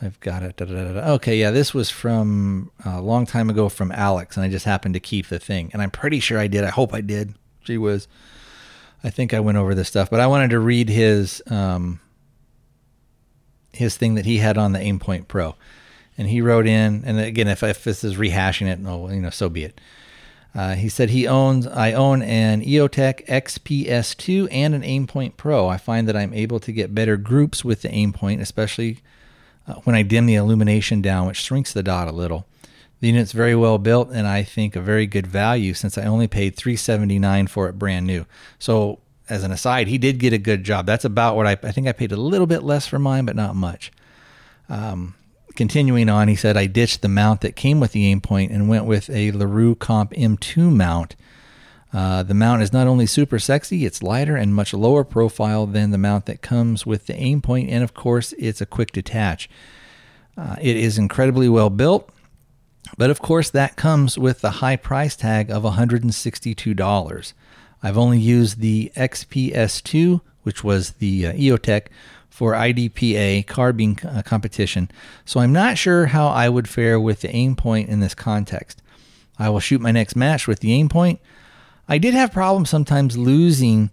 I've 0.00 0.20
got 0.20 0.42
it. 0.42 0.56
Da, 0.56 0.66
da, 0.66 0.92
da, 0.92 1.12
okay, 1.14 1.38
yeah, 1.38 1.50
this 1.50 1.72
was 1.72 1.88
from 1.88 2.70
a 2.84 3.00
long 3.00 3.24
time 3.24 3.48
ago 3.48 3.70
from 3.70 3.90
Alex, 3.92 4.36
and 4.36 4.44
I 4.44 4.50
just 4.50 4.66
happened 4.66 4.92
to 4.92 5.00
keep 5.00 5.28
the 5.28 5.38
thing. 5.38 5.70
And 5.72 5.80
I'm 5.80 5.90
pretty 5.90 6.20
sure 6.20 6.38
I 6.38 6.48
did. 6.48 6.64
I 6.64 6.70
hope 6.70 6.92
I 6.92 7.00
did 7.00 7.34
gee 7.66 7.78
whiz. 7.78 8.08
I 9.04 9.10
think 9.10 9.34
I 9.34 9.40
went 9.40 9.58
over 9.58 9.74
this 9.74 9.88
stuff, 9.88 10.08
but 10.10 10.20
I 10.20 10.26
wanted 10.26 10.50
to 10.50 10.58
read 10.58 10.88
his 10.88 11.42
um, 11.48 12.00
his 13.72 13.96
thing 13.96 14.14
that 14.14 14.24
he 14.24 14.38
had 14.38 14.56
on 14.56 14.72
the 14.72 14.78
Aimpoint 14.78 15.28
Pro, 15.28 15.54
and 16.16 16.28
he 16.28 16.40
wrote 16.40 16.66
in, 16.66 17.04
and 17.04 17.20
again, 17.20 17.48
if, 17.48 17.62
if 17.62 17.84
this 17.84 18.02
is 18.02 18.16
rehashing 18.16 18.66
it, 18.66 18.80
no, 18.80 19.10
you 19.10 19.20
know, 19.20 19.30
so 19.30 19.48
be 19.48 19.64
it. 19.64 19.80
Uh, 20.56 20.74
he 20.74 20.88
said 20.88 21.10
he 21.10 21.28
owns, 21.28 21.66
I 21.66 21.92
own 21.92 22.22
an 22.22 22.62
EOTech 22.62 23.26
XPS2 23.26 24.48
and 24.50 24.74
an 24.74 24.80
Aimpoint 24.80 25.36
Pro. 25.36 25.68
I 25.68 25.76
find 25.76 26.08
that 26.08 26.16
I'm 26.16 26.32
able 26.32 26.60
to 26.60 26.72
get 26.72 26.94
better 26.94 27.18
groups 27.18 27.62
with 27.62 27.82
the 27.82 27.90
Aimpoint, 27.90 28.40
especially 28.40 29.02
uh, 29.68 29.74
when 29.84 29.94
I 29.94 30.00
dim 30.00 30.24
the 30.24 30.34
illumination 30.34 31.02
down, 31.02 31.26
which 31.26 31.42
shrinks 31.42 31.74
the 31.74 31.82
dot 31.82 32.08
a 32.08 32.12
little. 32.12 32.46
The 33.00 33.08
unit's 33.08 33.32
very 33.32 33.54
well 33.54 33.78
built 33.78 34.10
and 34.10 34.26
I 34.26 34.42
think 34.42 34.74
a 34.74 34.80
very 34.80 35.06
good 35.06 35.26
value 35.26 35.74
since 35.74 35.98
I 35.98 36.04
only 36.04 36.28
paid 36.28 36.56
379 36.56 37.46
for 37.46 37.68
it 37.68 37.78
brand 37.78 38.06
new. 38.06 38.26
So 38.58 39.00
as 39.28 39.42
an 39.42 39.52
aside, 39.52 39.88
he 39.88 39.98
did 39.98 40.18
get 40.18 40.32
a 40.32 40.38
good 40.38 40.64
job. 40.64 40.86
That's 40.86 41.04
about 41.04 41.36
what 41.36 41.46
I 41.46 41.52
I 41.52 41.72
think 41.72 41.86
I 41.86 41.92
paid 41.92 42.12
a 42.12 42.16
little 42.16 42.46
bit 42.46 42.62
less 42.62 42.86
for 42.86 42.98
mine, 42.98 43.26
but 43.26 43.36
not 43.36 43.54
much. 43.54 43.92
Um, 44.68 45.14
continuing 45.54 46.08
on, 46.08 46.28
he 46.28 46.36
said 46.36 46.56
I 46.56 46.66
ditched 46.66 47.02
the 47.02 47.08
mount 47.08 47.40
that 47.40 47.56
came 47.56 47.80
with 47.80 47.92
the 47.92 48.14
Aimpoint 48.14 48.50
and 48.50 48.68
went 48.68 48.84
with 48.84 49.10
a 49.10 49.32
LaRue 49.32 49.74
Comp 49.74 50.12
M2 50.12 50.72
mount. 50.72 51.16
Uh, 51.92 52.22
the 52.22 52.34
mount 52.34 52.62
is 52.62 52.72
not 52.72 52.86
only 52.86 53.06
super 53.06 53.38
sexy, 53.38 53.86
it's 53.86 54.02
lighter 54.02 54.36
and 54.36 54.54
much 54.54 54.74
lower 54.74 55.04
profile 55.04 55.66
than 55.66 55.90
the 55.92 55.98
mount 55.98 56.26
that 56.26 56.42
comes 56.42 56.84
with 56.84 57.06
the 57.06 57.14
Aimpoint, 57.14 57.70
and 57.70 57.82
of 57.82 57.94
course, 57.94 58.32
it's 58.38 58.60
a 58.60 58.66
quick 58.66 58.92
detach. 58.92 59.48
Uh, 60.36 60.56
it 60.60 60.76
is 60.76 60.98
incredibly 60.98 61.48
well 61.48 61.70
built. 61.70 62.10
But 62.96 63.10
of 63.10 63.20
course, 63.20 63.50
that 63.50 63.76
comes 63.76 64.18
with 64.18 64.40
the 64.40 64.52
high 64.52 64.76
price 64.76 65.16
tag 65.16 65.50
of 65.50 65.64
$162. 65.64 67.32
I've 67.82 67.98
only 67.98 68.18
used 68.18 68.60
the 68.60 68.92
XPS2, 68.96 70.20
which 70.42 70.64
was 70.64 70.92
the 70.92 71.26
uh, 71.26 71.32
EOTech, 71.32 71.86
for 72.36 72.52
IDPA 72.52 73.46
carbine 73.46 73.96
uh, 74.06 74.20
competition, 74.22 74.90
so 75.24 75.40
I'm 75.40 75.54
not 75.54 75.78
sure 75.78 76.06
how 76.06 76.28
I 76.28 76.50
would 76.50 76.68
fare 76.68 77.00
with 77.00 77.22
the 77.22 77.28
Aimpoint 77.28 77.88
in 77.88 78.00
this 78.00 78.14
context. 78.14 78.82
I 79.38 79.48
will 79.48 79.60
shoot 79.60 79.80
my 79.80 79.90
next 79.90 80.16
match 80.16 80.46
with 80.46 80.60
the 80.60 80.68
Aimpoint. 80.68 81.18
I 81.88 81.96
did 81.96 82.12
have 82.12 82.34
problems 82.34 82.68
sometimes 82.68 83.16
losing 83.16 83.90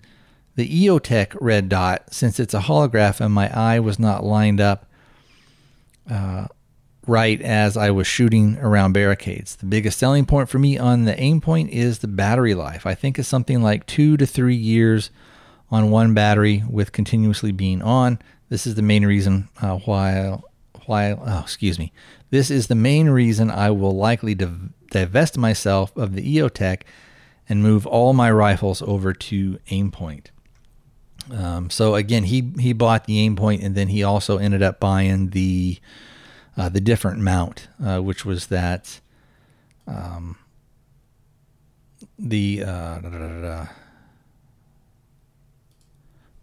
the 0.55 0.67
EOTech 0.67 1.37
red 1.39 1.69
dot 1.69 2.13
since 2.13 2.37
it's 2.37 2.53
a 2.53 2.59
holograph 2.59 3.21
and 3.21 3.33
my 3.33 3.49
eye 3.57 3.79
was 3.79 3.97
not 3.97 4.25
lined 4.25 4.59
up 4.59 4.87
uh, 6.09 6.47
right 7.07 7.41
as 7.41 7.75
I 7.75 7.91
was 7.91 8.07
shooting 8.07 8.57
around 8.59 8.93
barricades. 8.93 9.55
The 9.55 9.65
biggest 9.65 9.99
selling 9.99 10.25
point 10.25 10.49
for 10.49 10.59
me 10.59 10.77
on 10.77 11.05
the 11.05 11.15
Aimpoint 11.15 11.69
is 11.69 11.99
the 11.99 12.07
battery 12.07 12.55
life. 12.55 12.85
I 12.85 12.95
think 12.95 13.19
it's 13.19 13.27
something 13.27 13.61
like 13.61 13.85
two 13.85 14.17
to 14.17 14.25
three 14.25 14.55
years 14.55 15.09
on 15.69 15.91
one 15.91 16.13
battery 16.13 16.63
with 16.69 16.91
continuously 16.91 17.51
being 17.51 17.81
on. 17.81 18.19
This 18.49 18.67
is 18.67 18.75
the 18.75 18.81
main 18.81 19.05
reason 19.05 19.49
uh, 19.61 19.77
why 19.79 20.39
why 20.85 21.13
oh, 21.13 21.39
excuse 21.41 21.79
me. 21.79 21.91
This 22.29 22.51
is 22.51 22.67
the 22.67 22.75
main 22.75 23.09
reason 23.09 23.49
I 23.49 23.71
will 23.71 23.95
likely 23.95 24.35
div- 24.35 24.69
divest 24.91 25.37
myself 25.37 25.95
of 25.97 26.13
the 26.13 26.37
EOTech 26.37 26.81
and 27.49 27.61
move 27.61 27.85
all 27.85 28.13
my 28.13 28.31
rifles 28.31 28.81
over 28.81 29.13
to 29.13 29.59
Aimpoint. 29.69 30.27
Um, 31.31 31.69
so 31.69 31.95
again, 31.95 32.23
he 32.23 32.53
he 32.59 32.73
bought 32.73 33.05
the 33.05 33.27
Aimpoint 33.27 33.63
and 33.63 33.75
then 33.75 33.87
he 33.87 34.03
also 34.03 34.37
ended 34.37 34.61
up 34.61 34.79
buying 34.79 35.29
the 35.29 35.79
uh, 36.57 36.69
the 36.69 36.81
different 36.81 37.19
mount, 37.19 37.67
uh, 37.83 37.99
which 37.99 38.25
was 38.25 38.47
that 38.47 38.99
um, 39.87 40.37
the 42.17 42.63
uh, 42.63 42.99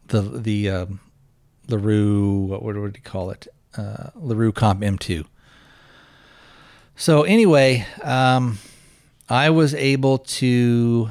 the 0.09 0.21
the 0.21 0.71
uh, 0.71 0.87
LaRue 1.69 2.41
what 2.41 2.63
what 2.63 2.77
would 2.77 2.97
you 2.97 3.03
call 3.03 3.31
it 3.31 3.47
uh, 3.77 4.11
LaRue 4.15 4.53
Comp 4.53 4.81
M2. 4.81 5.25
So 6.97 7.23
anyway, 7.23 7.87
um, 8.03 8.59
I 9.29 9.51
was 9.51 9.75
able 9.75 10.19
to 10.19 11.11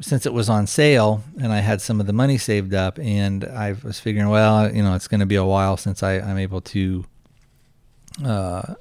since 0.00 0.26
it 0.26 0.32
was 0.32 0.48
on 0.48 0.66
sale 0.68 1.24
and 1.40 1.52
I 1.52 1.58
had 1.58 1.80
some 1.80 1.98
of 1.98 2.06
the 2.06 2.12
money 2.12 2.38
saved 2.38 2.72
up 2.72 3.00
and 3.00 3.44
I 3.44 3.74
was 3.82 3.98
figuring, 3.98 4.28
well, 4.28 4.72
you 4.72 4.82
know, 4.82 4.94
it's 4.94 5.08
going 5.08 5.18
to 5.18 5.26
be 5.26 5.34
a 5.34 5.44
while 5.44 5.76
since 5.76 6.04
I, 6.04 6.20
I'm 6.20 6.38
able 6.38 6.60
to 6.60 7.04
uh, 8.24 8.74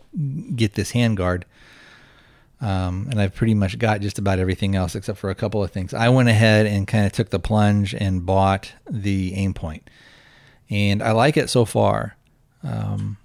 get 0.56 0.74
this 0.74 0.92
handguard. 0.92 1.44
Um, 2.60 3.08
and 3.12 3.22
I've 3.22 3.36
pretty 3.36 3.54
much 3.54 3.78
got 3.78 4.02
just 4.02 4.18
about 4.18 4.40
everything 4.40 4.76
else 4.76 4.96
except 4.96 5.20
for 5.20 5.30
a 5.30 5.36
couple 5.36 5.64
of 5.64 5.70
things. 5.70 5.94
I 5.94 6.10
went 6.10 6.28
ahead 6.28 6.66
and 6.66 6.88
kind 6.88 7.06
of 7.06 7.12
took 7.12 7.30
the 7.30 7.40
plunge 7.40 7.94
and 7.94 8.26
bought 8.26 8.74
the 8.90 9.34
Aimpoint, 9.34 9.84
and 10.70 11.04
I 11.04 11.12
like 11.12 11.38
it 11.38 11.52
so 11.52 11.66
far. 11.66 12.18
Um, 12.64 13.18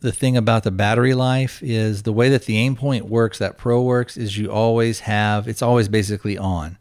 the 0.00 0.10
thing 0.10 0.36
about 0.36 0.62
the 0.62 0.70
battery 0.70 1.12
life 1.12 1.62
is 1.62 2.04
the 2.04 2.12
way 2.14 2.30
that 2.30 2.46
the 2.46 2.56
Aimpoint 2.66 3.02
works, 3.02 3.38
that 3.38 3.58
Pro 3.58 3.82
works, 3.82 4.16
is 4.16 4.38
you 4.38 4.50
always 4.50 5.00
have 5.00 5.46
it's 5.46 5.62
always 5.62 5.88
basically 5.88 6.38
on, 6.38 6.78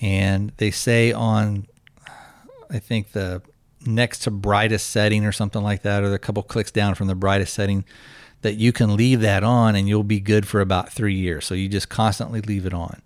and 0.00 0.50
they 0.56 0.72
say 0.72 1.12
on, 1.12 1.68
I 2.68 2.80
think 2.80 3.12
the 3.12 3.42
next 3.86 4.20
to 4.20 4.30
brightest 4.30 4.90
setting 4.90 5.24
or 5.24 5.32
something 5.32 5.62
like 5.62 5.82
that, 5.82 6.02
or 6.02 6.12
a 6.12 6.18
couple 6.18 6.42
clicks 6.42 6.70
down 6.70 6.94
from 6.94 7.06
the 7.06 7.14
brightest 7.14 7.54
setting, 7.54 7.84
that 8.42 8.54
you 8.54 8.72
can 8.72 8.96
leave 8.96 9.20
that 9.20 9.42
on 9.42 9.74
and 9.74 9.88
you'll 9.88 10.02
be 10.02 10.20
good 10.20 10.46
for 10.46 10.60
about 10.60 10.92
three 10.92 11.14
years. 11.14 11.46
So 11.46 11.54
you 11.54 11.68
just 11.68 11.88
constantly 11.88 12.40
leave 12.40 12.66
it 12.66 12.74
on. 12.74 13.02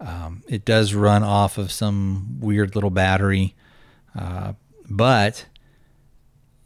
Um, 0.00 0.42
it 0.48 0.64
does 0.64 0.94
run 0.94 1.22
off 1.22 1.58
of 1.58 1.70
some 1.70 2.40
weird 2.40 2.74
little 2.74 2.90
battery, 2.90 3.54
uh, 4.18 4.54
but 4.88 5.46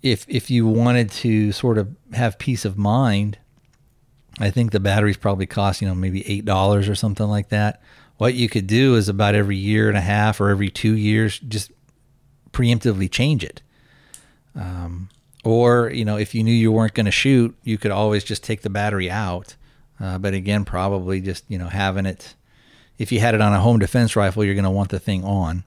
if 0.03 0.25
if 0.29 0.51
you 0.51 0.66
wanted 0.66 1.11
to 1.11 1.51
sort 1.51 1.79
of 1.79 1.97
have 2.12 2.39
peace 2.39 2.64
of 2.64 2.79
mind, 2.79 3.39
I 4.39 4.51
think 4.51 4.70
the 4.70 4.79
batteries 4.79 5.16
probably 5.16 5.47
cost 5.47 5.83
you 5.83 5.89
know 5.89 5.97
maybe 5.97 6.27
eight 6.31 6.45
dollars 6.45 6.89
or 6.89 6.95
something 6.95 7.27
like 7.27 7.49
that. 7.49 7.83
What 8.18 8.35
you 8.35 8.49
could 8.49 8.68
do 8.68 8.95
is 8.95 9.09
about 9.09 9.35
every 9.35 9.57
year 9.57 9.89
and 9.89 9.99
a 9.99 10.03
half 10.03 10.41
or 10.41 10.51
every 10.51 10.70
two 10.70 10.95
years, 10.95 11.41
just 11.41 11.72
preemptively 12.55 13.11
change 13.11 13.45
it. 13.45 13.61
Um, 14.55 15.11
or, 15.45 15.91
you 15.91 16.05
know, 16.05 16.17
if 16.17 16.35
you 16.35 16.43
knew 16.43 16.55
you 16.55 16.73
weren't 16.73 16.95
going 16.95 17.07
to 17.07 17.13
shoot, 17.13 17.55
you 17.65 17.77
could 17.77 17.91
always 17.91 18.25
just 18.25 18.43
take 18.43 18.63
the 18.63 18.71
battery 18.71 19.11
out. 19.11 19.57
Uh, 20.01 20.17
but 20.19 20.33
again, 20.33 20.65
probably 20.65 21.21
just, 21.21 21.45
you 21.49 21.59
know, 21.59 21.69
having 21.69 22.07
it, 22.07 22.35
if 22.99 23.13
you 23.13 23.21
had 23.21 23.35
it 23.35 23.41
on 23.41 23.53
a 23.53 23.61
home 23.61 23.79
defense 23.79 24.17
rifle, 24.17 24.45
you're 24.45 24.55
going 24.55 24.65
to 24.65 24.71
want 24.71 24.91
the 24.91 24.99
thing 24.99 25.23
on 25.25 25.65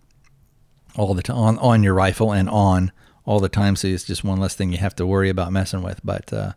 all 0.95 1.13
the 1.13 1.21
time, 1.21 1.37
on, 1.37 1.59
on 1.59 1.83
your 1.83 1.93
rifle 1.93 2.31
and 2.31 2.49
on 2.49 2.91
all 3.25 3.39
the 3.39 3.49
time. 3.49 3.75
So 3.75 3.87
it's 3.87 4.03
just 4.03 4.23
one 4.23 4.39
less 4.39 4.55
thing 4.55 4.71
you 4.71 4.79
have 4.79 4.95
to 4.95 5.05
worry 5.05 5.29
about 5.29 5.51
messing 5.51 5.83
with. 5.83 5.99
But 6.03 6.33
uh, 6.33 6.53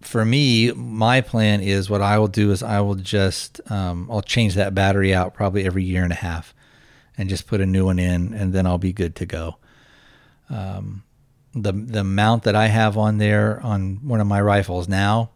for 0.00 0.24
me, 0.24 0.72
my 0.72 1.20
plan 1.20 1.60
is 1.60 1.88
what 1.88 2.02
I 2.02 2.18
will 2.18 2.28
do 2.28 2.50
is 2.50 2.62
I 2.62 2.80
will 2.80 2.96
just, 2.96 3.60
um, 3.70 4.08
I'll 4.10 4.22
change 4.22 4.54
that 4.54 4.74
battery 4.74 5.14
out 5.14 5.34
probably 5.34 5.64
every 5.64 5.84
year 5.84 6.02
and 6.02 6.12
a 6.12 6.16
half 6.16 6.54
and 7.18 7.28
just 7.28 7.46
put 7.46 7.60
a 7.60 7.66
new 7.66 7.84
one 7.84 7.98
in, 7.98 8.32
and 8.32 8.52
then 8.52 8.66
I'll 8.66 8.78
be 8.78 8.92
good 8.92 9.16
to 9.16 9.26
go. 9.26 9.56
Um, 10.48 11.02
the 11.52 11.72
the 11.72 12.04
mount 12.04 12.44
that 12.44 12.54
I 12.54 12.68
have 12.68 12.96
on 12.96 13.18
there 13.18 13.60
on 13.62 13.96
one 14.02 14.20
of 14.20 14.26
my 14.26 14.40
rifles 14.40 14.88
now, 14.88 15.30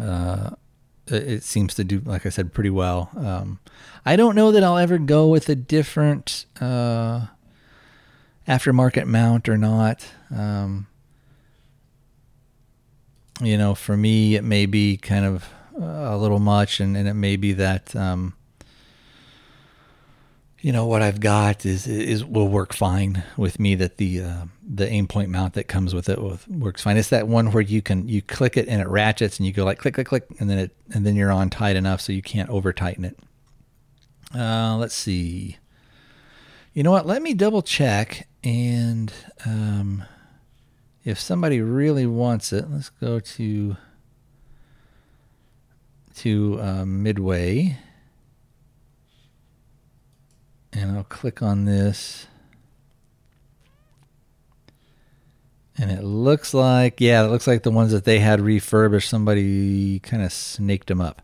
uh, 0.00 0.50
it 1.06 1.42
seems 1.42 1.74
to 1.74 1.84
do, 1.84 2.00
like 2.00 2.26
I 2.26 2.30
said, 2.30 2.52
pretty 2.52 2.70
well. 2.70 3.10
Um, 3.16 3.60
I 4.04 4.16
don't 4.16 4.34
know 4.34 4.50
that 4.52 4.64
I'll 4.64 4.78
ever 4.78 4.98
go 4.98 5.28
with 5.28 5.48
a 5.48 5.54
different 5.54 6.46
uh, 6.60 7.26
aftermarket 8.48 9.06
mount 9.06 9.48
or 9.48 9.58
not. 9.58 10.06
Um, 10.34 10.86
you 13.42 13.58
know, 13.58 13.74
for 13.74 13.96
me, 13.96 14.34
it 14.34 14.44
may 14.44 14.66
be 14.66 14.96
kind 14.96 15.24
of 15.24 15.48
a 15.78 16.16
little 16.16 16.38
much, 16.38 16.80
and, 16.80 16.96
and 16.96 17.06
it 17.06 17.14
may 17.14 17.36
be 17.36 17.52
that 17.52 17.94
um, 17.94 18.34
you 20.66 20.72
know 20.72 20.84
what 20.84 21.00
I've 21.00 21.20
got 21.20 21.64
is 21.64 21.86
is 21.86 22.24
will 22.24 22.48
work 22.48 22.72
fine 22.72 23.22
with 23.36 23.60
me. 23.60 23.76
That 23.76 23.98
the 23.98 24.20
uh, 24.20 24.44
the 24.68 24.86
Aimpoint 24.86 25.28
mount 25.28 25.54
that 25.54 25.68
comes 25.68 25.94
with 25.94 26.08
it 26.08 26.18
works 26.48 26.82
fine. 26.82 26.96
It's 26.96 27.10
that 27.10 27.28
one 27.28 27.52
where 27.52 27.62
you 27.62 27.80
can 27.80 28.08
you 28.08 28.20
click 28.20 28.56
it 28.56 28.66
and 28.66 28.82
it 28.82 28.88
ratchets 28.88 29.38
and 29.38 29.46
you 29.46 29.52
go 29.52 29.64
like 29.64 29.78
click 29.78 29.94
click 29.94 30.08
click 30.08 30.26
and 30.40 30.50
then 30.50 30.58
it 30.58 30.76
and 30.92 31.06
then 31.06 31.14
you're 31.14 31.30
on 31.30 31.50
tight 31.50 31.76
enough 31.76 32.00
so 32.00 32.12
you 32.12 32.20
can't 32.20 32.50
over 32.50 32.72
tighten 32.72 33.04
it. 33.04 33.16
Uh, 34.34 34.76
let's 34.76 34.96
see. 34.96 35.56
You 36.74 36.82
know 36.82 36.90
what? 36.90 37.06
Let 37.06 37.22
me 37.22 37.32
double 37.32 37.62
check 37.62 38.26
and 38.42 39.12
um, 39.44 40.02
if 41.04 41.20
somebody 41.20 41.60
really 41.60 42.06
wants 42.06 42.52
it, 42.52 42.68
let's 42.68 42.88
go 42.88 43.20
to 43.20 43.76
to 46.16 46.60
uh, 46.60 46.84
Midway 46.84 47.78
and 50.76 50.96
I'll 50.96 51.04
click 51.04 51.42
on 51.42 51.64
this. 51.64 52.26
And 55.78 55.90
it 55.90 56.02
looks 56.02 56.54
like, 56.54 57.00
yeah, 57.00 57.24
it 57.24 57.28
looks 57.28 57.46
like 57.46 57.62
the 57.62 57.70
ones 57.70 57.92
that 57.92 58.04
they 58.04 58.18
had 58.18 58.40
refurbished, 58.40 59.08
somebody 59.08 59.98
kind 60.00 60.22
of 60.22 60.32
snaked 60.32 60.88
them 60.88 61.00
up. 61.00 61.22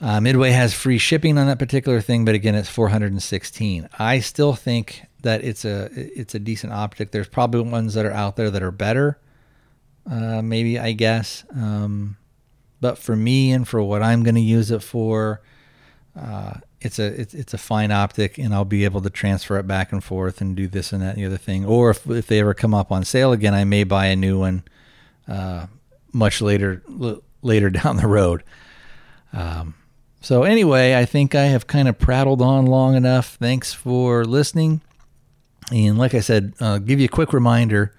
Uh, 0.00 0.20
Midway 0.20 0.50
has 0.50 0.74
free 0.74 0.98
shipping 0.98 1.38
on 1.38 1.46
that 1.46 1.58
particular 1.58 2.00
thing, 2.00 2.24
but 2.24 2.34
again, 2.34 2.54
it's 2.54 2.68
416. 2.68 3.88
I 3.98 4.20
still 4.20 4.54
think 4.54 5.02
that 5.22 5.42
it's 5.42 5.64
a 5.64 5.88
it's 5.94 6.34
a 6.34 6.38
decent 6.38 6.72
optic. 6.72 7.12
There's 7.12 7.28
probably 7.28 7.62
ones 7.62 7.94
that 7.94 8.04
are 8.04 8.12
out 8.12 8.36
there 8.36 8.50
that 8.50 8.62
are 8.62 8.70
better, 8.70 9.18
uh, 10.10 10.42
maybe 10.42 10.78
I 10.78 10.92
guess. 10.92 11.44
Um, 11.54 12.18
but 12.80 12.98
for 12.98 13.16
me 13.16 13.52
and 13.52 13.66
for 13.66 13.82
what 13.82 14.02
I'm 14.02 14.22
going 14.22 14.34
to 14.34 14.40
use 14.40 14.70
it 14.70 14.82
for, 14.82 15.40
uh, 16.14 16.54
it's 16.80 16.98
a 16.98 17.20
it's, 17.20 17.34
it's 17.34 17.54
a 17.54 17.58
fine 17.58 17.90
optic, 17.90 18.38
and 18.38 18.54
I'll 18.54 18.64
be 18.64 18.84
able 18.84 19.00
to 19.02 19.10
transfer 19.10 19.58
it 19.58 19.66
back 19.66 19.92
and 19.92 20.02
forth 20.02 20.40
and 20.40 20.54
do 20.54 20.68
this 20.68 20.92
and 20.92 21.02
that 21.02 21.14
and 21.14 21.18
the 21.18 21.26
other 21.26 21.36
thing. 21.36 21.64
Or 21.64 21.90
if 21.90 22.08
if 22.08 22.26
they 22.26 22.40
ever 22.40 22.54
come 22.54 22.74
up 22.74 22.92
on 22.92 23.04
sale 23.04 23.32
again, 23.32 23.54
I 23.54 23.64
may 23.64 23.84
buy 23.84 24.06
a 24.06 24.16
new 24.16 24.38
one 24.38 24.62
uh, 25.28 25.66
much 26.12 26.40
later 26.40 26.82
l- 26.88 27.22
later 27.42 27.70
down 27.82 27.96
the 27.96 28.06
road. 28.06 28.42
Um, 29.32 29.74
so 30.20 30.42
anyway, 30.42 30.94
I 30.96 31.04
think 31.04 31.34
I 31.34 31.44
have 31.44 31.66
kind 31.66 31.88
of 31.88 31.98
prattled 31.98 32.42
on 32.42 32.66
long 32.66 32.96
enough. 32.96 33.36
Thanks 33.36 33.72
for 33.72 34.24
listening. 34.24 34.80
And 35.70 35.98
like 35.98 36.14
I 36.14 36.20
said, 36.20 36.54
uh, 36.60 36.78
give 36.78 37.00
you 37.00 37.06
a 37.06 37.08
quick 37.08 37.32
reminder 37.32 37.94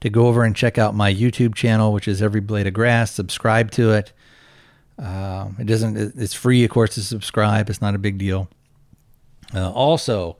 to 0.00 0.10
go 0.10 0.26
over 0.26 0.44
and 0.44 0.56
check 0.56 0.78
out 0.78 0.94
my 0.94 1.12
YouTube 1.12 1.54
channel, 1.54 1.92
which 1.92 2.08
is 2.08 2.22
Every 2.22 2.40
Blade 2.40 2.66
of 2.66 2.74
Grass. 2.74 3.12
Subscribe 3.12 3.70
to 3.72 3.92
it. 3.92 4.12
Um, 5.02 5.56
it 5.58 5.66
doesn't. 5.66 5.96
It's 6.16 6.34
free, 6.34 6.64
of 6.64 6.70
course, 6.70 6.94
to 6.94 7.02
subscribe. 7.02 7.68
It's 7.68 7.80
not 7.80 7.94
a 7.94 7.98
big 7.98 8.18
deal. 8.18 8.48
Uh, 9.54 9.70
also, 9.70 10.36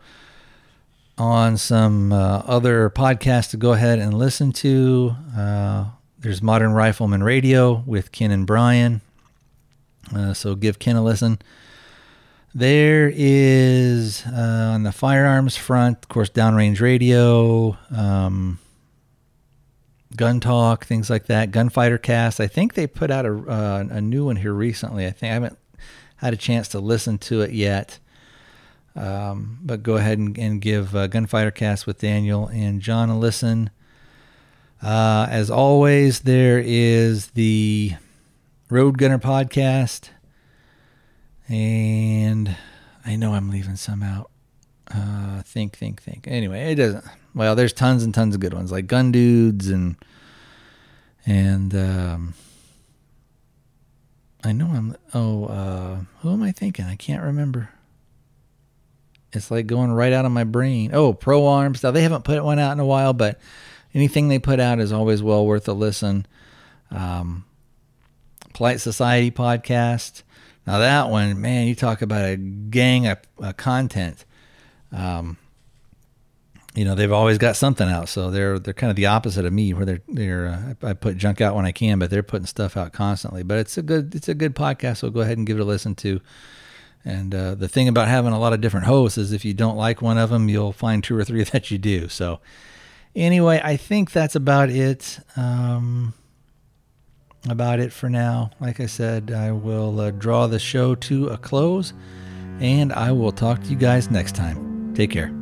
on 1.19 1.57
some 1.57 2.13
uh, 2.13 2.43
other 2.47 2.89
podcasts 2.89 3.51
to 3.51 3.57
go 3.57 3.73
ahead 3.73 3.99
and 3.99 4.15
listen 4.15 4.53
to. 4.53 5.17
Uh, 5.37 5.87
there's 6.19 6.41
Modern 6.41 6.73
Rifleman 6.73 7.23
Radio 7.23 7.83
with 7.87 8.13
Ken 8.13 8.31
and 8.31 8.47
Brian. 8.47 9.01
Uh, 10.15 10.33
so 10.33 10.55
give 10.55 10.79
Ken 10.79 10.97
a 10.97 11.03
listen. 11.03 11.41
There 12.55 13.11
is 13.13 14.25
uh, 14.27 14.73
on 14.75 14.83
the 14.83 14.93
firearms 14.93 15.57
front, 15.57 15.99
of 16.03 16.09
course, 16.09 16.29
downrange 16.29 16.81
radio, 16.81 17.77
um, 17.91 18.59
gun 20.17 20.41
talk, 20.41 20.85
things 20.85 21.11
like 21.11 21.27
that. 21.27 21.51
Gunfighter 21.51 21.99
Cast. 21.99 22.41
I 22.41 22.47
think 22.47 22.75
they 22.75 22.87
put 22.87 23.11
out 23.11 23.27
a 23.27 23.33
uh, 23.33 23.85
a 23.91 24.01
new 24.01 24.27
one 24.27 24.37
here 24.37 24.53
recently. 24.53 25.07
I 25.07 25.11
think 25.11 25.31
I 25.31 25.35
haven't 25.35 25.59
had 26.17 26.33
a 26.33 26.37
chance 26.37 26.69
to 26.69 26.81
listen 26.81 27.19
to 27.19 27.43
it 27.43 27.53
yet. 27.53 27.99
Um, 28.95 29.59
but 29.63 29.83
go 29.83 29.97
ahead 29.97 30.19
and, 30.19 30.37
and 30.39 30.61
give 30.61 30.95
uh, 30.95 31.07
Gunfighter 31.07 31.51
Cast 31.51 31.87
with 31.87 31.99
Daniel 31.99 32.49
and 32.49 32.81
John 32.81 33.09
a 33.09 33.19
listen. 33.19 33.71
Uh, 34.83 35.27
as 35.31 35.51
always, 35.51 36.21
there 36.21 36.63
is 36.65 37.29
the 37.29 37.93
Road 38.69 38.99
Gunner 38.99 39.19
podcast. 39.19 40.11
And 41.49 42.57
I 43.05 43.17
know 43.17 43.35
I'm 43.35 43.51
leaving 43.51 43.77
some 43.77 44.03
out. 44.03 44.32
Uh, 44.95 45.43
think, 45.43 45.77
think, 45.77 46.03
think. 46.03 46.27
Anyway, 46.29 46.73
it 46.73 46.75
doesn't. 46.77 47.05
Well, 47.35 47.57
there's 47.57 47.73
tons 47.73 48.03
and 48.03 48.15
tons 48.15 48.35
of 48.35 48.41
good 48.41 48.53
ones 48.53 48.71
like 48.71 48.87
Gun 48.87 49.11
Dudes 49.11 49.69
and 49.69 49.97
and 51.25 51.75
um, 51.75 52.35
I 54.45 54.53
know 54.53 54.67
I'm. 54.67 54.97
Oh, 55.15 55.45
uh, 55.47 56.01
who 56.21 56.33
am 56.33 56.43
I 56.43 56.53
thinking? 56.53 56.85
I 56.85 56.97
can't 56.97 57.23
remember. 57.23 57.71
It's 59.33 59.51
like 59.51 59.67
going 59.67 59.93
right 59.93 60.13
out 60.13 60.25
of 60.27 60.33
my 60.33 60.45
brain. 60.45 60.91
Oh, 60.93 61.13
Pro 61.15 61.47
Arms. 61.47 61.83
Now 61.83 61.91
they 61.91 62.03
haven't 62.03 62.25
put 62.25 62.43
one 62.45 62.59
out 62.59 62.73
in 62.73 62.81
a 62.81 62.87
while, 62.87 63.13
but 63.13 63.41
anything 63.95 64.29
they 64.29 64.39
put 64.39 64.61
out 64.61 64.79
is 64.79 64.93
always 64.93 65.23
well 65.23 65.47
worth 65.47 65.69
a 65.69 65.73
listen. 65.73 66.27
Um, 66.91 67.45
Polite 68.53 68.81
Society 68.81 69.31
podcast. 69.31 70.23
Now 70.67 70.79
that 70.79 71.09
one, 71.09 71.41
man, 71.41 71.67
you 71.67 71.75
talk 71.75 72.03
about 72.03 72.25
a 72.25 72.37
gang 72.37 73.07
of, 73.07 73.19
of 73.39 73.57
content. 73.57 74.25
Um, 74.93 75.37
you 76.75 76.85
know, 76.87 76.95
they've 76.95 77.13
always 77.13 77.37
got 77.37 77.57
something 77.57 77.89
out, 77.89 78.09
so 78.09 78.31
they're 78.31 78.59
they're 78.59 78.73
kind 78.73 78.91
of 78.91 78.97
the 78.97 79.07
opposite 79.07 79.45
of 79.45 79.53
me, 79.53 79.75
where 79.75 79.85
they're 79.85 80.03
they're 80.09 80.47
uh, 80.47 80.89
I 80.89 80.95
put 80.95 81.19
junk 81.19 81.41
out 81.41 81.55
when 81.55 81.67
I 81.67 81.73
can, 81.73 81.99
but 81.99 82.09
they're 82.09 82.23
putting 82.23 82.47
stuff 82.47 82.77
out 82.77 82.93
constantly. 82.93 83.43
But 83.43 83.59
it's 83.59 83.77
a 83.77 83.83
good 83.83 84.15
it's 84.15 84.29
a 84.29 84.35
good 84.35 84.55
podcast, 84.55 84.99
so 84.99 85.11
go 85.11 85.21
ahead 85.21 85.37
and 85.37 85.47
give 85.47 85.59
it 85.59 85.61
a 85.61 85.65
listen 85.65 85.95
to. 85.97 86.21
And 87.05 87.35
uh, 87.35 87.57
the 87.57 87.69
thing 87.69 87.89
about 87.89 88.09
having 88.09 88.33
a 88.33 88.39
lot 88.39 88.53
of 88.53 88.61
different 88.61 88.87
hosts 88.87 89.19
is 89.19 89.33
if 89.33 89.45
you 89.45 89.53
don't 89.53 89.77
like 89.77 90.01
one 90.01 90.19
of 90.19 90.31
them, 90.31 90.49
you'll 90.49 90.73
find 90.73 91.03
two 91.03 91.17
or 91.17 91.25
three 91.25 91.43
that 91.53 91.71
you 91.71 91.77
do. 91.77 92.09
So 92.09 92.41
anyway, 93.15 93.61
I 93.63 93.77
think 93.77 94.13
that's 94.13 94.35
about 94.35 94.71
it. 94.71 95.19
Um, 95.37 96.15
about 97.49 97.81
it 97.81 97.93
for 97.93 98.09
now. 98.09 98.51
Like 98.61 98.81
I 98.81 98.87
said, 98.87 99.33
I 99.33 99.53
will 99.53 100.01
uh, 100.01 100.11
draw 100.13 100.47
the 100.47 100.59
show 100.59 100.95
to 100.95 101.29
a 101.29 101.37
close, 101.37 101.93
and 102.61 102.93
I 102.93 103.13
will 103.13 103.33
talk 103.33 103.63
to 103.63 103.69
you 103.69 103.77
guys 103.77 104.11
next 104.11 104.37
time. 104.37 104.72
Take 104.95 105.11
care. 105.11 105.42